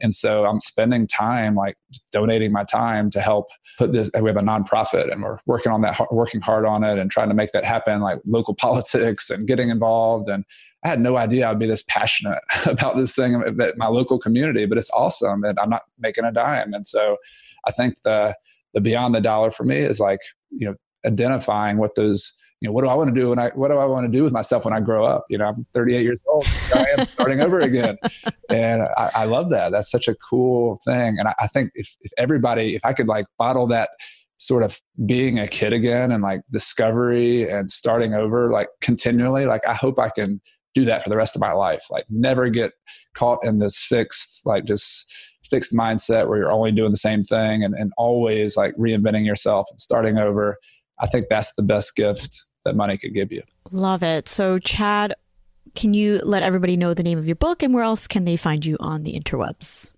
And 0.00 0.12
so 0.12 0.44
I'm 0.44 0.60
spending 0.60 1.06
time 1.06 1.54
like 1.54 1.76
donating 2.12 2.52
my 2.52 2.64
time 2.64 3.10
to 3.10 3.20
help 3.20 3.46
put 3.78 3.92
this. 3.92 4.10
We 4.20 4.28
have 4.28 4.36
a 4.36 4.42
nonprofit 4.42 5.10
and 5.10 5.22
we're 5.22 5.38
working 5.46 5.72
on 5.72 5.82
that, 5.82 5.98
working 6.12 6.40
hard 6.40 6.66
on 6.66 6.82
it 6.82 6.98
and 6.98 7.10
trying 7.10 7.28
to 7.28 7.34
make 7.34 7.52
that 7.52 7.64
happen, 7.64 8.00
like 8.00 8.18
local 8.26 8.54
politics 8.60 9.30
and 9.30 9.46
getting 9.46 9.70
involved. 9.70 10.28
And 10.28 10.44
I 10.84 10.88
had 10.88 11.00
no 11.00 11.16
idea 11.16 11.48
I'd 11.48 11.58
be 11.58 11.66
this 11.66 11.84
passionate 11.88 12.40
about 12.66 12.96
this 12.96 13.14
thing 13.14 13.42
at 13.60 13.78
my 13.78 13.86
local 13.86 14.18
community, 14.18 14.66
but 14.66 14.78
it's 14.78 14.90
awesome. 14.90 15.44
And 15.44 15.58
I'm 15.58 15.70
not 15.70 15.82
making 15.98 16.24
a 16.24 16.32
dime. 16.32 16.74
And 16.74 16.86
so 16.86 17.16
I 17.64 17.70
think 17.70 18.02
the, 18.02 18.36
the 18.74 18.80
beyond 18.80 19.14
the 19.14 19.20
dollar 19.20 19.50
for 19.50 19.64
me 19.64 19.76
is 19.76 20.00
like, 20.00 20.20
you 20.50 20.68
know, 20.68 20.74
identifying 21.06 21.78
what 21.78 21.94
those 21.94 22.32
you 22.64 22.68
know, 22.68 22.72
what 22.72 22.82
do 22.82 22.88
I 22.88 22.94
want 22.94 23.14
to 23.14 23.20
do 23.20 23.28
when 23.28 23.38
I, 23.38 23.50
what 23.50 23.70
do 23.70 23.76
I 23.76 23.84
want 23.84 24.10
to 24.10 24.10
do 24.10 24.24
with 24.24 24.32
myself 24.32 24.64
when 24.64 24.72
I 24.72 24.80
grow 24.80 25.04
up? 25.04 25.26
You 25.28 25.36
know, 25.36 25.44
I'm 25.44 25.66
38 25.74 26.02
years 26.02 26.22
old. 26.26 26.46
I 26.74 26.86
am 26.96 27.04
starting 27.04 27.42
over 27.42 27.60
again. 27.60 27.98
And 28.48 28.84
I, 28.96 29.10
I, 29.14 29.24
love 29.26 29.50
that. 29.50 29.70
That's 29.70 29.90
such 29.90 30.08
a 30.08 30.14
cool 30.14 30.80
thing. 30.82 31.18
And 31.18 31.28
I, 31.28 31.34
I 31.40 31.46
think 31.48 31.72
if, 31.74 31.94
if 32.00 32.10
everybody, 32.16 32.74
if 32.74 32.82
I 32.82 32.94
could 32.94 33.06
like 33.06 33.26
bottle 33.38 33.66
that 33.66 33.90
sort 34.38 34.62
of 34.62 34.80
being 35.04 35.38
a 35.38 35.46
kid 35.46 35.74
again 35.74 36.10
and 36.10 36.22
like 36.22 36.40
discovery 36.50 37.46
and 37.46 37.68
starting 37.70 38.14
over, 38.14 38.50
like 38.50 38.68
continually, 38.80 39.44
like 39.44 39.66
I 39.68 39.74
hope 39.74 39.98
I 39.98 40.08
can 40.08 40.40
do 40.72 40.86
that 40.86 41.02
for 41.02 41.10
the 41.10 41.18
rest 41.18 41.36
of 41.36 41.42
my 41.42 41.52
life. 41.52 41.84
Like 41.90 42.06
never 42.08 42.48
get 42.48 42.72
caught 43.14 43.44
in 43.44 43.58
this 43.58 43.78
fixed, 43.78 44.40
like 44.46 44.64
just 44.64 45.12
fixed 45.50 45.72
mindset 45.72 46.28
where 46.28 46.38
you're 46.38 46.52
only 46.52 46.72
doing 46.72 46.90
the 46.90 46.96
same 46.96 47.22
thing 47.22 47.62
and, 47.62 47.74
and 47.74 47.92
always 47.96 48.56
like 48.56 48.74
reinventing 48.76 49.26
yourself 49.26 49.66
and 49.70 49.80
starting 49.80 50.18
over. 50.18 50.58
I 51.00 51.06
think 51.06 51.26
that's 51.28 51.52
the 51.54 51.62
best 51.62 51.96
gift 51.96 52.44
that 52.64 52.76
money 52.76 52.96
could 52.96 53.14
give 53.14 53.32
you. 53.32 53.42
Love 53.70 54.02
it. 54.02 54.28
So, 54.28 54.58
Chad, 54.58 55.14
can 55.74 55.94
you 55.94 56.20
let 56.22 56.42
everybody 56.42 56.76
know 56.76 56.94
the 56.94 57.02
name 57.02 57.18
of 57.18 57.26
your 57.26 57.36
book 57.36 57.62
and 57.62 57.74
where 57.74 57.84
else 57.84 58.06
can 58.06 58.24
they 58.24 58.36
find 58.36 58.64
you 58.64 58.76
on 58.80 59.02
the 59.02 59.18
interwebs? 59.18 59.90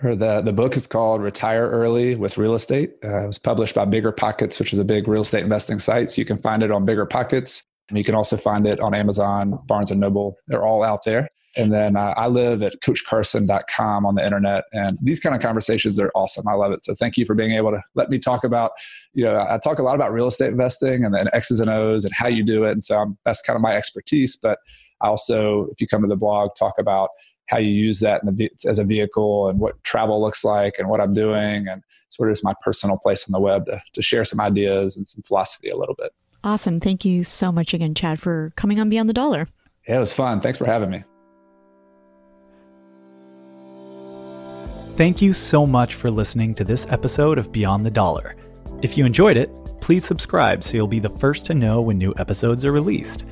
Sure. 0.00 0.14
The, 0.14 0.42
the 0.42 0.52
book 0.52 0.76
is 0.76 0.86
called 0.86 1.22
Retire 1.22 1.68
Early 1.68 2.14
with 2.14 2.38
Real 2.38 2.54
Estate. 2.54 2.94
Uh, 3.02 3.24
it 3.24 3.26
was 3.26 3.38
published 3.38 3.74
by 3.74 3.84
Bigger 3.84 4.12
Pockets, 4.12 4.58
which 4.58 4.72
is 4.72 4.78
a 4.78 4.84
big 4.84 5.08
real 5.08 5.22
estate 5.22 5.42
investing 5.42 5.78
site. 5.78 6.10
So 6.10 6.20
you 6.20 6.24
can 6.24 6.38
find 6.38 6.62
it 6.62 6.70
on 6.70 6.84
Bigger 6.84 7.06
Pockets. 7.06 7.64
You 7.90 8.04
can 8.04 8.14
also 8.14 8.36
find 8.36 8.66
it 8.66 8.80
on 8.80 8.94
Amazon, 8.94 9.58
Barnes 9.66 9.90
and 9.90 10.00
Noble. 10.00 10.36
They're 10.46 10.64
all 10.64 10.82
out 10.82 11.04
there. 11.04 11.28
And 11.58 11.72
then 11.72 11.96
uh, 11.96 12.14
I 12.16 12.28
live 12.28 12.62
at 12.62 12.80
coachcarson.com 12.80 14.06
on 14.06 14.14
the 14.14 14.24
internet. 14.24 14.64
And 14.72 14.96
these 15.02 15.18
kind 15.18 15.34
of 15.34 15.42
conversations 15.42 15.98
are 15.98 16.12
awesome. 16.14 16.46
I 16.46 16.54
love 16.54 16.72
it. 16.72 16.84
So 16.84 16.94
thank 16.94 17.16
you 17.16 17.26
for 17.26 17.34
being 17.34 17.52
able 17.52 17.72
to 17.72 17.82
let 17.96 18.10
me 18.10 18.18
talk 18.18 18.44
about, 18.44 18.70
you 19.12 19.24
know, 19.24 19.36
I 19.36 19.58
talk 19.62 19.80
a 19.80 19.82
lot 19.82 19.96
about 19.96 20.12
real 20.12 20.28
estate 20.28 20.50
investing 20.50 21.04
and 21.04 21.12
then 21.12 21.28
X's 21.32 21.60
and 21.60 21.68
O's 21.68 22.04
and 22.04 22.14
how 22.14 22.28
you 22.28 22.44
do 22.44 22.64
it. 22.64 22.70
And 22.70 22.84
so 22.84 22.96
I'm, 22.96 23.18
that's 23.24 23.42
kind 23.42 23.56
of 23.56 23.60
my 23.60 23.74
expertise. 23.74 24.36
But 24.36 24.60
I 25.00 25.08
also, 25.08 25.66
if 25.72 25.80
you 25.80 25.88
come 25.88 26.02
to 26.02 26.08
the 26.08 26.16
blog, 26.16 26.50
talk 26.56 26.74
about 26.78 27.10
how 27.46 27.58
you 27.58 27.70
use 27.70 28.00
that 28.00 28.20
the, 28.24 28.50
as 28.66 28.78
a 28.78 28.84
vehicle 28.84 29.48
and 29.48 29.58
what 29.58 29.82
travel 29.82 30.20
looks 30.20 30.44
like 30.44 30.74
and 30.78 30.88
what 30.88 31.00
I'm 31.00 31.12
doing 31.12 31.66
and 31.66 31.82
sort 32.10 32.28
of 32.28 32.34
just 32.34 32.44
my 32.44 32.54
personal 32.62 32.98
place 32.98 33.24
on 33.26 33.32
the 33.32 33.40
web 33.40 33.66
to, 33.66 33.80
to 33.94 34.02
share 34.02 34.24
some 34.24 34.40
ideas 34.40 34.96
and 34.96 35.08
some 35.08 35.22
philosophy 35.22 35.70
a 35.70 35.76
little 35.76 35.94
bit. 35.96 36.12
Awesome. 36.44 36.78
Thank 36.78 37.04
you 37.04 37.24
so 37.24 37.50
much 37.50 37.74
again, 37.74 37.94
Chad, 37.94 38.20
for 38.20 38.52
coming 38.54 38.78
on 38.78 38.88
Beyond 38.88 39.08
the 39.08 39.14
Dollar. 39.14 39.48
Yeah, 39.88 39.96
it 39.96 40.00
was 40.00 40.12
fun. 40.12 40.40
Thanks 40.40 40.58
for 40.58 40.66
having 40.66 40.90
me. 40.90 41.02
Thank 44.98 45.22
you 45.22 45.32
so 45.32 45.64
much 45.64 45.94
for 45.94 46.10
listening 46.10 46.56
to 46.56 46.64
this 46.64 46.84
episode 46.90 47.38
of 47.38 47.52
Beyond 47.52 47.86
the 47.86 47.90
Dollar. 47.90 48.34
If 48.82 48.98
you 48.98 49.06
enjoyed 49.06 49.36
it, 49.36 49.48
please 49.80 50.04
subscribe 50.04 50.64
so 50.64 50.76
you'll 50.76 50.88
be 50.88 50.98
the 50.98 51.08
first 51.08 51.46
to 51.46 51.54
know 51.54 51.80
when 51.80 51.98
new 51.98 52.12
episodes 52.16 52.64
are 52.64 52.72
released. 52.72 53.22